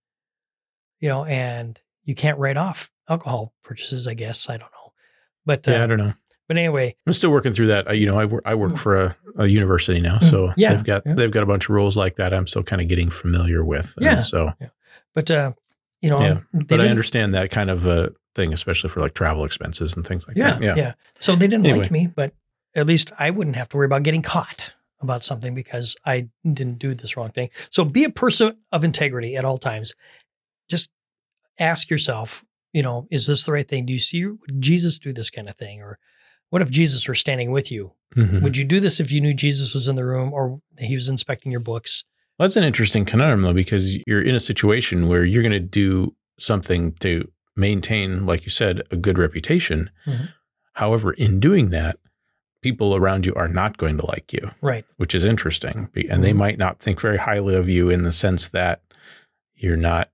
You 1.01 1.09
know, 1.09 1.25
and 1.25 1.79
you 2.05 2.15
can't 2.15 2.39
write 2.39 2.57
off 2.57 2.91
alcohol 3.09 3.53
purchases, 3.63 4.07
I 4.09 4.15
guess. 4.15 4.49
I 4.49 4.57
don't 4.57 4.71
know. 4.73 4.93
But 5.45 5.67
uh, 5.69 5.73
Yeah, 5.73 5.85
I 5.85 5.87
don't 5.87 5.99
know. 5.99 6.15
but 6.49 6.57
anyway, 6.57 6.95
I'm 7.07 7.13
still 7.13 7.31
working 7.31 7.53
through 7.53 7.67
that. 7.69 7.89
I, 7.89 7.93
you 7.93 8.07
know, 8.07 8.19
I 8.19 8.25
work 8.25 8.43
I 8.47 8.55
work 8.55 8.73
Mm. 8.73 8.79
for 8.79 9.03
a, 9.03 9.17
a 9.39 9.47
university 9.47 10.01
now, 10.01 10.19
so 10.19 10.53
Yeah, 10.57 10.75
they've 10.75 10.85
got 10.85 11.03
yeah. 11.07 11.15
they've 11.15 11.31
got 11.31 11.43
a 11.43 11.47
bunch 11.47 11.65
of 11.69 11.71
rules 11.75 11.97
like 11.97 12.17
that. 12.17 12.33
I'm 12.33 12.47
still 12.47 12.63
kind 12.63 12.81
of 12.81 12.89
getting 12.89 13.11
familiar 13.11 13.65
with. 13.65 13.95
Yeah. 14.01 14.23
so, 14.23 14.53
yeah. 14.61 14.69
but 15.15 15.31
uh, 15.31 15.53
you 16.03 16.11
know, 16.11 16.21
Yeah, 16.21 16.41
but 16.53 16.81
I 16.81 16.89
understand 16.89 17.35
that 17.35 17.51
kind 17.51 17.71
of 17.71 17.87
uh, 17.87 18.09
thing, 18.35 18.53
especially 18.53 18.91
for 18.91 19.01
like 19.01 19.15
travel 19.15 19.45
expenses 19.45 19.97
and 19.97 20.07
things 20.07 20.27
like 20.29 20.37
Yeah, 20.37 20.53
that. 20.55 20.63
yeah, 20.63 20.77
Yeah. 20.77 20.93
So 21.19 21.35
they 21.37 21.47
didn't 21.47 21.67
Anyway. 21.67 21.81
like 21.85 21.91
me, 21.91 22.07
but 22.15 22.35
at 22.75 22.87
least 22.87 23.13
I 23.19 23.31
wouldn't 23.31 23.57
have 23.57 23.69
to 23.71 23.77
worry 23.77 23.87
about 23.87 24.03
getting 24.03 24.23
caught 24.23 24.75
about 25.01 25.23
something 25.25 25.55
because 25.55 25.97
I 26.05 26.29
didn't 26.51 26.79
do 26.79 26.95
this 26.95 27.17
wrong 27.17 27.31
thing. 27.31 27.51
So 27.71 27.85
be 27.85 28.05
a 28.05 28.11
person 28.11 28.57
of 28.73 28.85
integrity 28.85 29.37
at 29.37 29.45
all 29.45 29.59
times. 29.59 29.95
Just 30.69 30.91
ask 31.59 31.89
yourself, 31.91 32.45
you 32.73 32.83
know, 32.83 33.07
is 33.11 33.27
this 33.27 33.45
the 33.45 33.53
right 33.53 33.67
thing? 33.67 33.87
Do 33.87 33.93
you 33.93 33.99
see 33.99 34.25
would 34.27 34.61
Jesus 34.61 34.99
do 34.99 35.13
this 35.13 35.31
kind 35.31 35.49
of 35.49 35.57
thing? 35.57 35.81
Or 35.81 35.99
what 36.51 36.63
if 36.63 36.71
Jesus 36.71 37.07
were 37.09 37.15
standing 37.15 37.51
with 37.51 37.73
you? 37.73 37.93
Mhm. 38.15 38.43
Would 38.43 38.57
you 38.57 38.65
do 38.65 38.81
this 38.81 39.01
if 39.01 39.11
you 39.11 39.21
knew 39.21 39.35
Jesus 39.35 39.75
was 39.75 39.89
in 39.89 39.97
the 39.97 40.05
room 40.05 40.33
or 40.33 40.61
he 40.79 40.95
was 40.95 41.09
inspecting 41.09 41.51
your 41.53 41.61
books? 41.61 42.05
Well, 42.39 42.47
that's 42.47 42.57
an 42.57 42.65
interesting 42.65 43.05
conundrum, 43.05 43.43
though, 43.43 43.55
because 43.55 43.99
you're 44.07 44.23
in 44.23 44.35
a 44.35 44.41
situation 44.41 45.09
where 45.09 45.25
you're 45.25 45.43
going 45.43 45.53
to 45.53 45.61
do 45.61 46.15
something 46.39 46.93
to 47.01 47.31
maintain, 47.57 48.27
like 48.27 48.45
you 48.45 48.51
said, 48.51 48.83
a 48.91 48.97
good 48.97 49.17
reputation. 49.17 49.89
Mhm. 50.07 50.29
However, 50.75 51.13
in 51.13 51.41
doing 51.41 51.71
that, 51.71 51.99
people 52.61 52.95
around 52.95 53.25
you 53.25 53.33
are 53.35 53.49
not 53.49 53.79
going 53.79 53.97
to 53.97 54.05
like 54.07 54.33
you, 54.35 54.51
Right. 54.61 54.85
which 54.97 55.15
is 55.15 55.25
interesting. 55.25 55.89
And 56.11 56.23
they 56.23 56.33
Mhm. 56.33 56.37
might 56.37 56.59
not 56.59 56.81
think 56.81 57.01
very 57.01 57.17
highly 57.17 57.55
of 57.55 57.69
you 57.69 57.89
in 57.89 58.03
the 58.03 58.13
sense 58.13 58.49
that 58.49 58.83
you're 59.55 59.77
not 59.77 60.11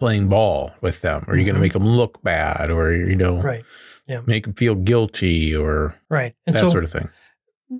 playing 0.00 0.26
ball 0.28 0.74
with 0.80 1.00
them 1.02 1.24
or 1.28 1.36
you're 1.36 1.44
going 1.44 1.54
Mhm. 1.54 1.58
to 1.58 1.60
make 1.60 1.72
them 1.74 1.86
look 1.86 2.20
bad 2.24 2.70
or, 2.72 2.92
you 2.92 3.14
know, 3.14 3.40
Right. 3.40 3.64
make 4.26 4.44
them 4.46 4.54
feel 4.54 4.74
guilty 4.74 5.54
or 5.54 5.94
Right. 6.08 6.34
And 6.44 6.56
that 6.56 6.60
so 6.60 6.68
sort 6.70 6.82
of 6.82 6.90
thing. 6.90 7.08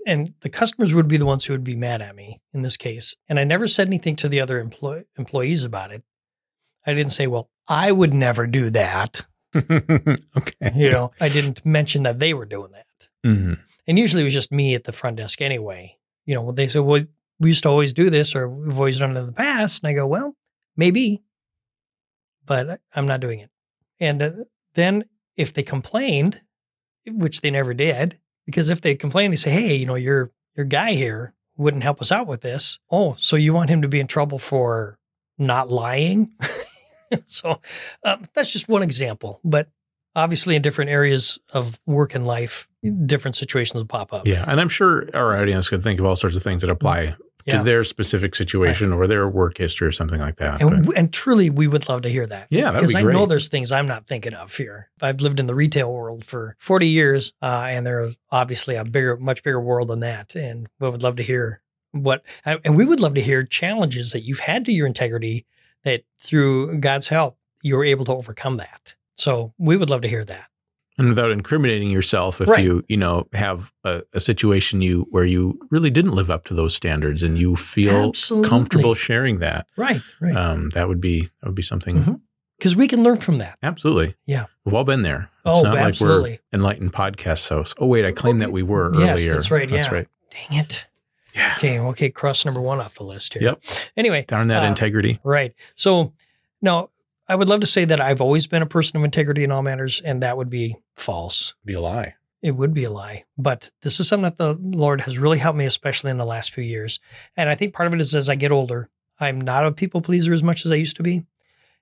And 0.07 0.35
the 0.41 0.49
customers 0.49 0.95
would 0.95 1.09
be 1.09 1.17
the 1.17 1.27
ones 1.27 1.45
who 1.45 1.53
would 1.55 1.65
be 1.65 1.77
mad 1.77 2.03
at 2.03 2.15
me 2.17 2.41
in 2.53 2.63
this 2.63 2.77
case. 2.77 3.17
And 3.29 3.39
I 3.39 3.45
never 3.45 3.67
said 3.69 3.87
anything 3.87 4.17
to 4.17 4.29
the 4.29 4.41
other 4.41 4.59
employ- 4.61 5.05
employees 5.19 5.65
about 5.65 5.93
it. 5.93 6.03
I 6.87 6.95
didn't 6.95 7.13
say, 7.13 7.27
"Well, 7.27 7.51
I 7.69 7.93
would 7.93 8.13
never 8.15 8.47
do 8.47 8.71
that." 8.71 9.27
okay. 9.55 10.73
You 10.75 10.91
know, 10.91 11.13
I 11.21 11.29
didn't 11.29 11.65
mention 11.65 12.03
that 12.05 12.19
they 12.19 12.35
were 12.35 12.47
doing 12.47 12.73
that. 12.73 12.87
Mhm. 13.25 13.59
And 13.87 13.99
usually 13.99 14.23
it 14.23 14.25
was 14.25 14.33
just 14.35 14.53
me 14.53 14.75
at 14.75 14.85
the 14.85 14.93
front 14.93 15.17
desk 15.17 15.41
anyway. 15.43 15.97
You 16.27 16.35
know, 16.35 16.53
they 16.53 16.67
said, 16.67 16.81
"Well, 16.81 17.05
we 17.39 17.51
used 17.51 17.63
to 17.65 17.69
always 17.69 17.93
do 17.93 18.11
this, 18.11 18.35
or 18.35 18.49
we've 18.49 18.79
always 18.79 18.99
done 18.99 19.17
it 19.17 19.21
in 19.21 19.27
the 19.27 19.33
past," 19.33 19.83
and 19.83 19.91
I 19.91 19.93
go, 19.95 20.07
"Well, 20.07 20.35
maybe, 20.77 21.23
but 22.45 22.81
I'm 22.95 23.07
not 23.07 23.21
doing 23.21 23.41
it." 23.41 23.51
And 24.01 24.23
uh, 24.23 24.31
then 24.75 25.05
if 25.37 25.53
they 25.53 25.63
complained, 25.63 26.41
which 27.07 27.41
they 27.41 27.51
never 27.51 27.75
did, 27.75 28.19
because 28.47 28.69
if 28.69 28.81
they 28.81 28.95
complained, 28.95 29.33
they 29.33 29.37
say, 29.37 29.51
"Hey, 29.51 29.77
you 29.77 29.87
know, 29.87 29.95
your 29.95 30.31
your 30.57 30.67
guy 30.67 30.93
here 30.93 31.35
wouldn't 31.57 31.83
help 31.83 32.01
us 32.01 32.13
out 32.13 32.27
with 32.27 32.41
this." 32.41 32.79
Oh, 32.91 33.15
so 33.15 33.37
you 33.37 33.53
want 33.53 33.71
him 33.71 33.83
to 33.83 33.89
be 33.89 34.01
in 34.01 34.07
trouble 34.07 34.39
for 34.39 34.99
not 35.39 35.69
lying? 35.71 36.33
so 37.25 37.61
um, 38.05 38.23
that's 38.35 38.53
just 38.53 38.69
one 38.69 38.83
example, 38.83 39.41
but 39.45 39.69
obviously 40.15 40.57
in 40.57 40.63
different 40.63 40.91
areas 40.91 41.39
of 41.53 41.81
work 41.87 42.15
and 42.15 42.27
life, 42.27 42.69
different 43.07 43.37
situations 43.37 43.85
pop 43.89 44.13
up. 44.13 44.27
Yeah. 44.27 44.45
And 44.47 44.61
I'm 44.61 44.69
sure 44.69 45.09
our 45.15 45.37
audience 45.37 45.69
could 45.69 45.83
think 45.83 46.01
of 46.01 46.07
all 46.07 46.17
sorts 46.17 46.37
of 46.37 46.43
things 46.43 46.63
that 46.63 46.71
apply 46.71 47.17
Yeah. 47.45 47.59
to 47.59 47.65
their 47.65 47.85
specific 47.85 48.35
situation 48.35 48.93
or 48.93 49.07
their 49.07 49.29
work 49.29 49.59
history 49.59 49.89
or 49.89 49.93
something 49.93 50.21
like 50.21 50.37
that. 50.37 50.61
And, 50.61 50.87
and 50.97 51.13
truly, 51.13 51.51
we 51.51 51.67
would 51.67 51.89
love 51.89 52.03
to 52.03 52.09
hear 52.09 52.27
that. 52.27 52.49
Yeah, 52.51 52.73
because 52.73 52.93
be 52.93 53.01
I 53.01 53.03
know 53.03 53.27
there's 53.27 53.49
things 53.49 53.73
I'm 53.73 53.87
not 53.87 54.07
thinking 54.07 54.35
of 54.35 54.55
here. 54.55 54.91
I've 55.01 55.21
lived 55.21 55.41
in 55.41 55.47
the 55.47 55.55
retail 55.55 55.93
world 55.93 56.25
for 56.25 56.57
40 56.59 56.89
years, 56.89 57.33
uh, 57.43 57.67
and 57.69 57.87
there's 57.87 58.17
obviously 58.31 58.77
a 58.77 58.85
bigger, 58.85 59.17
much 59.17 59.43
bigger 59.43 59.61
world 59.61 59.89
than 59.89 60.01
that. 60.01 60.35
And 60.35 60.69
we 60.79 60.89
would 60.89 61.03
love 61.03 61.17
to 61.17 61.23
hear 61.23 61.63
what, 61.93 62.25
and 62.45 62.77
we 62.77 62.85
would 62.85 63.01
love 63.01 63.15
to 63.15 63.21
hear 63.21 63.43
challenges 63.45 64.13
that 64.13 64.25
you've 64.25 64.41
had 64.41 64.65
to 64.65 64.73
your 64.73 64.87
integrity 64.87 65.47
that 65.85 66.05
through 66.19 66.79
God's 66.79 67.09
help 67.09 67.39
you 67.63 67.77
were 67.77 67.85
able 67.85 68.05
to 68.07 68.13
overcome 68.13 68.57
that. 68.59 68.97
So 69.17 69.55
we 69.59 69.77
would 69.77 69.91
love 69.91 70.03
to 70.03 70.09
hear 70.09 70.25
that. 70.25 70.49
And 71.03 71.11
without 71.11 71.31
incriminating 71.31 71.91
yourself, 71.91 72.41
if 72.41 72.49
Right. 72.49 72.65
you, 72.65 72.83
you 72.89 72.97
know, 72.97 73.27
have 73.33 73.73
a, 73.85 74.03
a 74.15 74.21
situation 74.21 74.81
you 74.83 75.07
where 75.11 75.25
you 75.25 75.59
really 75.71 75.91
didn't 75.91 76.13
live 76.13 76.31
up 76.31 76.45
to 76.47 76.55
those 76.55 76.75
standards 76.75 77.23
and 77.23 77.39
you 77.39 77.57
feel 77.57 78.09
Absolutely. 78.09 78.49
comfortable 78.49 78.95
sharing 78.95 79.41
that, 79.41 79.67
Right, 79.77 80.01
right. 80.21 80.37
um, 80.37 80.71
that 80.71 80.89
would 80.89 81.01
be 81.01 81.23
that 81.41 81.47
would 81.49 81.55
be 81.55 81.63
something 81.63 81.97
Mhm. 82.03 82.21
Because 82.59 82.77
we 82.77 82.87
can 82.87 83.03
learn 83.03 83.17
from 83.17 83.39
that. 83.39 83.59
absolutely. 83.63 84.15
Yeah. 84.25 84.47
We've 84.65 84.75
all 84.75 84.85
been 84.85 85.03
there. 85.03 85.31
Oh, 85.45 85.53
It's 85.55 85.63
not 85.65 85.77
absolutely. 85.77 86.31
like 86.33 86.41
we're 86.53 86.57
enlightened 86.59 86.93
podcast 86.93 87.49
hosts. 87.49 87.75
Oh 87.79 87.87
wait, 87.87 88.05
I 88.05 88.13
claimed 88.13 88.41
that 88.41 88.53
we 88.53 88.63
were 88.63 88.93
Yes, 88.99 89.21
earlier. 89.23 89.33
that's 89.35 89.51
right, 89.51 89.69
That's 89.69 89.89
yeah. 89.89 89.95
right. 89.95 90.09
Dang 90.31 90.61
it. 90.61 90.87
Yeah. 91.35 91.55
Okay, 91.57 91.79
okay, 91.81 92.11
cross 92.11 92.45
number 92.45 92.61
one 92.61 92.79
off 92.79 92.95
the 92.95 93.03
list 93.05 93.35
here. 93.35 93.43
Yep. 93.43 93.63
Anyway, 93.97 94.25
Darn 94.29 94.49
that 94.49 94.63
Uh, 94.63 94.69
integrity. 94.69 95.19
Right. 95.25 95.55
So 95.75 96.13
now 96.61 96.91
I 97.33 97.35
would 97.35 97.49
love 97.49 97.61
to 97.61 97.67
say 97.67 97.87
that 97.87 97.99
I've 97.99 98.21
always 98.21 98.47
been 98.47 98.61
a 98.61 98.67
person 98.67 98.99
of 98.99 99.05
integrity 99.05 99.43
in 99.43 99.51
all 99.51 99.63
matters, 99.63 100.03
and 100.03 100.23
that 100.23 100.37
would 100.37 100.51
be 100.51 100.77
false. 100.95 101.55
Be 101.65 101.73
a 101.73 101.81
lie. 101.81 102.17
It 102.43 102.51
would 102.51 102.75
be 102.75 102.85
a 102.85 102.91
lie. 102.91 103.25
But 103.39 103.71
this 103.81 103.99
is 104.01 104.07
something 104.07 104.25
that 104.25 104.37
the 104.37 104.59
Lord 104.61 105.01
has 105.01 105.19
really 105.19 105.39
helped 105.39 105.57
me, 105.57 105.65
especially 105.65 106.11
in 106.11 106.19
the 106.19 106.27
last 106.27 106.53
few 106.53 106.63
years. 106.63 107.01
And 107.35 107.49
I 107.49 107.55
think 107.55 107.73
part 107.73 107.87
of 107.87 107.95
it 107.95 108.03
is 108.03 108.15
as 108.15 108.29
I 108.29 108.35
get 108.35 108.53
older, 108.53 108.91
I'm 109.19 109.41
not 109.41 109.65
a 109.65 109.73
people 109.73 110.03
pleaser 110.03 110.35
as 110.35 110.43
much 110.43 110.67
as 110.67 110.73
I 110.73 110.75
used 110.75 110.97
to 110.97 111.03
be. 111.03 111.23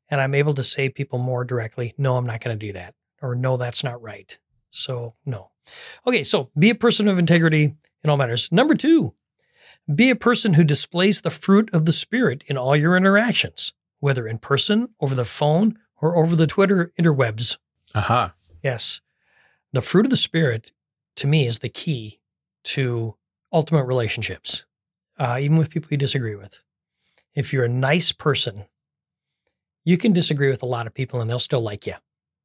And 0.09 0.21
I'm 0.21 0.37
able 0.37 0.55
to 0.55 0.63
say 0.63 0.89
people 0.89 1.19
more 1.19 1.45
directly, 1.45 1.95
no, 1.99 2.17
I'm 2.17 2.27
not 2.27 2.45
going 2.45 2.57
to 2.57 2.67
do 2.67 2.73
that. 2.75 2.95
Or 3.21 3.35
no, 3.35 3.57
that's 3.57 3.83
not 3.83 4.01
right. 4.01 4.39
So 4.71 5.17
no. 5.27 5.51
Okay, 6.07 6.23
so 6.23 6.51
be 6.57 6.71
a 6.71 6.77
person 6.77 7.09
of 7.09 7.19
integrity 7.19 7.75
in 8.05 8.09
all 8.09 8.17
matters. 8.17 8.53
Number 8.53 8.77
two, 8.77 9.15
Be 9.93 10.11
a 10.11 10.17
person 10.17 10.55
who 10.55 10.63
displays 10.63 11.23
the 11.23 11.31
fruit 11.31 11.71
of 11.73 11.87
the 11.87 11.93
Spirit 11.93 12.45
in 12.47 12.57
all 12.57 12.77
your 12.77 12.97
interactions, 12.97 13.73
whether 14.01 14.27
in 14.27 14.39
person, 14.39 14.89
over 15.01 15.15
the 15.15 15.25
phone, 15.25 15.79
or 16.01 16.17
over 16.17 16.35
the 16.35 16.47
Twitter 16.47 16.93
interwebs. 16.99 17.59
Aha. 17.95 18.35
Yes. 18.63 19.01
The 19.73 19.83
fruit 19.83 20.07
of 20.07 20.11
the 20.11 20.17
Spirit, 20.17 20.73
to 21.17 21.27
me, 21.27 21.47
is 21.47 21.61
the 21.61 21.69
key 21.69 22.19
to 22.65 23.15
ultimate 23.53 23.85
relationships, 23.85 24.65
uh, 25.19 25.39
even 25.41 25.57
with 25.57 25.71
people 25.71 25.89
you 25.91 25.97
disagree 25.97 26.35
with. 26.35 26.63
If 27.35 27.53
you're 27.53 27.65
a 27.65 27.69
nice 27.69 28.13
person, 28.13 28.65
you 29.85 29.97
can 29.97 30.13
disagree 30.13 30.49
with 30.49 30.63
a 30.63 30.67
lot 30.67 30.87
of 30.87 30.95
people 30.95 31.21
and 31.21 31.31
they'll 31.31 31.39
still 31.39 31.61
like 31.61 31.87
you. 31.87 31.95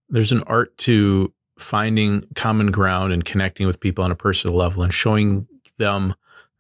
There's 0.10 0.32
an 0.32 0.44
art 0.44 0.78
to 0.80 1.34
finding 1.58 2.26
common 2.36 2.72
ground 2.72 3.14
and 3.14 3.24
connecting 3.24 3.66
with 3.66 3.80
people 3.80 4.04
on 4.04 4.12
a 4.12 4.16
personal 4.16 4.56
level 4.56 4.84
and 4.84 4.94
showing 4.94 5.48
them 5.78 6.14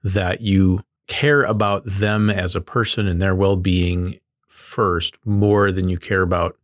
that 0.03 0.41
you 0.41 0.81
care 1.07 1.43
about 1.43 1.83
them 1.85 2.29
as 2.29 2.55
a 2.55 2.61
person 2.61 3.07
and 3.07 3.21
their 3.21 3.35
well 3.35 3.55
being 3.55 4.19
first 4.55 5.17
more 5.25 5.71
than 5.71 5.89
you 5.89 5.97
care 5.97 6.21
about 6.21 6.57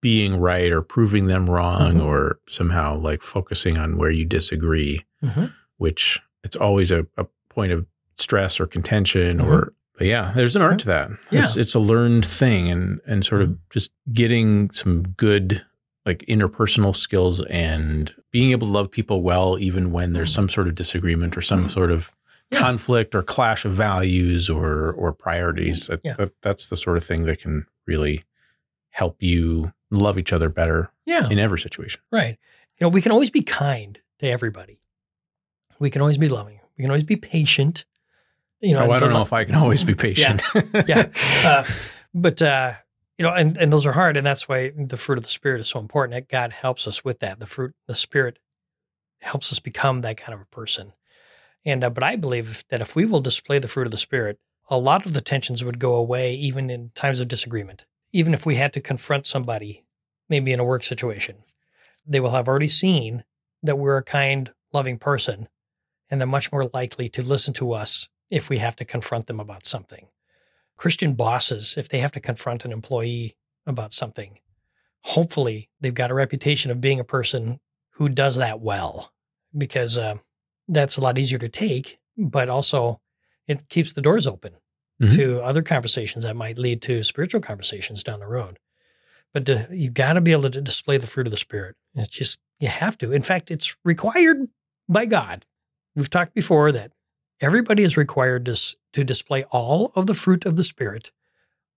being 0.00 0.38
right 0.40 0.70
or 0.72 0.80
proving 0.80 1.26
them 1.26 1.50
wrong 1.50 1.94
Mhm. 1.96 2.04
or 2.04 2.38
somehow 2.48 2.96
like 2.96 3.22
focusing 3.22 3.76
on 3.76 3.96
where 3.98 4.10
you 4.10 4.24
disagree, 4.24 5.04
Mm-hmm. 5.22 5.46
which 5.76 6.20
it's 6.44 6.56
always 6.56 6.90
a, 6.90 7.06
a 7.16 7.26
point 7.50 7.72
of 7.72 7.84
stress 8.16 8.60
or 8.60 8.66
contention 8.66 9.38
Mhm. 9.38 9.44
or 9.46 9.72
but 9.98 10.06
yeah, 10.06 10.30
there's 10.36 10.54
an 10.54 10.62
art 10.62 10.78
to 10.78 10.86
that. 10.86 11.10
Yeah. 11.32 11.42
It's 11.42 11.56
it's 11.56 11.74
a 11.74 11.80
learned 11.80 12.24
thing 12.24 12.70
and 12.70 13.00
and 13.06 13.24
sort 13.26 13.42
of 13.42 13.58
just 13.70 13.90
getting 14.12 14.70
some 14.70 15.02
good 15.02 15.64
like 16.06 16.24
interpersonal 16.28 16.94
skills 16.94 17.42
and 17.50 18.14
being 18.30 18.52
able 18.52 18.68
to 18.68 18.72
love 18.72 18.90
people 18.92 19.22
well 19.22 19.58
even 19.58 19.90
when 19.90 20.12
there's 20.12 20.32
some 20.32 20.48
sort 20.48 20.68
of 20.68 20.74
disagreement 20.76 21.36
or 21.36 21.40
some 21.42 21.68
sort 21.68 21.90
of 21.90 22.12
Yeah. 22.50 22.60
conflict 22.60 23.14
or 23.14 23.22
clash 23.22 23.64
of 23.66 23.72
values 23.72 24.48
or 24.48 24.90
or 24.92 25.12
priorities. 25.12 25.90
Yeah. 26.02 26.14
That, 26.14 26.32
that's 26.42 26.68
the 26.68 26.76
sort 26.76 26.96
of 26.96 27.04
thing 27.04 27.24
that 27.24 27.40
can 27.40 27.66
really 27.86 28.24
help 28.90 29.16
you 29.22 29.72
love 29.90 30.18
each 30.18 30.32
other 30.32 30.48
better 30.48 30.90
Yeah. 31.06 31.28
in 31.28 31.38
every 31.38 31.58
situation. 31.58 32.00
Right. 32.10 32.38
You 32.78 32.84
know, 32.84 32.88
we 32.88 33.02
can 33.02 33.12
always 33.12 33.30
be 33.30 33.42
kind 33.42 34.00
to 34.20 34.26
everybody. 34.28 34.80
We 35.78 35.90
can 35.90 36.00
always 36.00 36.18
be 36.18 36.28
loving. 36.28 36.60
We 36.76 36.82
can 36.82 36.90
always 36.90 37.04
be 37.04 37.16
patient. 37.16 37.84
You 38.60 38.74
know, 38.74 38.86
oh, 38.86 38.92
I 38.92 38.98
don't 38.98 39.10
know 39.10 39.16
lo- 39.16 39.22
if 39.22 39.32
I 39.32 39.44
can 39.44 39.54
always 39.54 39.84
be 39.84 39.94
patient. 40.06 40.42
yeah. 40.88 41.10
Uh, 41.44 41.64
but 42.14 42.40
uh, 42.42 42.72
you 43.18 43.24
know, 43.24 43.32
and, 43.32 43.56
and 43.58 43.72
those 43.72 43.84
are 43.86 43.92
hard, 43.92 44.16
and 44.16 44.26
that's 44.26 44.48
why 44.48 44.72
the 44.76 44.96
fruit 44.96 45.18
of 45.18 45.24
the 45.24 45.30
spirit 45.30 45.60
is 45.60 45.68
so 45.68 45.80
important. 45.80 46.14
That 46.14 46.28
God 46.28 46.52
helps 46.52 46.86
us 46.88 47.04
with 47.04 47.18
that. 47.20 47.38
The 47.40 47.46
fruit, 47.46 47.74
the 47.86 47.94
spirit, 47.94 48.38
helps 49.20 49.52
us 49.52 49.58
become 49.60 50.00
that 50.00 50.16
kind 50.16 50.34
of 50.34 50.40
a 50.40 50.46
person. 50.46 50.92
And 51.64 51.84
uh, 51.84 51.90
but 51.90 52.02
I 52.02 52.16
believe 52.16 52.64
that 52.70 52.80
if 52.80 52.96
we 52.96 53.04
will 53.04 53.20
display 53.20 53.58
the 53.58 53.68
fruit 53.68 53.86
of 53.86 53.90
the 53.90 53.98
spirit, 53.98 54.38
a 54.70 54.78
lot 54.78 55.06
of 55.06 55.12
the 55.12 55.20
tensions 55.20 55.64
would 55.64 55.78
go 55.78 55.94
away, 55.94 56.34
even 56.34 56.70
in 56.70 56.90
times 56.94 57.20
of 57.20 57.28
disagreement. 57.28 57.84
Even 58.12 58.34
if 58.34 58.46
we 58.46 58.56
had 58.56 58.72
to 58.74 58.80
confront 58.80 59.26
somebody, 59.26 59.84
maybe 60.28 60.52
in 60.52 60.60
a 60.60 60.64
work 60.64 60.84
situation, 60.84 61.36
they 62.06 62.20
will 62.20 62.30
have 62.30 62.48
already 62.48 62.68
seen 62.68 63.24
that 63.62 63.78
we're 63.78 63.96
a 63.96 64.02
kind, 64.02 64.52
loving 64.72 64.98
person, 64.98 65.48
and 66.10 66.20
they're 66.20 66.28
much 66.28 66.52
more 66.52 66.70
likely 66.72 67.08
to 67.10 67.22
listen 67.22 67.52
to 67.54 67.72
us 67.72 68.08
if 68.30 68.48
we 68.48 68.58
have 68.58 68.76
to 68.76 68.84
confront 68.84 69.26
them 69.26 69.40
about 69.40 69.66
something. 69.66 70.08
Christian 70.76 71.14
bosses, 71.14 71.74
if 71.76 71.88
they 71.88 71.98
have 71.98 72.12
to 72.12 72.20
confront 72.20 72.64
an 72.64 72.72
employee 72.72 73.36
about 73.66 73.92
something, 73.92 74.38
hopefully 75.02 75.68
they've 75.80 75.94
got 75.94 76.10
a 76.10 76.14
reputation 76.14 76.70
of 76.70 76.80
being 76.80 77.00
a 77.00 77.04
person 77.04 77.60
who 77.92 78.08
does 78.08 78.36
that 78.36 78.60
well, 78.60 79.12
because 79.56 79.98
uh, 79.98 80.14
that's 80.68 80.96
a 80.96 81.00
lot 81.00 81.18
easier 81.18 81.38
to 81.38 81.48
take, 81.48 81.98
but 82.16 82.48
also 82.48 83.00
it 83.46 83.68
keeps 83.68 83.92
the 83.92 84.02
doors 84.02 84.26
open 84.26 84.54
Mhm. 85.00 85.14
to 85.14 85.40
other 85.42 85.62
conversations 85.62 86.24
that 86.24 86.36
might 86.36 86.58
lead 86.58 86.82
to 86.82 87.02
spiritual 87.04 87.40
conversations 87.40 88.02
down 88.02 88.20
the 88.20 88.26
road. 88.26 88.58
But 89.32 89.46
to, 89.46 89.68
you 89.70 89.90
got 89.90 90.14
to 90.14 90.20
be 90.20 90.32
able 90.32 90.50
to 90.50 90.60
display 90.60 90.96
the 90.98 91.06
fruit 91.06 91.26
of 91.26 91.30
the 91.30 91.36
spirit. 91.36 91.76
It's 91.94 92.08
just 92.08 92.40
you 92.60 92.68
have 92.68 92.98
to. 92.98 93.12
In 93.12 93.22
fact, 93.22 93.50
it's 93.50 93.76
required 93.84 94.48
by 94.88 95.06
God. 95.06 95.46
We've 95.94 96.10
talked 96.10 96.34
before 96.34 96.72
that 96.72 96.92
everybody 97.40 97.82
is 97.84 97.96
required 97.96 98.44
to, 98.46 98.76
to 98.94 99.04
display 99.04 99.44
all 99.44 99.92
of 99.94 100.06
the 100.06 100.14
fruit 100.14 100.44
of 100.44 100.56
the 100.56 100.64
spirit 100.64 101.12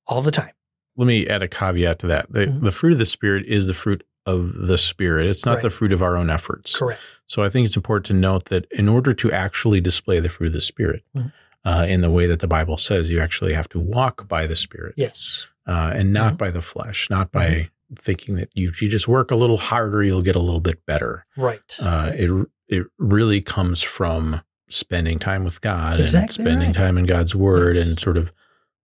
all 0.08 0.22
the 0.22 0.32
time. 0.32 0.54
Let 0.98 1.06
me 1.06 1.28
add 1.28 1.44
a 1.44 1.48
caveat 1.48 2.00
to 2.00 2.08
that. 2.08 2.32
The, 2.32 2.48
Mhm. 2.48 2.62
the 2.62 2.72
fruit 2.72 2.94
of 2.94 2.98
the 3.00 3.06
spirit 3.06 3.46
is 3.46 3.68
the 3.68 3.74
fruit 3.74 4.04
of 4.26 4.54
the 4.68 4.78
spirit. 4.78 5.26
It's 5.28 5.46
not 5.46 5.56
Right. 5.56 5.62
the 5.64 5.70
fruit 5.70 5.92
of 5.94 6.02
our 6.02 6.16
own 6.16 6.30
efforts. 6.30 6.78
Correct. 6.78 7.02
So 7.26 7.44
I 7.44 7.50
think 7.50 7.66
it's 7.66 7.76
important 7.76 8.06
to 8.08 8.14
note 8.14 8.46
that 8.46 8.68
in 8.72 8.88
order 8.88 9.14
to 9.14 9.32
actually 9.32 9.82
display 9.82 10.20
the 10.20 10.30
fruit 10.30 10.48
of 10.48 10.54
the 10.54 10.62
spirit 10.62 11.04
Mhm. 11.16 11.32
uh, 11.66 11.86
in 11.88 12.02
the 12.02 12.10
way 12.12 12.28
that 12.28 12.40
the 12.40 12.48
Bible 12.48 12.78
says, 12.78 13.10
you 13.10 13.20
actually 13.20 13.54
have 13.54 13.68
to 13.70 13.80
walk 13.80 14.28
by 14.28 14.46
the 14.48 14.56
spirit 14.56 14.94
Yes. 14.98 15.48
uh, 15.68 15.92
and 15.96 16.12
not 16.14 16.34
Mhm. 16.34 16.38
by 16.38 16.52
the 16.52 16.62
flesh, 16.62 17.10
not 17.10 17.32
by 17.32 17.70
thinking 18.00 18.36
that 18.36 18.50
you, 18.54 18.72
you 18.80 18.88
just 18.90 19.08
work 19.08 19.32
a 19.32 19.36
little 19.36 19.58
harder, 19.58 20.02
you'll 20.04 20.22
get 20.22 20.36
a 20.36 20.40
little 20.40 20.62
bit 20.62 20.86
better. 20.86 21.26
Right. 21.36 21.76
Uh, 21.82 22.12
it, 22.16 22.48
it 22.70 22.88
really 22.98 23.42
comes 23.42 23.82
from 23.82 24.42
spending 24.70 25.20
time 25.20 25.44
with 25.44 25.60
God 25.62 25.94
and 25.96 26.02
Exactly 26.04 26.44
spending 26.46 26.68
right. 26.70 26.76
time 26.76 26.98
in 26.98 27.06
God's 27.06 27.36
word 27.36 27.76
Yes. 27.76 27.88
and 27.88 28.00
sort 28.00 28.16
of 28.18 28.32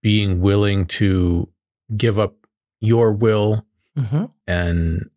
being 0.03 0.41
willing 0.41 0.87
to 0.87 1.49
give 1.97 2.18
up 2.18 2.34
your 2.80 3.12
will 3.12 3.64
hmm 3.97 4.24
and 4.47 5.09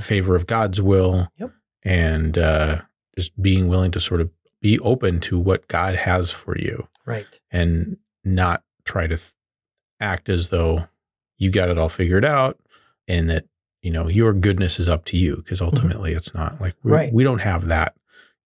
favor 0.00 0.34
of 0.36 0.46
God's 0.46 0.80
will. 0.82 1.28
Yep. 1.38 1.52
And 1.84 2.36
uh, 2.38 2.82
just 3.16 3.40
being 3.40 3.68
willing 3.68 3.90
to 3.92 4.00
sort 4.00 4.20
of 4.20 4.30
be 4.60 4.78
open 4.80 5.20
to 5.20 5.38
what 5.38 5.68
God 5.68 5.94
has 5.94 6.30
for 6.30 6.58
you 6.58 6.88
Right. 7.06 7.26
and 7.50 7.96
not 8.24 8.62
try 8.84 9.06
to 9.06 9.16
th- 9.16 9.32
act 10.00 10.28
as 10.28 10.48
though 10.50 10.88
you 11.38 11.50
got 11.50 11.68
it 11.68 11.78
all 11.78 11.88
figured 11.88 12.24
out 12.24 12.58
and 13.06 13.30
that, 13.30 13.46
you 13.82 13.90
know, 13.92 14.08
your 14.08 14.32
goodness 14.32 14.78
is 14.80 14.88
up 14.88 15.04
to 15.06 15.16
you 15.16 15.36
because 15.36 15.62
ultimately 15.62 16.12
it's 16.12 16.34
not 16.34 16.60
like 16.60 16.74
we, 16.82 16.88
Mm-hmm. 16.90 16.94
Right. 16.96 17.12
we 17.12 17.22
don't 17.24 17.40
have 17.40 17.68
that 17.68 17.94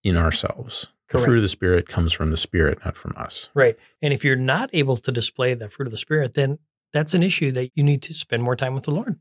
in 0.04 0.16
ourselves. 0.16 0.88
The 1.08 1.18
fruit 1.18 1.36
of 1.36 1.42
the 1.42 1.48
Spirit 1.48 1.88
comes 1.88 2.12
from 2.12 2.30
the 2.30 2.38
Spirit, 2.38 2.78
not 2.86 2.96
from 2.96 3.12
us. 3.18 3.50
Right. 3.54 3.76
And 4.00 4.14
if 4.14 4.24
you're 4.24 4.34
not 4.36 4.70
able 4.72 4.96
to 4.96 5.12
display 5.12 5.52
the 5.52 5.68
fruit 5.68 5.86
of 5.86 5.90
the 5.90 5.98
Spirit, 5.98 6.32
then 6.34 6.58
that's 6.94 7.12
an 7.12 7.22
issue 7.22 7.52
that 7.52 7.70
you 7.74 7.82
need 7.82 8.00
to 8.02 8.14
spend 8.14 8.42
more 8.42 8.56
time 8.56 8.74
with 8.74 8.84
the 8.84 8.92
Lord. 8.94 9.18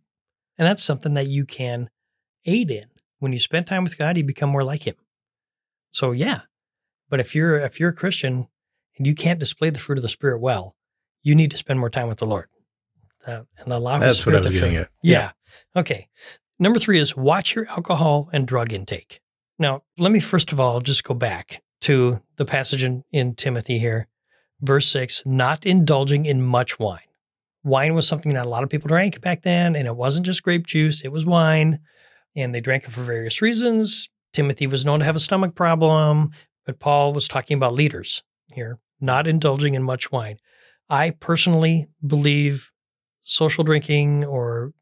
And 0.57 0.65
that's 0.67 0.83
something 0.83 1.15
that 1.15 1.27
you 1.27 1.45
can 1.45 1.89
aid 2.45 2.71
in. 2.71 2.85
When 3.19 3.33
you 3.33 3.39
spend 3.39 3.67
time 3.67 3.83
with 3.83 3.97
God, 3.97 4.17
you 4.17 4.23
become 4.23 4.49
more 4.49 4.63
like 4.63 4.87
Him. 4.87 4.95
So 5.91 6.11
yeah. 6.11 6.41
But 7.09 7.19
if 7.19 7.35
you're 7.35 7.57
if 7.59 7.79
you're 7.79 7.89
a 7.89 7.95
Christian 7.95 8.47
and 8.97 9.05
you 9.05 9.13
can't 9.13 9.39
display 9.39 9.69
the 9.69 9.79
fruit 9.79 9.97
of 9.97 10.01
the 10.01 10.09
Spirit 10.09 10.41
well, 10.41 10.75
you 11.21 11.35
need 11.35 11.51
to 11.51 11.57
spend 11.57 11.79
more 11.79 11.89
time 11.89 12.07
with 12.07 12.19
the 12.19 12.25
Lord. 12.25 12.47
Uh, 13.27 13.43
and 13.59 13.71
allow 13.71 13.99
His 13.99 14.17
That's 14.17 14.19
I 14.19 14.21
Spirit 14.21 14.43
to 14.43 14.51
fill- 14.51 14.81
at. 14.81 14.89
Yeah. 15.03 15.31
Okay. 15.75 16.07
Number 16.57 16.79
three 16.79 16.99
is 16.99 17.15
watch 17.15 17.55
your 17.55 17.67
alcohol 17.69 18.29
and 18.33 18.47
drug 18.47 18.71
intake. 18.73 19.19
Now, 19.59 19.81
let 19.97 20.11
me 20.11 20.19
first 20.19 20.51
of 20.51 20.59
all 20.59 20.79
just 20.79 21.03
go 21.03 21.13
back 21.13 21.61
to 21.81 22.21
the 22.37 22.45
passage 22.45 22.83
in, 22.83 23.03
in 23.11 23.35
Timothy 23.35 23.79
here, 23.79 24.07
verse 24.61 24.87
six, 24.87 25.23
not 25.25 25.65
indulging 25.65 26.25
in 26.25 26.41
much 26.41 26.79
wine. 26.79 26.99
Wine 27.63 27.93
was 27.93 28.07
something 28.07 28.33
that 28.33 28.45
a 28.45 28.49
lot 28.49 28.63
of 28.63 28.69
people 28.69 28.87
drank 28.87 29.21
back 29.21 29.43
then, 29.43 29.75
and 29.75 29.87
it 29.87 29.95
wasn't 29.95 30.25
just 30.25 30.41
grape 30.41 30.65
juice, 30.65 31.01
it 31.03 31.11
was 31.11 31.25
wine, 31.25 31.79
and 32.35 32.53
they 32.53 32.61
drank 32.61 32.83
it 32.83 32.91
for 32.91 33.01
various 33.01 33.41
reasons. 33.41 34.09
Timothy 34.33 34.67
was 34.67 34.85
known 34.85 34.99
to 34.99 35.05
have 35.05 35.15
a 35.15 35.19
stomach 35.19 35.55
problem, 35.55 36.31
but 36.65 36.79
Paul 36.79 37.13
was 37.13 37.27
talking 37.27 37.57
about 37.57 37.73
leaders 37.73 38.23
here, 38.53 38.79
not 38.99 39.27
indulging 39.27 39.73
in 39.73 39.83
much 39.83 40.11
wine. 40.11 40.37
I 40.89 41.11
personally 41.11 41.87
believe 42.05 42.71
social 43.23 43.63
drinking 43.63 44.25
or 44.25 44.73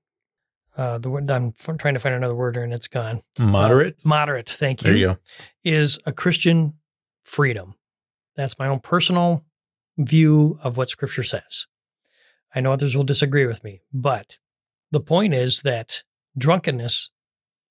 uh, 0.77 0.97
the 0.97 1.09
word 1.09 1.29
I'm 1.29 1.53
trying 1.77 1.93
to 1.95 1.99
find 1.99 2.15
another 2.15 2.35
word 2.35 2.55
and 2.57 2.73
it's 2.73 2.87
gone. 2.87 3.21
Moderate. 3.37 3.97
Moderate, 4.03 4.49
thank 4.49 4.81
you 4.83 4.89
there 4.89 4.97
you 4.97 5.07
go. 5.07 5.17
is 5.63 5.99
a 6.05 6.13
Christian 6.13 6.75
freedom. 7.23 7.75
That's 8.35 8.57
my 8.57 8.67
own 8.67 8.79
personal 8.79 9.43
view 9.97 10.57
of 10.63 10.77
what 10.77 10.89
scripture 10.89 11.23
says. 11.23 11.67
I 12.55 12.61
know 12.61 12.71
others 12.71 12.95
will 12.95 13.03
disagree 13.03 13.45
with 13.45 13.63
me, 13.63 13.81
but 13.93 14.37
the 14.91 15.01
point 15.01 15.33
is 15.33 15.61
that 15.61 16.03
drunkenness 16.37 17.11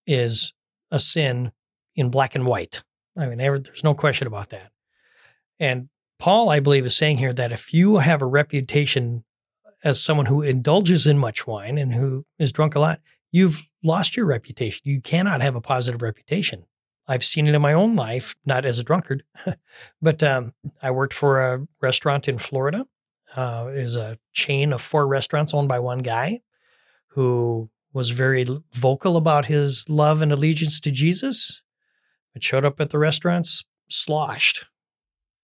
is 0.08 0.52
a 0.90 0.98
sin 0.98 1.52
in 1.94 2.10
black 2.10 2.34
and 2.34 2.46
white. 2.46 2.82
I 3.16 3.26
mean, 3.26 3.38
there's 3.38 3.84
no 3.84 3.94
question 3.94 4.26
about 4.26 4.48
that. 4.50 4.72
And 5.60 5.88
Paul, 6.18 6.48
I 6.48 6.60
believe, 6.60 6.86
is 6.86 6.96
saying 6.96 7.18
here 7.18 7.32
that 7.32 7.52
if 7.52 7.72
you 7.72 7.98
have 7.98 8.22
a 8.22 8.26
reputation 8.26 9.24
as 9.84 10.02
someone 10.02 10.26
who 10.26 10.42
indulges 10.42 11.06
in 11.06 11.18
much 11.18 11.46
wine 11.46 11.78
and 11.78 11.94
who 11.94 12.24
is 12.38 12.50
drunk 12.50 12.74
a 12.74 12.80
lot, 12.80 13.00
you've 13.30 13.68
lost 13.84 14.16
your 14.16 14.26
reputation. 14.26 14.80
You 14.84 15.00
cannot 15.00 15.42
have 15.42 15.54
a 15.54 15.60
positive 15.60 16.02
reputation. 16.02 16.64
I've 17.06 17.24
seen 17.24 17.46
it 17.46 17.54
in 17.54 17.62
my 17.62 17.72
own 17.72 17.96
life, 17.96 18.34
not 18.44 18.64
as 18.64 18.78
a 18.78 18.84
drunkard, 18.84 19.22
but 20.02 20.22
um, 20.22 20.52
I 20.82 20.90
worked 20.90 21.14
for 21.14 21.40
a 21.40 21.66
restaurant 21.80 22.28
in 22.28 22.38
Florida. 22.38 22.86
Uh, 23.36 23.70
was 23.74 23.94
a 23.94 24.18
chain 24.32 24.72
of 24.72 24.80
four 24.80 25.06
restaurants 25.06 25.54
owned 25.54 25.68
by 25.68 25.78
one 25.78 25.98
guy 25.98 26.40
who 27.08 27.70
was 27.98 28.10
very 28.10 28.46
vocal 28.74 29.16
about 29.16 29.46
his 29.46 29.84
love 29.88 30.22
and 30.22 30.30
allegiance 30.30 30.78
to 30.78 30.92
Jesus, 30.92 31.62
but 32.32 32.44
showed 32.44 32.64
up 32.64 32.80
at 32.80 32.90
the 32.90 32.98
restaurants 32.98 33.64
sloshed. 33.88 34.66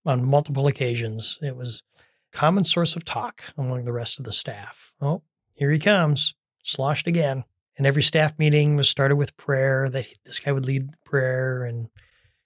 on 0.07 0.24
multiple 0.24 0.68
occasions. 0.68 1.36
It 1.42 1.57
was 1.57 1.82
common 2.30 2.62
source 2.62 2.94
of 2.94 3.05
talk 3.05 3.42
among 3.59 3.84
the 3.84 3.92
rest 3.92 4.20
of 4.20 4.24
the 4.24 4.30
staff. 4.30 4.94
Oh, 5.00 5.22
here 5.55 5.72
he 5.72 5.80
comes, 5.80 6.34
sloshed 6.62 7.09
again. 7.09 7.42
And 7.76 7.88
every 7.88 8.05
staff 8.05 8.38
meeting 8.38 8.76
was 8.76 8.88
started 8.88 9.16
with 9.16 9.36
prayer 9.36 9.90
that 9.90 10.07
this 10.24 10.38
guy 10.38 10.52
would 10.52 10.66
lead 10.66 10.90
prayer 11.05 11.64
and 11.64 11.88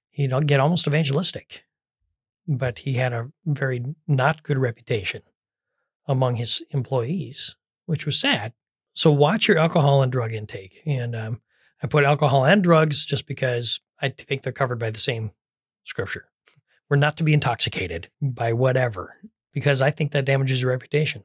he'd 0.08 0.46
get 0.46 0.60
almost 0.60 0.86
evangelistic. 0.86 1.64
But 2.46 2.78
he 2.78 2.94
had 2.94 3.12
a 3.12 3.30
very 3.44 3.84
not 4.06 4.42
good 4.42 4.56
reputation 4.56 5.20
among 6.06 6.36
his 6.36 6.62
employees, 6.70 7.56
which 7.84 8.06
was 8.06 8.18
sad. 8.18 8.54
So 8.98 9.12
watch 9.12 9.46
your 9.46 9.58
alcohol 9.58 10.02
and 10.02 10.10
drug 10.10 10.32
intake. 10.32 10.82
And 10.84 11.14
um, 11.14 11.40
I 11.80 11.86
put 11.86 12.02
alcohol 12.02 12.44
and 12.44 12.64
drugs 12.64 13.06
just 13.06 13.28
because 13.28 13.80
I 14.02 14.08
think 14.08 14.42
they're 14.42 14.52
covered 14.52 14.80
by 14.80 14.90
the 14.90 14.98
same 14.98 15.30
scripture. 15.84 16.24
We're 16.90 16.96
not 16.96 17.16
to 17.18 17.22
be 17.22 17.32
intoxicated 17.32 18.08
by 18.20 18.52
whatever, 18.52 19.14
because 19.54 19.80
I 19.80 19.92
think 19.92 20.10
that 20.10 20.24
damages 20.24 20.62
your 20.62 20.72
reputation. 20.72 21.22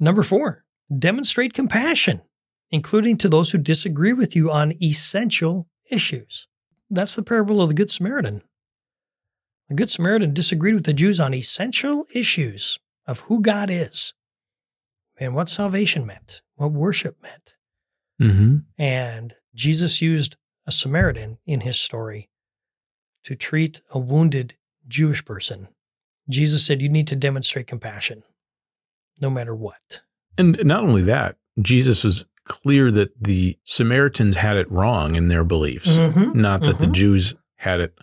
Number 0.00 0.22
four, 0.22 0.64
demonstrate 0.98 1.52
compassion, 1.52 2.22
including 2.70 3.18
to 3.18 3.28
those 3.28 3.50
who 3.50 3.58
disagree 3.58 4.14
with 4.14 4.34
you 4.34 4.50
on 4.50 4.72
essential 4.82 5.68
issues. 5.90 6.48
That's 6.88 7.14
the 7.14 7.22
parable 7.22 7.60
of 7.60 7.68
the 7.68 7.74
Good 7.74 7.90
Samaritan. 7.90 8.40
The 9.68 9.74
Good 9.74 9.90
Samaritan 9.90 10.32
disagreed 10.32 10.76
with 10.76 10.86
the 10.86 10.94
Jews 10.94 11.20
on 11.20 11.34
essential 11.34 12.06
issues 12.14 12.78
of 13.06 13.20
who 13.20 13.42
God 13.42 13.68
is 13.68 14.14
and 15.18 15.34
what 15.34 15.48
salvation 15.48 16.06
meant, 16.06 16.42
what 16.56 16.72
worship 16.72 17.16
meant. 17.22 17.54
Mm-hmm. 18.20 18.56
And 18.78 19.34
Jesus 19.54 20.00
used 20.02 20.36
a 20.66 20.72
Samaritan 20.72 21.38
in 21.46 21.60
his 21.60 21.78
story 21.78 22.30
to 23.24 23.34
treat 23.34 23.80
a 23.90 23.98
wounded 23.98 24.54
Jewish 24.86 25.24
person. 25.24 25.68
Jesus 26.28 26.64
said, 26.64 26.82
You 26.82 26.88
need 26.88 27.06
to 27.08 27.16
demonstrate 27.16 27.66
compassion 27.66 28.22
no 29.20 29.30
matter 29.30 29.54
what. 29.54 30.02
And 30.36 30.62
not 30.64 30.84
only 30.84 31.02
that, 31.02 31.36
Jesus 31.60 32.02
was 32.02 32.26
clear 32.44 32.90
that 32.90 33.10
the 33.22 33.56
Samaritans 33.64 34.36
had 34.36 34.56
it 34.56 34.70
wrong 34.70 35.14
in 35.14 35.28
their 35.28 35.44
beliefs, 35.44 36.00
Mhm, 36.00 36.34
not 36.34 36.62
that 36.62 36.78
the 36.78 36.86
mhm. 36.86 36.92
Jews 36.92 37.34
had 37.56 37.80
it 37.80 37.98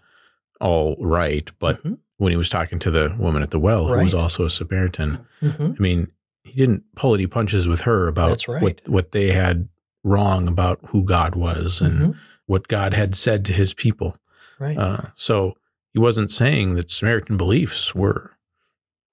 all 0.59 0.95
right. 0.99 1.49
But 1.59 1.83
Mhm, 1.83 1.99
when 2.17 2.31
he 2.31 2.37
was 2.37 2.49
talking 2.49 2.79
to 2.79 2.91
the 2.91 3.15
woman 3.19 3.43
at 3.43 3.51
the 3.51 3.59
well, 3.59 3.87
who 3.87 4.03
was 4.03 4.13
also 4.13 4.45
a 4.45 4.49
Samaritan, 4.49 5.25
mhm. 5.41 5.75
I 5.77 5.81
mean, 5.81 6.11
he 6.51 6.57
didn't 6.59 6.83
pull 6.95 7.13
any 7.15 7.27
punches 7.27 7.67
with 7.67 7.81
her 7.81 8.07
about 8.07 8.47
right. 8.47 8.61
what, 8.61 8.81
what 8.87 9.11
they 9.11 9.31
had 9.31 9.67
wrong 10.03 10.47
about 10.47 10.79
who 10.89 11.03
God 11.03 11.35
was 11.35 11.81
and 11.81 11.99
Mhm. 11.99 12.17
what 12.45 12.67
God 12.67 12.93
had 12.93 13.15
said 13.15 13.45
to 13.45 13.53
his 13.53 13.73
people. 13.73 14.17
Right. 14.59 14.77
Uh, 14.77 15.01
so 15.15 15.55
he 15.93 15.99
wasn't 15.99 16.31
saying 16.31 16.75
that 16.75 16.91
Samaritan 16.91 17.37
beliefs 17.37 17.93
were 17.95 18.37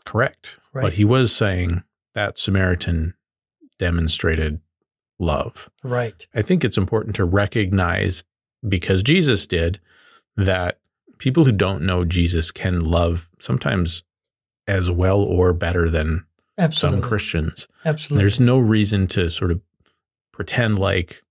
correct, 0.04 0.58
Right. 0.72 0.82
but 0.82 0.92
he 0.94 1.04
was 1.04 1.34
saying 1.34 1.82
that 2.14 2.38
Samaritan 2.38 3.14
demonstrated 3.78 4.60
love. 5.18 5.68
right. 5.82 6.26
I 6.34 6.42
think 6.42 6.64
it's 6.64 6.78
important 6.78 7.16
to 7.16 7.24
recognize, 7.24 8.24
because 8.66 9.02
Jesus 9.02 9.46
did, 9.46 9.80
that 10.36 10.78
people 11.18 11.44
who 11.44 11.52
don't 11.52 11.82
know 11.82 12.04
Jesus 12.04 12.50
can 12.52 12.80
love 12.84 13.28
sometimes 13.40 14.02
as 14.68 14.90
well 14.90 15.18
or 15.20 15.52
better 15.52 15.90
than 15.90 16.24
Absolutely. 16.58 17.00
some 17.00 17.08
Christians. 17.08 17.68
Absolutely. 17.84 18.22
There's 18.22 18.40
no 18.40 18.58
reason 18.58 19.06
to 19.08 19.28
sort 19.30 19.50
of 19.50 19.60
pretend 20.32 20.78
like, 20.78 21.22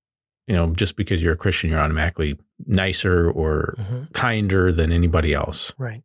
you 0.47 0.55
know, 0.55 0.73
just 0.73 0.95
because 0.95 1.21
you're 1.21 1.33
a 1.33 1.37
Christian, 1.37 1.69
you're 1.69 1.79
automatically 1.79 2.37
nicer 2.65 3.29
or 3.29 3.75
Mhm. 3.77 4.13
kinder 4.13 4.71
than 4.71 4.91
anybody 4.91 5.33
else. 5.33 5.73
Right. 5.77 6.03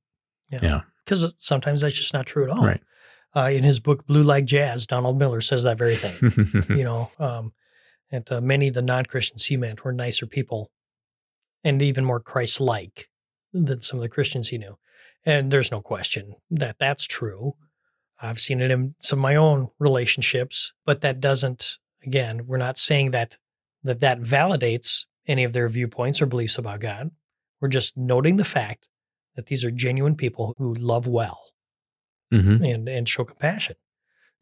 Yeah. 0.51 0.59
Yeah. 0.63 0.81
Because 1.05 1.33
sometimes 1.39 1.81
that's 1.81 1.97
just 1.97 2.15
not 2.15 2.27
true 2.27 2.45
at 2.45 2.51
all. 2.51 2.65
Right. 2.67 2.83
Uh, 3.35 3.51
in 3.53 3.65
his 3.65 3.81
book, 3.81 4.07
Blue 4.07 4.23
Like 4.23 4.45
Jazz, 4.45 4.87
Donald 4.87 5.19
Miller 5.19 5.41
says 5.41 5.63
that 5.63 5.79
very 5.79 5.95
thing. 5.97 6.67
you 6.77 6.85
know, 6.85 7.11
um, 7.19 7.53
and 8.11 8.31
uh, 8.31 8.41
many 8.43 8.69
of 8.69 8.75
the 8.75 8.83
non 8.83 9.07
Christians 9.07 9.47
he 9.47 9.57
meant 9.57 9.85
were 9.85 9.93
nicer 9.93 10.27
people 10.27 10.71
and 11.65 11.81
even 11.81 12.05
more 12.05 12.21
Christ 12.21 12.61
like 12.61 13.09
than 13.53 13.81
some 13.81 13.99
of 13.99 14.03
the 14.03 14.09
Christians 14.09 14.49
he 14.49 14.59
knew. 14.59 14.77
And 15.25 15.51
there's 15.51 15.71
no 15.73 15.81
question 15.81 16.35
that 16.51 16.79
that's 16.79 17.07
true. 17.07 17.55
I've 18.23 18.39
seen 18.39 18.61
it 18.61 18.71
in 18.71 18.95
some 19.01 19.19
of 19.19 19.23
my 19.23 19.35
own 19.35 19.69
relationships, 19.79 20.73
but 20.87 21.01
that 21.01 21.21
doesn't, 21.21 21.79
again, 22.05 22.47
we're 22.47 22.57
not 22.57 22.79
saying 22.79 23.11
that 23.11 23.37
that, 23.83 24.01
that 24.01 24.21
validates 24.21 25.07
any 25.27 25.45
of 25.45 25.53
their 25.53 25.69
viewpoints 25.69 26.23
or 26.23 26.27
beliefs 26.27 26.57
about 26.57 26.81
God. 26.81 27.11
We're 27.61 27.69
just 27.69 27.97
noting 27.97 28.37
the 28.37 28.45
fact 28.45 28.87
that 29.35 29.47
these 29.47 29.65
are 29.65 29.71
genuine 29.71 30.15
people 30.15 30.55
who 30.59 30.75
love 30.75 31.07
well 31.07 31.41
hmm 32.31 32.63
and, 32.65 32.89
and 32.89 33.09
show 33.09 33.25
compassion. 33.25 33.77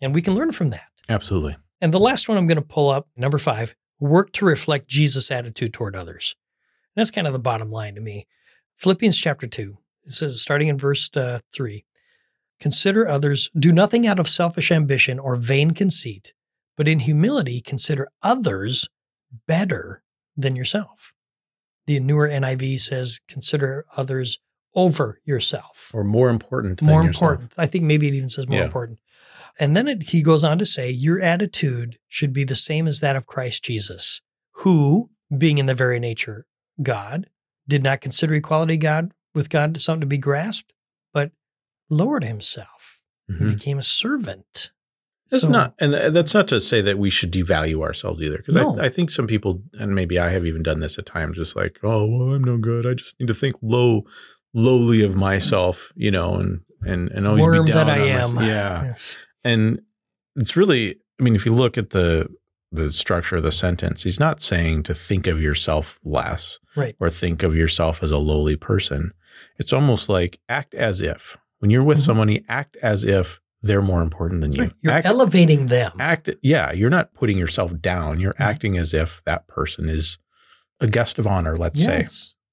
And 0.00 0.14
we 0.14 0.22
can 0.22 0.34
learn 0.34 0.52
from 0.52 0.68
that. 0.68 0.86
Absolutely. 1.08 1.56
And 1.80 1.92
the 1.92 1.98
last 1.98 2.28
one 2.28 2.38
I'm 2.38 2.46
going 2.46 2.56
to 2.56 2.62
pull 2.62 2.90
up, 2.90 3.08
number 3.16 3.38
five, 3.38 3.74
work 3.98 4.32
to 4.32 4.44
reflect 4.44 4.88
Jesus' 4.88 5.30
attitude 5.30 5.72
toward 5.72 5.96
others. 5.96 6.36
And 6.94 7.00
that's 7.00 7.10
kind 7.10 7.26
of 7.26 7.32
the 7.32 7.38
bottom 7.38 7.70
line 7.70 7.94
to 7.94 8.00
me. 8.00 8.26
Philippians 8.76 9.18
chapter 9.18 9.46
2, 9.46 9.76
it 10.04 10.12
says, 10.12 10.40
starting 10.40 10.68
in 10.68 10.78
verse 10.78 11.10
uh, 11.16 11.40
3 11.52 11.84
Consider 12.60 13.08
others, 13.08 13.50
do 13.58 13.72
nothing 13.72 14.06
out 14.06 14.18
of 14.18 14.28
selfish 14.28 14.70
ambition 14.70 15.18
or 15.18 15.34
vain 15.34 15.70
conceit, 15.72 16.34
but 16.76 16.86
in 16.88 17.00
humility 17.00 17.60
consider 17.60 18.08
others 18.22 18.88
better 19.46 20.02
than 20.36 20.56
yourself. 20.56 21.12
The 21.86 22.00
newer 22.00 22.28
NIV 22.28 22.80
says, 22.80 23.20
consider 23.28 23.86
others 23.96 24.38
over 24.74 25.20
yourself 25.24 25.90
Or 25.94 26.04
more 26.04 26.28
important. 26.28 26.78
than 26.78 26.88
more 26.88 27.02
yourself. 27.04 27.22
important. 27.32 27.54
I 27.58 27.66
think 27.66 27.84
maybe 27.84 28.06
it 28.08 28.14
even 28.14 28.28
says 28.28 28.46
more 28.46 28.58
Yeah. 28.58 28.64
important. 28.66 29.00
And 29.58 29.76
then 29.76 29.88
it, 29.88 30.02
he 30.04 30.22
goes 30.22 30.44
on 30.44 30.58
to 30.58 30.66
say, 30.66 30.90
Your 30.90 31.20
attitude 31.20 31.98
should 32.08 32.32
be 32.32 32.44
the 32.44 32.54
same 32.54 32.86
as 32.86 33.00
that 33.00 33.16
of 33.16 33.26
Christ 33.26 33.64
Jesus, 33.64 34.20
who, 34.52 35.10
being 35.36 35.58
in 35.58 35.66
the 35.66 35.74
very 35.74 35.98
nature 35.98 36.46
God, 36.82 37.28
did 37.66 37.82
not 37.82 38.00
consider 38.00 38.34
equality 38.34 38.76
God 38.76 39.12
with 39.34 39.50
God 39.50 39.76
something 39.78 40.00
to 40.02 40.06
be 40.06 40.18
grasped, 40.18 40.72
lowered 41.90 42.24
himself 42.24 43.02
and 43.28 43.40
Mhm. 43.40 43.54
became 43.54 43.78
a 43.78 43.82
servant. 43.82 44.70
That's 45.30 45.42
So- 45.42 45.48
not, 45.48 45.74
and 45.78 45.92
that's 46.14 46.34
not 46.34 46.48
to 46.48 46.60
say 46.60 46.80
that 46.80 46.98
we 46.98 47.10
should 47.10 47.30
devalue 47.32 47.82
ourselves 47.82 48.20
either. 48.22 48.38
Because 48.38 48.56
No. 48.56 48.78
I, 48.80 48.86
I 48.86 48.88
think 48.88 49.10
some 49.10 49.26
people, 49.26 49.62
and 49.74 49.94
maybe 49.94 50.18
I 50.18 50.30
have 50.30 50.44
even 50.46 50.62
done 50.62 50.80
this 50.80 50.98
at 50.98 51.06
times, 51.06 51.36
just 51.36 51.54
like, 51.54 51.78
oh, 51.84 52.06
well, 52.06 52.34
I'm 52.34 52.42
no 52.42 52.58
good. 52.58 52.86
I 52.86 52.94
just 52.94 53.20
need 53.20 53.26
to 53.28 53.34
think 53.34 53.54
low, 53.62 54.04
lowly 54.54 55.02
of 55.04 55.14
myself, 55.14 55.92
you 55.94 56.10
know, 56.10 56.34
and 56.36 56.60
and 56.82 57.10
and 57.10 57.26
always 57.28 57.42
worm 57.44 57.66
be 57.66 57.72
down 57.72 57.86
that 57.86 57.98
I 57.98 58.00
on 58.02 58.08
am. 58.08 58.16
myself. 58.34 58.42
Yeah, 58.42 58.84
Yes. 58.86 59.16
and 59.44 59.80
it's 60.36 60.56
really, 60.56 60.96
I 61.20 61.22
mean, 61.22 61.34
if 61.36 61.44
you 61.46 61.54
look 61.54 61.76
at 61.78 61.90
the 61.90 62.28
the 62.72 62.90
structure 62.90 63.36
of 63.36 63.42
the 63.42 63.50
sentence, 63.52 64.04
he's 64.04 64.20
not 64.20 64.40
saying 64.40 64.84
to 64.84 64.94
think 64.94 65.26
of 65.26 65.40
yourself 65.42 65.98
less 66.04 66.58
Right. 66.76 66.94
or 67.00 67.10
think 67.10 67.42
of 67.42 67.54
yourself 67.56 68.00
as 68.02 68.12
a 68.12 68.18
lowly 68.18 68.54
person. 68.56 69.10
It's 69.58 69.72
almost 69.72 70.08
like 70.08 70.38
act 70.48 70.72
as 70.74 71.02
if 71.02 71.36
when 71.60 71.70
you're 71.70 71.84
with 71.84 71.98
Mhm. 71.98 72.02
somebody, 72.06 72.44
act 72.48 72.76
as 72.82 73.04
if 73.04 73.40
they're 73.62 73.80
more 73.82 74.02
important 74.02 74.40
than 74.40 74.52
you. 74.52 74.72
You're 74.80 74.92
act, 74.94 75.06
elevating 75.06 75.66
them. 75.68 75.92
act 76.00 76.28
yeah 76.42 76.72
you're 76.72 76.90
not 76.90 77.12
putting 77.14 77.36
yourself 77.38 77.78
down 77.80 78.18
you're 78.18 78.32
Mhm. 78.34 78.40
acting 78.40 78.76
as 78.78 78.92
if 78.94 79.20
that 79.26 79.46
person 79.46 79.88
is 79.88 80.18
a 80.80 80.86
guest 80.86 81.18
of 81.18 81.26
honor 81.26 81.54
let's 81.56 81.82
say 81.84 82.06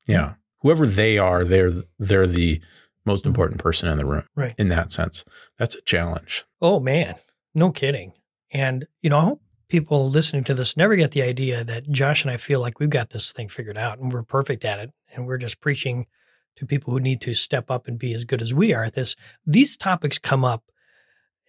yeah 0.08 0.34
whoever 0.62 0.86
they 0.86 1.18
are 1.18 1.46
they're 1.46 1.72
they're 1.98 2.28
the 2.28 2.62
most 3.06 3.26
important 3.26 3.62
person 3.62 3.88
in 3.90 3.98
the 3.98 4.06
room 4.06 4.26
Right. 4.36 4.54
in 4.58 4.68
that 4.68 4.92
sense 4.92 5.24
that's 5.58 5.76
a 5.76 5.82
challenge 5.82 6.44
Oh 6.62 6.80
man, 6.82 7.16
no 7.56 7.72
kidding. 7.72 8.12
And 8.52 8.86
you 9.02 9.10
know, 9.10 9.20
I 9.20 9.24
hope 9.26 9.42
people 9.70 10.10
listening 10.10 10.44
to 10.46 10.54
this 10.54 10.76
never 10.76 10.96
get 10.98 11.12
the 11.12 11.22
idea 11.22 11.64
that 11.64 11.90
Josh 11.90 12.24
and 12.24 12.32
I 12.32 12.38
feel 12.38 12.60
like 12.60 12.80
we've 12.80 12.90
got 12.90 13.12
this 13.12 13.32
thing 13.32 13.48
figured 13.48 13.78
out 13.78 14.00
and 14.00 14.12
we're 14.12 14.24
perfect 14.24 14.66
at 14.66 14.80
it 14.80 14.92
and 15.14 15.26
we're 15.28 15.38
just 15.38 15.62
preaching 15.62 16.08
to 16.58 16.66
people 16.66 16.92
who 16.94 17.00
need 17.00 17.22
to 17.22 17.34
step 17.34 17.72
up 17.72 17.88
and 17.88 17.98
be 17.98 18.14
as 18.14 18.26
good 18.26 18.42
as 18.42 18.54
we 18.54 18.74
are 18.74 18.84
at 18.84 18.94
this. 18.94 19.16
These 19.46 19.78
topics 19.78 20.20
come 20.20 20.44
up 20.46 20.64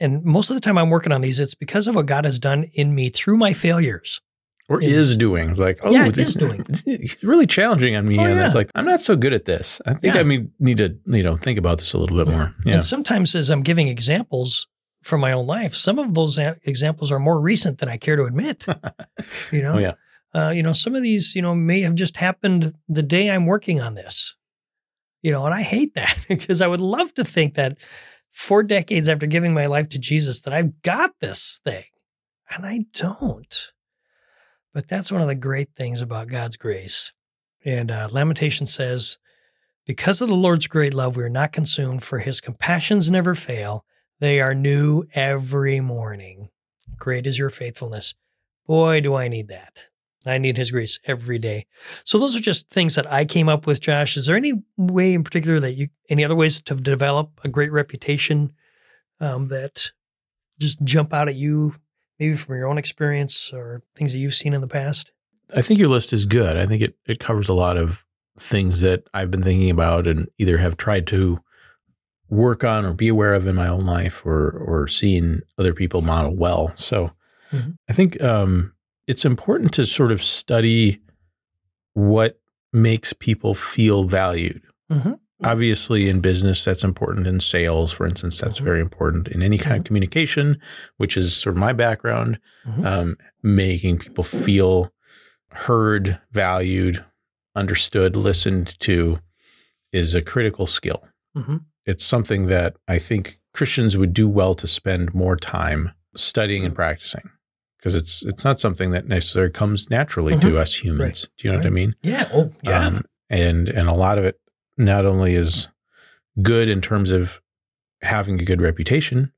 and 0.01 0.23
most 0.25 0.51
of 0.51 0.55
the 0.57 0.61
time 0.61 0.79
I'm 0.79 0.91
working 0.91 1.13
on 1.13 1.21
these 1.23 1.41
it's 1.41 1.55
because 1.55 1.89
of 1.89 1.95
what 1.97 2.07
God 2.07 2.25
has 2.25 2.39
done 2.39 2.65
in 2.75 2.95
me 2.95 3.09
through 3.09 3.37
my 3.37 3.53
failures. 3.53 4.21
or 4.69 4.81
Yeah. 4.83 4.91
is 4.91 5.17
doing 5.17 5.51
it's 5.51 5.59
like 5.61 5.79
oh 5.83 5.91
Yeah, 5.91 6.09
this 6.11 6.29
is 6.29 6.35
doing. 6.35 6.65
it's 6.87 7.23
really 7.25 7.47
challenging 7.47 7.97
on 7.97 8.07
me 8.07 8.19
Oh, 8.19 8.25
and 8.25 8.39
it's 8.39 8.53
yeah. 8.53 8.59
like 8.59 8.71
i'm 8.75 8.85
not 8.85 9.01
so 9.01 9.17
good 9.17 9.33
at 9.33 9.45
this 9.47 9.81
i 9.87 9.95
think 9.95 10.15
Yeah. 10.15 10.21
i 10.21 10.25
mean, 10.25 10.53
need 10.61 10.77
to 10.79 10.97
you 11.07 11.23
know 11.23 11.37
think 11.37 11.59
about 11.59 11.79
this 11.79 11.95
a 11.95 11.99
little 11.99 12.17
bit 12.19 12.29
more 12.29 12.55
yeah 12.67 12.75
And 12.75 12.85
sometimes 12.85 13.35
as 13.35 13.49
I'm 13.51 13.63
giving 13.63 13.89
examples 13.89 14.67
from 15.03 15.21
my 15.23 15.33
own 15.33 15.47
life, 15.47 15.75
some 15.75 15.99
of 15.99 16.13
those 16.13 16.37
examples 16.65 17.11
are 17.11 17.19
more 17.21 17.41
recent 17.41 17.79
than 17.79 17.89
I 17.89 17.97
care 17.97 18.17
to 18.17 18.25
admit. 18.25 18.67
you 19.53 19.63
know, 19.63 19.75
oh 19.75 19.79
yeah 19.79 19.95
uh, 20.35 20.51
you 20.51 20.63
know, 20.63 20.75
some 20.75 20.95
of 20.95 21.03
these, 21.03 21.35
you 21.35 21.41
know, 21.41 21.55
may 21.55 21.81
have 21.81 21.95
just 21.95 22.19
happened 22.19 22.75
the 22.87 23.03
day 23.03 23.31
I'm 23.31 23.47
working 23.47 23.81
on 23.81 23.95
this. 23.95 24.37
You 25.29 25.35
know, 25.35 25.45
and 25.45 25.55
I 25.55 25.61
hate 25.61 25.93
that 25.93 26.25
because 26.29 26.63
I 26.63 26.67
would 26.67 26.81
love 26.81 27.13
to 27.17 27.23
think 27.23 27.53
that 27.57 27.77
four 28.31 28.63
decades 28.63 29.11
after 29.11 29.27
giving 29.27 29.53
my 29.53 29.67
life 29.67 29.91
to 29.91 29.99
Jesus 29.99 30.41
that 30.41 30.55
I've 30.55 30.81
got 30.81 31.11
this 31.21 31.61
thing. 31.63 31.85
And 32.49 32.65
I 32.65 32.87
don't. 32.95 33.73
But 34.73 34.89
that's 34.89 35.13
one 35.13 35.21
of 35.21 35.29
the 35.29 35.35
great 35.35 35.75
things 35.77 36.01
about 36.01 36.29
God's 36.29 36.57
grace. 36.57 37.13
And 37.63 37.91
uh, 37.91 38.09
Lamentation 38.11 38.65
says, 38.65 39.19
Because 39.87 40.23
of 40.23 40.29
the 40.29 40.35
Lord's 40.35 40.67
great 40.67 40.95
love, 40.95 41.15
we 41.15 41.25
are 41.25 41.29
not 41.29 41.53
consumed, 41.53 42.03
for 42.03 42.21
his 42.21 42.41
compassions 42.41 43.11
never 43.11 43.35
fail. 43.35 43.85
They 44.21 44.41
are 44.41 44.55
new 44.55 45.05
every 45.13 45.81
morning. 45.81 46.49
Great 46.97 47.27
is 47.27 47.39
your 47.39 47.51
faithfulness. 47.51 48.15
Boy, 48.67 49.03
do 49.03 49.15
I 49.15 49.29
need 49.29 49.49
that. 49.49 49.89
I 50.27 50.39
need 50.39 50.57
his 50.57 50.71
grace 50.71 50.99
every 51.05 51.39
day. 51.39 51.67
So 52.05 52.19
those 52.19 52.37
are 52.37 52.41
just 52.41 52.69
things 52.69 52.95
that 52.97 53.11
I 53.11 53.25
came 53.25 53.49
up 53.49 53.67
with, 53.67 53.81
Josh. 53.81 54.17
Is 54.17 54.27
there 54.27 54.37
any 54.37 54.55
way 54.77 55.15
in 55.15 55.25
particular 55.25 55.61
that 55.61 55.75
you, 55.75 55.89
any 56.09 56.25
other 56.25 56.35
ways 56.35 56.61
to 56.63 56.75
develop 56.75 57.41
a 57.45 57.49
great 57.49 57.73
reputation 57.73 58.53
um, 59.21 59.49
that 59.49 59.93
just 60.61 60.83
jump 60.85 61.15
out 61.15 61.29
at 61.29 61.37
you, 61.37 61.75
maybe 62.19 62.35
from 62.35 62.57
your 62.57 62.67
own 62.67 62.79
experience 62.79 63.53
or 63.53 63.81
things 63.95 64.13
that 64.13 64.19
you've 64.19 64.35
seen 64.35 64.55
in 64.55 64.61
the 64.61 64.69
past? 64.69 65.13
I 65.55 65.63
think 65.63 65.81
your 65.81 65.89
list 65.89 66.13
is 66.13 66.27
good. 66.27 66.57
I 66.57 66.67
think 66.67 66.83
it, 66.83 66.97
it 67.07 67.21
covers 67.21 67.49
a 67.49 67.55
lot 67.55 67.77
of 67.77 68.05
things 68.39 68.83
that 68.83 69.05
I've 69.15 69.31
been 69.31 69.43
thinking 69.43 69.71
about 69.71 70.07
and 70.07 70.29
either 70.39 70.59
have 70.59 70.77
tried 70.77 71.07
to 71.09 71.41
work 72.29 72.65
on 72.65 72.85
or 72.85 72.93
be 72.93 73.09
aware 73.09 73.35
of 73.35 73.47
in 73.47 73.57
my 73.57 73.69
own 73.69 73.87
life 73.87 74.25
or 74.27 74.51
or 74.51 74.87
seen 74.87 75.41
other 75.59 75.73
people 75.73 76.03
model 76.03 76.37
well. 76.37 76.73
So 76.77 77.13
mm-hmm. 77.51 77.71
I 77.89 77.93
think 77.93 78.21
um, 78.23 78.75
it's 79.09 79.25
important 79.25 79.73
to 79.73 79.87
sort 79.87 80.13
of 80.13 80.23
study 80.23 81.01
what 81.95 82.39
makes 82.73 83.15
people 83.15 83.55
feel 83.55 84.05
valued. 84.05 84.63
Mm-hmm. 84.93 85.15
Obviously, 85.43 86.09
in 86.09 86.21
business, 86.21 86.65
that's 86.65 86.85
important. 86.85 87.27
In 87.27 87.41
sales, 87.41 87.91
for 87.91 88.07
instance, 88.07 88.39
that's 88.39 88.57
mm-hmm. 88.57 88.65
very 88.65 88.81
important. 88.81 89.29
In 89.29 89.41
any 89.41 89.57
kind 89.57 89.73
of 89.73 89.79
mm-hmm. 89.79 89.87
communication, 89.87 90.61
which 90.99 91.17
is 91.17 91.35
sort 91.35 91.57
of 91.57 91.61
my 91.61 91.73
background, 91.73 92.39
mm-hmm. 92.67 92.87
um, 92.87 93.17
making 93.43 93.99
people 93.99 94.25
feel 94.25 94.93
heard, 95.53 96.21
valued, 96.31 97.03
understood, 97.57 98.15
listened 98.15 98.79
to 98.81 99.21
is 99.91 100.15
a 100.15 100.21
critical 100.21 100.67
skill. 100.67 101.03
Mm-hmm. 101.35 101.59
It's 101.87 102.05
something 102.05 102.49
that 102.49 102.77
I 102.87 102.99
think 102.99 103.39
Christians 103.55 103.97
would 103.97 104.13
do 104.13 104.29
well 104.29 104.55
to 104.57 104.67
spend 104.67 105.15
more 105.15 105.37
time 105.37 105.93
studying 106.15 106.67
and 106.67 106.75
practicing 106.75 107.31
because 107.79 107.95
it's 107.95 108.25
it's 108.25 108.45
not 108.45 108.61
something 108.61 108.91
that 108.91 109.07
necessarily 109.07 109.53
comes 109.53 109.91
naturally 109.91 110.35
mm-hmm. 110.35 110.49
to 110.49 110.59
us 110.59 110.75
humans. 110.75 111.01
Right. 111.01 111.29
Do 111.37 111.49
you 111.49 111.53
know 111.53 111.59
right. 111.59 111.65
what 111.65 111.71
I 111.71 111.75
mean? 111.75 111.95
Yeah. 112.03 112.29
Oh, 112.33 112.53
yeah. 112.63 112.87
Um, 112.87 113.05
and 113.31 113.69
and 113.69 113.89
a 113.89 113.93
lot 113.93 114.19
of 114.19 114.25
it 114.25 114.41
not 114.77 115.07
only 115.07 115.35
is 115.35 115.69
good 116.43 116.69
in 116.69 116.81
terms 116.81 117.11
of 117.11 117.41
having 118.03 118.41
a 118.41 118.45
good 118.45 118.61
reputation, 118.61 119.33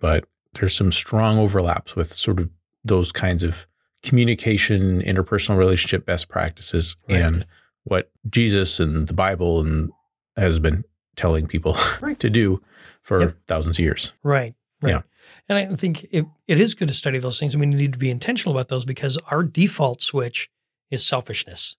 but 0.00 0.26
there's 0.54 0.76
some 0.76 0.92
strong 0.92 1.38
overlaps 1.38 1.96
with 1.96 2.12
sort 2.12 2.40
of 2.40 2.50
those 2.84 3.12
kinds 3.12 3.42
of 3.42 3.66
communication, 4.02 5.00
interpersonal 5.02 5.56
relationship 5.56 6.06
best 6.06 6.28
practices, 6.28 6.96
right. 7.08 7.20
and 7.20 7.46
what 7.84 8.10
Jesus 8.28 8.80
and 8.80 9.08
the 9.08 9.14
Bible 9.14 9.60
and 9.60 9.90
has 10.36 10.58
been 10.58 10.84
telling 11.16 11.46
people 11.46 11.74
to 12.18 12.30
do 12.30 12.62
for 13.02 13.20
yep. 13.20 13.36
thousands 13.46 13.78
of 13.78 13.84
years. 13.84 14.12
Right. 14.22 14.54
Right. 14.82 14.90
Yeah. 14.90 15.02
And 15.48 15.58
I 15.58 15.66
think 15.76 16.04
it, 16.10 16.26
it 16.46 16.60
is 16.60 16.74
good 16.74 16.88
to 16.88 16.94
study 16.94 17.18
those 17.18 17.38
things, 17.38 17.54
and 17.54 17.60
we 17.60 17.66
need 17.66 17.92
to 17.92 17.98
be 17.98 18.10
intentional 18.10 18.56
about 18.56 18.68
those 18.68 18.84
because 18.84 19.18
our 19.30 19.42
default 19.42 20.02
switch 20.02 20.50
is 20.90 21.06
selfishness. 21.06 21.76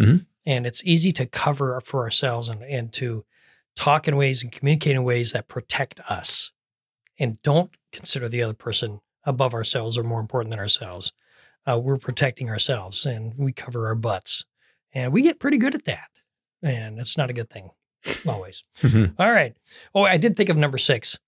Mm-hmm. 0.00 0.18
And 0.46 0.66
it's 0.66 0.84
easy 0.84 1.12
to 1.12 1.26
cover 1.26 1.80
for 1.80 2.02
ourselves 2.02 2.48
and, 2.48 2.62
and 2.62 2.92
to 2.94 3.24
talk 3.76 4.08
in 4.08 4.16
ways 4.16 4.42
and 4.42 4.50
communicate 4.50 4.96
in 4.96 5.04
ways 5.04 5.32
that 5.32 5.48
protect 5.48 6.00
us 6.08 6.52
and 7.18 7.40
don't 7.42 7.70
consider 7.92 8.28
the 8.28 8.42
other 8.42 8.54
person 8.54 9.00
above 9.24 9.52
ourselves 9.52 9.98
or 9.98 10.02
more 10.02 10.20
important 10.20 10.50
than 10.50 10.58
ourselves 10.58 11.12
uh, 11.66 11.78
we're 11.78 11.98
protecting 11.98 12.48
ourselves 12.48 13.06
and 13.06 13.34
we 13.36 13.52
cover 13.52 13.86
our 13.86 13.94
butts. 13.94 14.44
And 14.92 15.12
we 15.12 15.22
get 15.22 15.38
pretty 15.38 15.58
good 15.58 15.74
at 15.74 15.84
that. 15.84 16.08
And 16.62 16.98
it's 16.98 17.16
not 17.16 17.30
a 17.30 17.34
good 17.34 17.50
thing 17.50 17.70
always. 18.28 18.64
Mm-hmm. 18.80 19.20
All 19.20 19.30
right. 19.30 19.56
Oh, 19.94 20.02
I 20.02 20.16
did 20.16 20.36
think 20.36 20.48
of 20.48 20.56
number 20.56 20.78
six. 20.78 21.18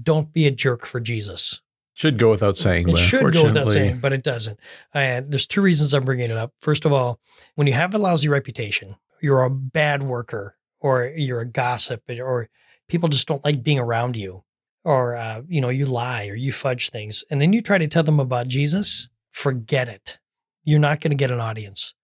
Don't 0.00 0.32
be 0.32 0.46
a 0.46 0.50
jerk 0.50 0.86
for 0.86 1.00
Jesus. 1.00 1.60
Should 1.94 2.18
go 2.18 2.30
without 2.30 2.56
saying. 2.56 2.88
It 2.88 2.96
should 2.96 3.32
go 3.32 3.44
without 3.44 3.70
saying, 3.70 3.98
but 3.98 4.12
it 4.12 4.22
doesn't. 4.22 4.60
And 4.94 5.32
there's 5.32 5.48
two 5.48 5.60
reasons 5.60 5.92
I'm 5.92 6.04
bringing 6.04 6.30
it 6.30 6.36
up. 6.36 6.52
First 6.60 6.84
of 6.84 6.92
all, 6.92 7.18
when 7.56 7.66
you 7.66 7.72
have 7.72 7.92
a 7.94 7.98
lousy 7.98 8.28
reputation, 8.28 8.96
you're 9.20 9.42
a 9.42 9.50
bad 9.50 10.04
worker, 10.04 10.56
or 10.78 11.12
you're 11.16 11.40
a 11.40 11.46
gossip, 11.46 12.04
or 12.08 12.48
people 12.86 13.08
just 13.08 13.26
don't 13.26 13.44
like 13.44 13.64
being 13.64 13.80
around 13.80 14.14
you, 14.16 14.44
or 14.84 15.16
uh, 15.16 15.42
you 15.48 15.60
know 15.60 15.70
you 15.70 15.86
lie 15.86 16.28
or 16.28 16.36
you 16.36 16.52
fudge 16.52 16.90
things, 16.90 17.24
and 17.32 17.40
then 17.40 17.52
you 17.52 17.60
try 17.60 17.78
to 17.78 17.88
tell 17.88 18.04
them 18.04 18.20
about 18.20 18.46
Jesus 18.46 19.08
forget 19.38 19.88
it. 19.88 20.18
You're 20.64 20.80
not 20.80 21.00
going 21.00 21.12
to 21.12 21.16
get 21.16 21.30
an 21.30 21.40
audience. 21.40 21.94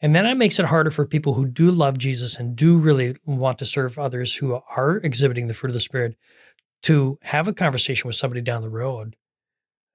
And 0.00 0.14
then 0.14 0.26
it 0.26 0.36
makes 0.36 0.58
it 0.58 0.66
harder 0.66 0.90
for 0.90 1.06
people 1.06 1.34
who 1.34 1.46
do 1.46 1.70
love 1.70 1.98
Jesus 1.98 2.38
and 2.38 2.54
do 2.54 2.78
really 2.78 3.16
want 3.24 3.58
to 3.58 3.64
serve 3.64 3.98
others 3.98 4.36
who 4.36 4.60
are 4.76 4.98
exhibiting 4.98 5.46
the 5.46 5.54
fruit 5.54 5.70
of 5.70 5.74
the 5.74 5.80
Spirit 5.80 6.16
to 6.82 7.18
have 7.22 7.48
a 7.48 7.52
conversation 7.52 8.06
with 8.06 8.16
somebody 8.16 8.40
down 8.40 8.62
the 8.62 8.70
road, 8.70 9.16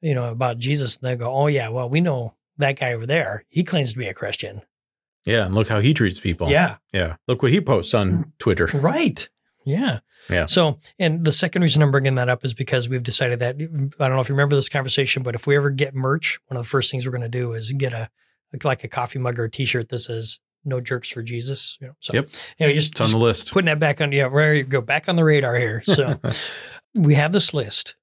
you 0.01 0.13
know, 0.13 0.29
about 0.29 0.57
Jesus. 0.57 0.97
And 0.97 1.09
they 1.09 1.15
go, 1.15 1.31
oh, 1.31 1.47
yeah, 1.47 1.69
well, 1.69 1.89
we 1.89 2.01
know 2.01 2.35
that 2.57 2.79
guy 2.79 2.93
over 2.93 3.05
there. 3.05 3.45
He 3.49 3.63
claims 3.63 3.93
to 3.93 3.99
be 3.99 4.07
a 4.07 4.13
Christian. 4.13 4.61
Yeah. 5.25 5.45
And 5.45 5.55
look 5.55 5.67
how 5.67 5.79
he 5.79 5.93
treats 5.93 6.19
people. 6.19 6.49
Yeah. 6.49 6.77
Yeah. 6.91 7.17
Look 7.27 7.43
what 7.43 7.51
he 7.51 7.61
posts 7.61 7.93
on 7.93 8.11
mm. 8.11 8.31
Twitter. 8.39 8.69
Right. 8.73 9.29
Yeah. 9.65 9.99
Yeah. 10.29 10.45
So, 10.45 10.79
and 10.99 11.25
the 11.25 11.31
second 11.31 11.61
reason 11.61 11.81
I'm 11.81 11.91
bringing 11.91 12.15
that 12.15 12.29
up 12.29 12.45
is 12.45 12.53
because 12.53 12.89
we've 12.89 13.03
decided 13.03 13.39
that 13.39 13.57
mm, 13.57 13.93
I 13.99 14.07
don't 14.07 14.15
know 14.15 14.21
if 14.21 14.29
you 14.29 14.35
remember 14.35 14.55
this 14.55 14.69
conversation, 14.69 15.23
but 15.23 15.35
if 15.35 15.47
we 15.47 15.55
ever 15.55 15.69
get 15.69 15.95
merch, 15.95 16.39
one 16.47 16.57
of 16.57 16.63
the 16.63 16.69
first 16.69 16.91
things 16.91 17.05
we're 17.05 17.11
going 17.11 17.21
to 17.21 17.29
do 17.29 17.53
is 17.53 17.73
get 17.73 17.93
a 17.93 18.09
like 18.63 18.83
a 18.83 18.87
coffee 18.87 19.19
mug 19.19 19.39
or 19.39 19.45
a 19.45 19.51
T-shirt 19.51 19.89
that 19.89 19.97
says 19.99 20.39
"No 20.65 20.81
jerks 20.81 21.09
for 21.09 21.23
Jesus." 21.23 21.77
You 21.79 21.87
know, 21.87 21.93
so 21.99 22.13
yep. 22.13 22.29
Know, 22.59 22.71
just 22.71 22.91
it's 22.91 23.01
on 23.01 23.19
the 23.19 23.25
list. 23.25 23.51
Putting 23.51 23.67
that 23.67 23.79
back 23.79 24.01
on, 24.01 24.11
yeah, 24.11 24.27
where 24.27 24.53
you 24.53 24.63
go 24.63 24.81
back 24.81 25.09
on 25.09 25.15
the 25.15 25.23
radar 25.23 25.55
here. 25.55 25.81
So 25.83 26.19
we 26.93 27.15
have 27.15 27.31
this 27.31 27.53
list, 27.53 27.95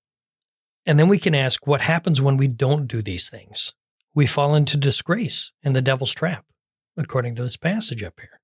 and 0.87 0.99
then 0.99 1.09
we 1.09 1.19
can 1.19 1.35
ask 1.35 1.67
what 1.67 1.83
happens 1.83 2.21
when 2.21 2.37
we 2.37 2.49
don't 2.49 2.87
do 2.87 3.03
these 3.03 3.29
things. 3.29 3.75
We 4.15 4.27
fall 4.27 4.55
into 4.55 4.77
disgrace 4.77 5.53
and 5.63 5.77
the 5.77 5.83
devil's 5.83 6.15
trap, 6.15 6.45
according 6.97 7.35
to 7.37 7.43
this 7.43 7.57
passage 7.57 8.03
up 8.03 8.19
here. 8.21 8.41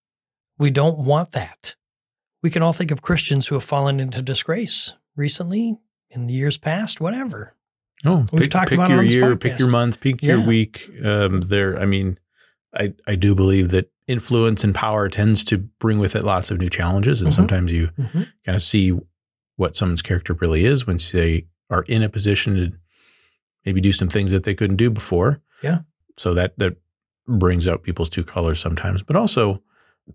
We 0.59 0.71
don't 0.71 0.99
want 0.99 1.33
that. 1.33 1.75
We 2.43 2.51
can 2.51 2.63
all 2.63 2.73
think 2.73 2.91
of 2.91 3.03
Christians 3.03 3.49
who 3.49 3.55
have 3.55 3.65
fallen 3.65 3.99
into 3.99 4.23
disgrace 4.23 4.95
recently, 5.17 5.79
in 6.15 6.27
the 6.27 6.35
years 6.35 6.59
past, 6.59 7.01
whatever. 7.01 7.55
Oh, 8.05 8.27
we've 8.33 8.43
pick, 8.43 8.51
talked 8.51 8.71
pick 8.71 8.79
about 8.79 8.91
your 8.91 9.03
year, 9.03 9.37
pick 9.37 9.59
your 9.59 9.71
month, 9.71 10.01
pick 10.01 10.23
yeah. 10.23 10.37
your 10.37 10.47
week. 10.47 10.91
Um, 11.03 11.41
there, 11.43 11.79
I 11.79 11.87
mean, 11.87 12.19
I 12.75 12.95
I 13.07 13.15
do 13.15 13.35
believe 13.35 13.71
that 13.71 13.91
influence 14.07 14.63
and 14.63 14.75
power 14.75 15.09
tends 15.09 15.45
to 15.47 15.59
bring 15.59 15.99
with 15.99 16.15
it 16.15 16.23
lots 16.23 16.51
of 16.51 16.59
new 16.59 16.69
challenges, 16.69 17.21
and 17.21 17.31
mm-hmm. 17.31 17.37
sometimes 17.37 17.73
you 17.73 17.89
mm-hmm. 17.99 18.23
kind 18.45 18.55
of 18.55 18.63
see 18.63 18.93
what 19.57 19.77
someone's 19.77 20.03
character 20.03 20.35
really 20.35 20.65
is 20.65 20.87
when 20.87 20.99
they 21.13 21.47
are 21.71 21.83
in 21.89 22.03
a 22.03 22.09
position 22.09 22.55
to 22.55 22.73
maybe 23.65 23.81
do 23.81 23.93
some 23.93 24.09
things 24.09 24.31
that 24.31 24.45
they 24.45 24.55
couldn't 24.55 24.77
do 24.77 24.91
before. 24.91 25.41
Yeah. 25.63 25.81
So 26.17 26.35
that 26.35 26.59
that 26.59 26.77
brings 27.27 27.69
out 27.69 27.83
people's 27.83 28.11
two 28.11 28.25
colors 28.25 28.61
sometimes, 28.61 29.03
but 29.03 29.17
also 29.17 29.63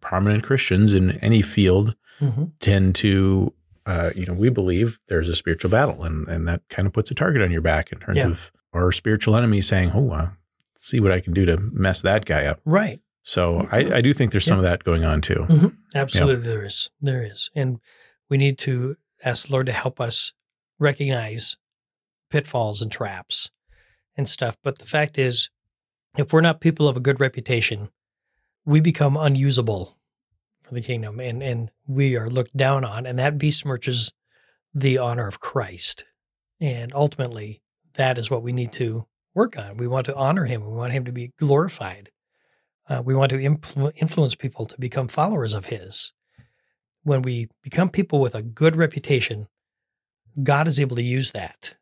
prominent 0.01 0.43
Christians 0.43 0.93
in 0.93 1.11
any 1.19 1.41
field 1.41 1.95
mm-hmm. 2.21 2.45
tend 2.59 2.95
to, 2.95 3.53
uh, 3.85 4.11
you 4.15 4.25
know, 4.25 4.33
we 4.33 4.49
believe 4.49 4.99
there's 5.07 5.29
a 5.29 5.35
spiritual 5.35 5.71
battle, 5.71 6.03
and 6.03 6.27
and 6.27 6.47
that 6.47 6.61
kind 6.69 6.85
of 6.85 6.93
puts 6.93 7.11
a 7.11 7.15
target 7.15 7.41
on 7.41 7.51
your 7.51 7.61
back 7.61 7.91
in 7.91 7.99
terms 7.99 8.17
yeah. 8.17 8.27
of 8.27 8.51
our 8.73 8.91
spiritual 8.91 9.35
enemy 9.35 9.61
saying, 9.61 9.91
"Oh, 9.93 10.11
uh, 10.11 10.29
see 10.77 10.99
what 10.99 11.11
I 11.11 11.19
can 11.19 11.33
do 11.33 11.45
to 11.45 11.57
mess 11.57 12.01
that 12.01 12.25
guy 12.25 12.45
up." 12.45 12.59
Right. 12.65 13.01
So 13.21 13.67
I, 13.71 13.97
I 13.97 14.01
do 14.01 14.13
think 14.13 14.31
there's 14.31 14.45
yeah. 14.45 14.51
some 14.51 14.59
of 14.59 14.63
that 14.63 14.83
going 14.83 15.03
on 15.03 15.21
too. 15.21 15.45
Mm-hmm. 15.47 15.67
Absolutely, 15.95 16.47
yeah. 16.47 16.53
there 16.55 16.65
is. 16.65 16.89
There 17.01 17.23
is, 17.23 17.49
and 17.55 17.79
we 18.29 18.37
need 18.37 18.57
to 18.59 18.95
ask 19.23 19.47
the 19.47 19.53
Lord 19.53 19.65
to 19.67 19.71
help 19.71 19.99
us 19.99 20.33
recognize 20.79 21.57
pitfalls 22.29 22.81
and 22.81 22.91
traps 22.91 23.49
and 24.15 24.27
stuff. 24.27 24.57
But 24.63 24.79
the 24.79 24.85
fact 24.85 25.17
is, 25.17 25.49
if 26.17 26.33
we're 26.33 26.41
not 26.41 26.61
people 26.61 26.87
of 26.87 26.97
a 26.97 27.01
good 27.01 27.19
reputation, 27.19 27.89
we 28.65 28.79
become 28.79 29.17
unusable 29.17 29.97
for 30.61 30.73
the 30.73 30.81
kingdom 30.81 31.19
and, 31.19 31.41
and 31.41 31.71
we 31.87 32.15
are 32.15 32.29
looked 32.29 32.55
down 32.55 32.83
on, 32.85 33.05
and 33.05 33.17
that 33.17 33.37
besmirches 33.37 34.11
the 34.73 34.97
honor 34.97 35.27
of 35.27 35.39
Christ. 35.39 36.05
And 36.61 36.93
ultimately, 36.93 37.61
that 37.93 38.17
is 38.17 38.29
what 38.29 38.43
we 38.43 38.53
need 38.53 38.71
to 38.73 39.05
work 39.33 39.57
on. 39.57 39.77
We 39.77 39.87
want 39.87 40.05
to 40.07 40.15
honor 40.15 40.45
him, 40.45 40.63
we 40.63 40.75
want 40.75 40.93
him 40.93 41.05
to 41.05 41.11
be 41.11 41.31
glorified. 41.37 42.11
Uh, 42.87 43.03
we 43.05 43.13
want 43.13 43.29
to 43.29 43.37
influ- 43.37 43.91
influence 43.95 44.35
people 44.35 44.65
to 44.65 44.79
become 44.79 45.07
followers 45.07 45.53
of 45.53 45.65
his. 45.65 46.11
When 47.03 47.21
we 47.21 47.47
become 47.63 47.89
people 47.89 48.19
with 48.19 48.35
a 48.35 48.41
good 48.41 48.75
reputation, 48.75 49.47
God 50.41 50.67
is 50.67 50.79
able 50.79 50.95
to 50.95 51.03
use 51.03 51.31
that. 51.31 51.75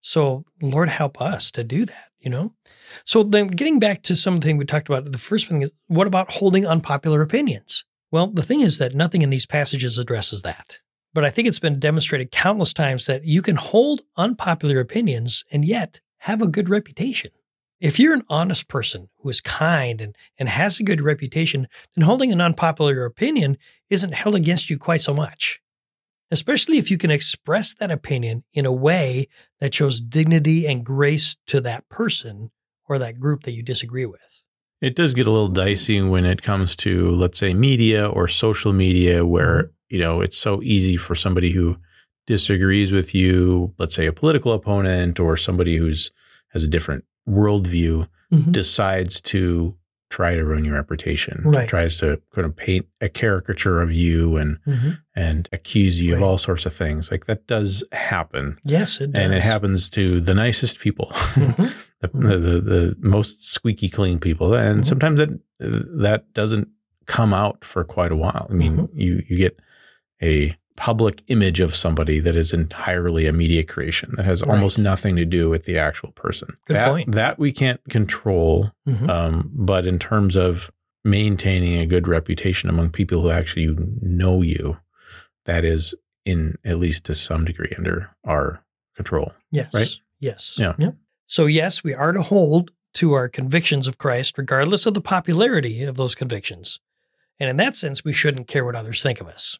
So, 0.00 0.44
Lord, 0.62 0.88
help 0.88 1.20
us 1.20 1.50
to 1.52 1.64
do 1.64 1.84
that, 1.84 2.10
you 2.18 2.30
know? 2.30 2.54
So, 3.04 3.22
then 3.22 3.48
getting 3.48 3.78
back 3.78 4.02
to 4.04 4.14
something 4.14 4.56
we 4.56 4.64
talked 4.64 4.88
about, 4.88 5.10
the 5.10 5.18
first 5.18 5.48
thing 5.48 5.62
is 5.62 5.72
what 5.86 6.06
about 6.06 6.32
holding 6.32 6.66
unpopular 6.66 7.20
opinions? 7.22 7.84
Well, 8.10 8.28
the 8.28 8.42
thing 8.42 8.60
is 8.60 8.78
that 8.78 8.94
nothing 8.94 9.22
in 9.22 9.30
these 9.30 9.46
passages 9.46 9.98
addresses 9.98 10.42
that. 10.42 10.80
But 11.12 11.24
I 11.24 11.30
think 11.30 11.48
it's 11.48 11.58
been 11.58 11.78
demonstrated 11.78 12.30
countless 12.30 12.72
times 12.72 13.06
that 13.06 13.24
you 13.24 13.42
can 13.42 13.56
hold 13.56 14.00
unpopular 14.16 14.78
opinions 14.78 15.44
and 15.50 15.64
yet 15.64 16.00
have 16.18 16.42
a 16.42 16.48
good 16.48 16.68
reputation. 16.68 17.30
If 17.80 18.00
you're 18.00 18.14
an 18.14 18.24
honest 18.28 18.68
person 18.68 19.08
who 19.18 19.28
is 19.28 19.40
kind 19.40 20.00
and, 20.00 20.16
and 20.36 20.48
has 20.48 20.80
a 20.80 20.84
good 20.84 21.00
reputation, 21.00 21.68
then 21.94 22.04
holding 22.04 22.32
an 22.32 22.40
unpopular 22.40 23.04
opinion 23.04 23.56
isn't 23.88 24.14
held 24.14 24.34
against 24.34 24.68
you 24.68 24.78
quite 24.78 25.00
so 25.00 25.14
much. 25.14 25.60
Especially 26.30 26.76
if 26.76 26.90
you 26.90 26.98
can 26.98 27.10
express 27.10 27.74
that 27.74 27.90
opinion 27.90 28.44
in 28.52 28.66
a 28.66 28.72
way 28.72 29.28
that 29.60 29.72
shows 29.74 30.00
dignity 30.00 30.66
and 30.66 30.84
grace 30.84 31.36
to 31.46 31.60
that 31.60 31.88
person 31.88 32.50
or 32.86 32.98
that 32.98 33.20
group 33.20 33.44
that 33.44 33.52
you 33.52 33.62
disagree 33.62 34.06
with. 34.06 34.44
It 34.80 34.94
does 34.94 35.14
get 35.14 35.26
a 35.26 35.30
little 35.30 35.48
dicey 35.48 36.00
when 36.02 36.24
it 36.24 36.42
comes 36.42 36.76
to, 36.76 37.10
let's 37.10 37.38
say, 37.38 37.54
media 37.54 38.08
or 38.08 38.28
social 38.28 38.72
media, 38.72 39.24
where, 39.24 39.62
Mm-hmm. 39.62 39.70
you 39.88 40.00
know, 40.00 40.20
it's 40.20 40.36
so 40.36 40.60
easy 40.62 40.96
for 40.96 41.14
somebody 41.14 41.52
who 41.52 41.78
disagrees 42.26 42.92
with 42.92 43.14
you, 43.14 43.72
let's 43.78 43.94
say 43.94 44.06
a 44.06 44.12
political 44.12 44.52
opponent 44.52 45.18
or 45.18 45.36
somebody 45.36 45.76
who's 45.76 46.10
has 46.48 46.62
a 46.62 46.68
different 46.68 47.04
worldview, 47.28 48.08
Mhm. 48.32 48.52
decides 48.52 49.20
to 49.22 49.74
try 50.10 50.34
to 50.34 50.42
ruin 50.44 50.64
your 50.64 50.74
reputation, 50.74 51.42
Right. 51.44 51.68
tries 51.68 51.98
to 51.98 52.20
kind 52.34 52.46
of 52.46 52.56
paint 52.56 52.86
a 53.00 53.08
caricature 53.10 53.80
of 53.82 53.92
you 53.92 54.36
and 54.38 54.58
Mhm. 54.66 54.98
and 55.14 55.48
accuse 55.52 56.00
you 56.00 56.14
of 56.16 56.22
all 56.22 56.38
sorts 56.38 56.64
of 56.64 56.72
things. 56.72 57.10
Like 57.10 57.26
that 57.26 57.46
does 57.46 57.84
happen. 57.92 58.56
Yes, 58.64 59.00
it 59.02 59.12
does. 59.12 59.22
And 59.22 59.34
it 59.34 59.42
happens 59.42 59.90
to 59.90 60.20
the 60.20 60.32
nicest 60.34 60.80
people, 60.80 61.08
Mhm. 61.12 61.74
the, 62.00 62.08
the, 62.08 62.38
the, 62.38 62.60
the 62.60 62.96
most 63.00 63.46
squeaky 63.46 63.88
clean 63.90 64.18
people. 64.18 64.54
And 64.54 64.80
Mhm. 64.80 64.86
sometimes 64.86 65.18
that, 65.20 65.30
that 65.58 66.32
doesn't 66.32 66.68
come 67.06 67.34
out 67.34 67.64
for 67.64 67.84
quite 67.84 68.12
a 68.12 68.16
while. 68.16 68.46
I 68.50 68.54
mean, 68.54 68.76
Mm-hmm. 68.76 68.98
you, 69.00 69.22
you 69.28 69.36
get 69.36 69.58
a 70.22 70.56
public 70.78 71.24
image 71.26 71.58
of 71.58 71.74
somebody 71.74 72.20
that 72.20 72.36
is 72.36 72.52
entirely 72.52 73.26
a 73.26 73.32
media 73.32 73.64
creation 73.64 74.12
that 74.16 74.24
has 74.24 74.42
Right. 74.42 74.54
almost 74.54 74.78
nothing 74.78 75.16
to 75.16 75.24
do 75.24 75.50
with 75.50 75.64
the 75.64 75.76
actual 75.76 76.12
person. 76.12 76.56
Good 76.66 76.74
that, 76.76 76.88
point. 76.88 77.12
That 77.12 77.36
we 77.36 77.50
can't 77.50 77.80
control. 77.90 78.70
Mhm. 78.88 79.10
Um, 79.10 79.50
but 79.52 79.86
in 79.86 79.98
terms 79.98 80.36
of 80.36 80.70
maintaining 81.04 81.80
a 81.80 81.86
good 81.86 82.06
reputation 82.06 82.70
among 82.70 82.90
people 82.90 83.22
who 83.22 83.30
actually 83.30 83.76
know 84.00 84.40
you, 84.42 84.78
that 85.46 85.64
is 85.64 85.96
in 86.24 86.56
at 86.64 86.78
least 86.78 87.02
to 87.06 87.14
some 87.16 87.44
degree 87.44 87.74
under 87.76 88.10
our 88.24 88.62
control. 88.94 89.32
Yes. 89.50 89.74
Right? 89.74 89.96
Yes. 90.20 90.56
Yeah. 90.60 90.74
Yep. 90.78 90.94
So, 91.26 91.46
yes, 91.46 91.82
we 91.82 91.92
are 91.92 92.12
to 92.12 92.22
hold 92.22 92.70
to 92.94 93.14
our 93.14 93.28
convictions 93.28 93.88
of 93.88 93.98
Christ, 93.98 94.38
regardless 94.38 94.86
of 94.86 94.94
the 94.94 95.00
popularity 95.00 95.82
of 95.82 95.96
those 95.96 96.14
convictions. 96.14 96.78
And 97.40 97.50
in 97.50 97.56
that 97.56 97.74
sense, 97.74 98.04
we 98.04 98.12
shouldn't 98.12 98.46
care 98.46 98.64
what 98.64 98.76
others 98.76 99.02
think 99.02 99.20
of 99.20 99.26
us. 99.26 99.58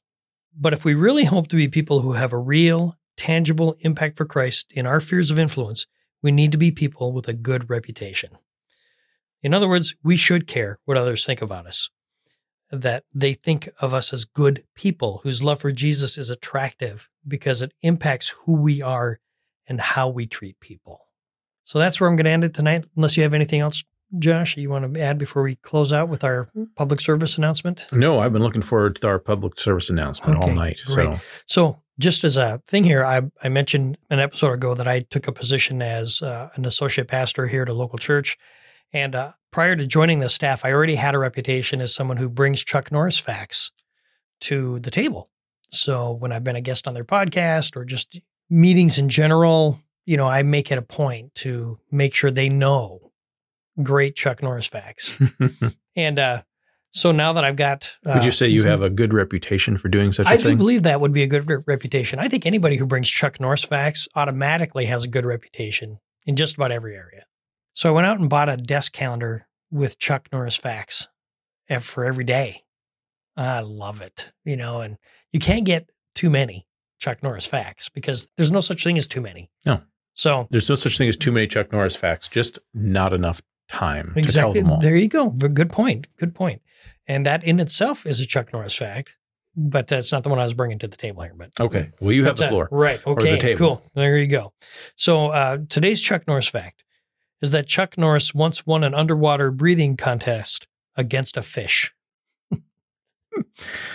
But 0.54 0.72
if 0.72 0.84
we 0.84 0.94
really 0.94 1.24
hope 1.24 1.48
to 1.48 1.56
be 1.56 1.68
people 1.68 2.00
who 2.00 2.14
have 2.14 2.32
a 2.32 2.38
real, 2.38 2.96
tangible 3.16 3.76
impact 3.80 4.16
for 4.16 4.24
Christ 4.24 4.72
in 4.72 4.86
our 4.86 5.00
spheres 5.00 5.30
of 5.30 5.38
influence, 5.38 5.86
we 6.22 6.32
need 6.32 6.52
to 6.52 6.58
be 6.58 6.70
people 6.70 7.12
with 7.12 7.28
a 7.28 7.32
good 7.32 7.70
reputation. 7.70 8.30
In 9.42 9.54
other 9.54 9.68
words, 9.68 9.94
we 10.02 10.16
should 10.16 10.46
care 10.46 10.80
what 10.84 10.96
others 10.96 11.24
think 11.24 11.40
about 11.40 11.66
us, 11.66 11.90
that 12.70 13.04
they 13.14 13.34
think 13.34 13.68
of 13.80 13.94
us 13.94 14.12
as 14.12 14.24
good 14.24 14.64
people 14.74 15.20
whose 15.22 15.42
love 15.42 15.60
for 15.60 15.70
Jesus 15.70 16.18
is 16.18 16.28
attractive 16.28 17.08
because 17.26 17.62
it 17.62 17.72
impacts 17.82 18.30
who 18.44 18.60
we 18.60 18.82
are 18.82 19.20
and 19.68 19.80
how 19.80 20.08
we 20.08 20.26
treat 20.26 20.58
people. 20.60 21.06
So 21.64 21.78
that's 21.78 22.00
where 22.00 22.08
I'm 22.08 22.16
going 22.16 22.24
to 22.24 22.30
end 22.30 22.44
it 22.44 22.54
tonight, 22.54 22.86
unless 22.96 23.16
you 23.16 23.22
have 23.22 23.34
anything 23.34 23.60
else, 23.60 23.84
Josh, 24.18 24.56
you 24.56 24.70
want 24.70 24.94
to 24.94 25.00
add 25.00 25.18
before 25.18 25.42
we 25.42 25.56
close 25.56 25.92
out 25.92 26.08
with 26.08 26.24
our 26.24 26.48
public 26.76 27.00
service 27.00 27.36
announcement? 27.36 27.86
No, 27.92 28.20
I've 28.20 28.32
been 28.32 28.42
looking 28.42 28.62
forward 28.62 28.96
to 28.96 29.06
our 29.06 29.18
public 29.18 29.58
service 29.58 29.90
announcement 29.90 30.38
all 30.38 30.50
night. 30.50 30.80
great. 30.86 31.18
So 31.18 31.20
So, 31.46 31.82
just 31.98 32.22
as 32.22 32.36
a 32.36 32.62
thing 32.66 32.84
here, 32.84 33.04
I, 33.04 33.22
I 33.42 33.48
mentioned 33.48 33.98
an 34.08 34.20
episode 34.20 34.52
ago 34.52 34.74
that 34.74 34.86
I 34.86 35.00
took 35.00 35.26
a 35.26 35.32
position 35.32 35.82
as 35.82 36.22
uh, 36.22 36.48
an 36.54 36.64
associate 36.64 37.08
pastor 37.08 37.48
here 37.48 37.62
at 37.62 37.68
a 37.68 37.74
local 37.74 37.98
church. 37.98 38.38
And 38.92 39.14
uh, 39.14 39.32
prior 39.50 39.74
to 39.76 39.84
joining 39.84 40.20
the 40.20 40.28
staff, 40.30 40.64
I 40.64 40.72
already 40.72 40.94
had 40.94 41.14
a 41.14 41.18
reputation 41.18 41.80
as 41.80 41.92
someone 41.94 42.16
who 42.16 42.28
brings 42.28 42.64
Chuck 42.64 42.92
Norris 42.92 43.18
facts 43.18 43.72
to 44.42 44.78
the 44.78 44.90
table. 44.90 45.28
So, 45.68 46.12
when 46.12 46.32
I've 46.32 46.44
been 46.44 46.56
a 46.56 46.62
guest 46.62 46.88
on 46.88 46.94
their 46.94 47.04
podcast 47.04 47.76
or 47.76 47.84
just 47.84 48.20
meetings 48.48 48.96
in 48.96 49.10
general, 49.10 49.80
you 50.06 50.16
know, 50.16 50.28
I 50.28 50.42
make 50.42 50.70
it 50.72 50.78
a 50.78 50.82
point 50.82 51.34
to 51.36 51.78
make 51.90 52.14
sure 52.14 52.30
they 52.30 52.48
know 52.48 53.07
great 53.82 54.16
Chuck 54.16 54.42
Norris 54.42 54.66
facts. 54.66 55.18
and 55.96 56.18
uh, 56.18 56.42
so 56.90 57.12
now 57.12 57.32
that 57.34 57.44
I've 57.44 57.56
got. 57.56 57.96
Uh, 58.06 58.12
would 58.14 58.24
you 58.24 58.30
say 58.30 58.48
you 58.48 58.64
have 58.64 58.82
a 58.82 58.90
good 58.90 59.12
reputation 59.12 59.76
for 59.78 59.88
doing 59.88 60.12
such 60.12 60.26
a 60.26 60.30
I 60.30 60.36
do 60.36 60.42
thing? 60.42 60.56
believe 60.56 60.82
that 60.84 61.00
would 61.00 61.12
be 61.12 61.22
a 61.22 61.26
good 61.26 61.48
re- 61.48 61.62
reputation. 61.66 62.18
I 62.18 62.28
think 62.28 62.46
anybody 62.46 62.76
who 62.76 62.86
brings 62.86 63.08
Chuck 63.08 63.40
Norris 63.40 63.64
facts 63.64 64.08
automatically 64.14 64.86
has 64.86 65.04
a 65.04 65.08
good 65.08 65.24
reputation 65.24 65.98
in 66.26 66.36
just 66.36 66.56
about 66.56 66.72
every 66.72 66.94
area. 66.94 67.24
So 67.74 67.88
I 67.88 67.92
went 67.92 68.06
out 68.06 68.18
and 68.18 68.28
bought 68.28 68.48
a 68.48 68.56
desk 68.56 68.92
calendar 68.92 69.46
with 69.70 69.98
Chuck 69.98 70.28
Norris 70.32 70.56
facts 70.56 71.08
for 71.80 72.04
every 72.04 72.24
day. 72.24 72.62
I 73.36 73.60
love 73.60 74.00
it, 74.00 74.32
you 74.44 74.56
know, 74.56 74.80
and 74.80 74.96
you 75.32 75.38
can't 75.38 75.64
get 75.64 75.88
too 76.14 76.28
many 76.28 76.66
Chuck 76.98 77.22
Norris 77.22 77.46
facts 77.46 77.88
because 77.88 78.28
there's 78.36 78.50
no 78.50 78.60
such 78.60 78.82
thing 78.82 78.98
as 78.98 79.06
too 79.06 79.20
many. 79.20 79.50
No. 79.64 79.82
So 80.14 80.48
There's 80.50 80.68
no 80.68 80.74
such 80.74 80.98
thing 80.98 81.08
as 81.08 81.16
too 81.16 81.30
many 81.30 81.46
Chuck 81.46 81.70
Norris 81.70 81.94
facts, 81.94 82.26
just 82.26 82.58
not 82.74 83.12
enough 83.12 83.40
time 83.68 84.08
to 84.08 84.12
tell 84.14 84.18
exactly, 84.22 84.60
them 84.62 84.72
all. 84.72 84.78
there 84.80 84.96
you 84.96 85.08
go. 85.08 85.30
Good 85.30 85.70
point. 85.70 86.06
Good 86.16 86.34
point. 86.34 86.62
And 87.06 87.24
that 87.26 87.44
in 87.44 87.60
itself 87.60 88.06
is 88.06 88.20
a 88.20 88.26
Chuck 88.26 88.52
Norris 88.52 88.74
fact, 88.76 89.16
but 89.56 89.86
that's 89.86 90.12
not 90.12 90.22
the 90.22 90.28
one 90.28 90.38
I 90.38 90.44
was 90.44 90.54
bringing 90.54 90.78
to 90.80 90.88
the 90.88 90.96
table 90.96 91.22
here. 91.22 91.34
But 91.36 91.50
Okay. 91.58 91.90
Well, 92.00 92.12
you 92.12 92.24
have 92.24 92.36
the 92.36 92.48
floor. 92.48 92.68
right. 92.70 93.00
or 93.06 93.16
the 93.16 93.32
Okay. 93.36 93.54
Cool. 93.56 93.82
There 93.94 94.18
you 94.18 94.26
go. 94.26 94.52
So 94.96 95.28
uh, 95.28 95.58
today's 95.68 96.02
Chuck 96.02 96.26
Norris 96.26 96.48
fact 96.48 96.84
is 97.40 97.50
that 97.52 97.66
Chuck 97.66 97.96
Norris 97.96 98.34
once 98.34 98.66
won 98.66 98.84
an 98.84 98.94
underwater 98.94 99.50
breathing 99.50 99.96
contest 99.96 100.66
against 100.96 101.36
a 101.36 101.42
fish. 101.42 101.94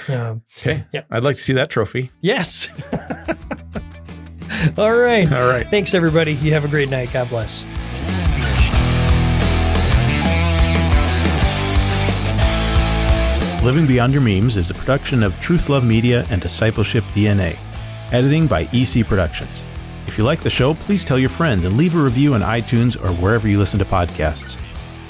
um, 0.09 0.43
Okay. 0.57 0.85
Yeah. 0.93 1.01
I'd 1.11 1.23
like 1.23 1.35
to 1.35 1.41
see 1.41 1.53
that 1.53 1.69
trophy. 1.69 2.11
yes. 2.21 2.69
All 4.77 4.95
right. 4.95 5.29
All 5.31 5.47
right. 5.47 5.67
Thanks, 5.69 5.93
everybody. 5.93 6.33
You 6.35 6.53
have 6.53 6.63
a 6.63 6.69
great 6.69 6.89
night. 6.89 7.11
God 7.11 7.27
bless. 7.29 7.65
Living 13.63 13.87
Beyond 13.87 14.11
Your 14.11 14.21
Memes 14.21 14.57
is 14.57 14.69
a 14.69 14.73
production 14.73 15.23
of 15.23 15.39
Truth 15.39 15.69
Love 15.69 15.85
Media 15.85 16.27
and 16.29 16.41
Discipleship 16.41 17.01
DNA. 17.15 17.57
Editing 18.11 18.45
by 18.45 18.67
EC 18.73 19.07
Productions. 19.07 19.63
If 20.05 20.17
you 20.17 20.25
like 20.25 20.41
the 20.41 20.49
show, 20.49 20.73
please 20.73 21.05
tell 21.05 21.17
your 21.17 21.29
friends 21.29 21.63
and 21.63 21.77
leave 21.77 21.95
a 21.95 21.97
review 21.97 22.33
on 22.33 22.41
iTunes 22.41 23.01
or 23.01 23.13
wherever 23.21 23.47
you 23.47 23.57
listen 23.57 23.79
to 23.79 23.85
podcasts. 23.85 24.59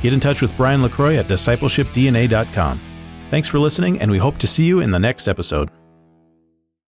Get 0.03 0.13
in 0.13 0.19
touch 0.19 0.39
with 0.39 0.55
Brian 0.55 0.83
LaCroix 0.83 1.17
at 1.17 1.25
discipleshipdna.com. 1.25 2.79
Thanks 3.31 3.47
for 3.47 3.57
listening, 3.57 3.99
and 3.99 4.11
we 4.11 4.19
hope 4.19 4.37
to 4.37 4.45
see 4.45 4.65
you 4.65 4.81
in 4.81 4.91
the 4.91 4.99
next 4.99 5.27
episode. 5.27 5.71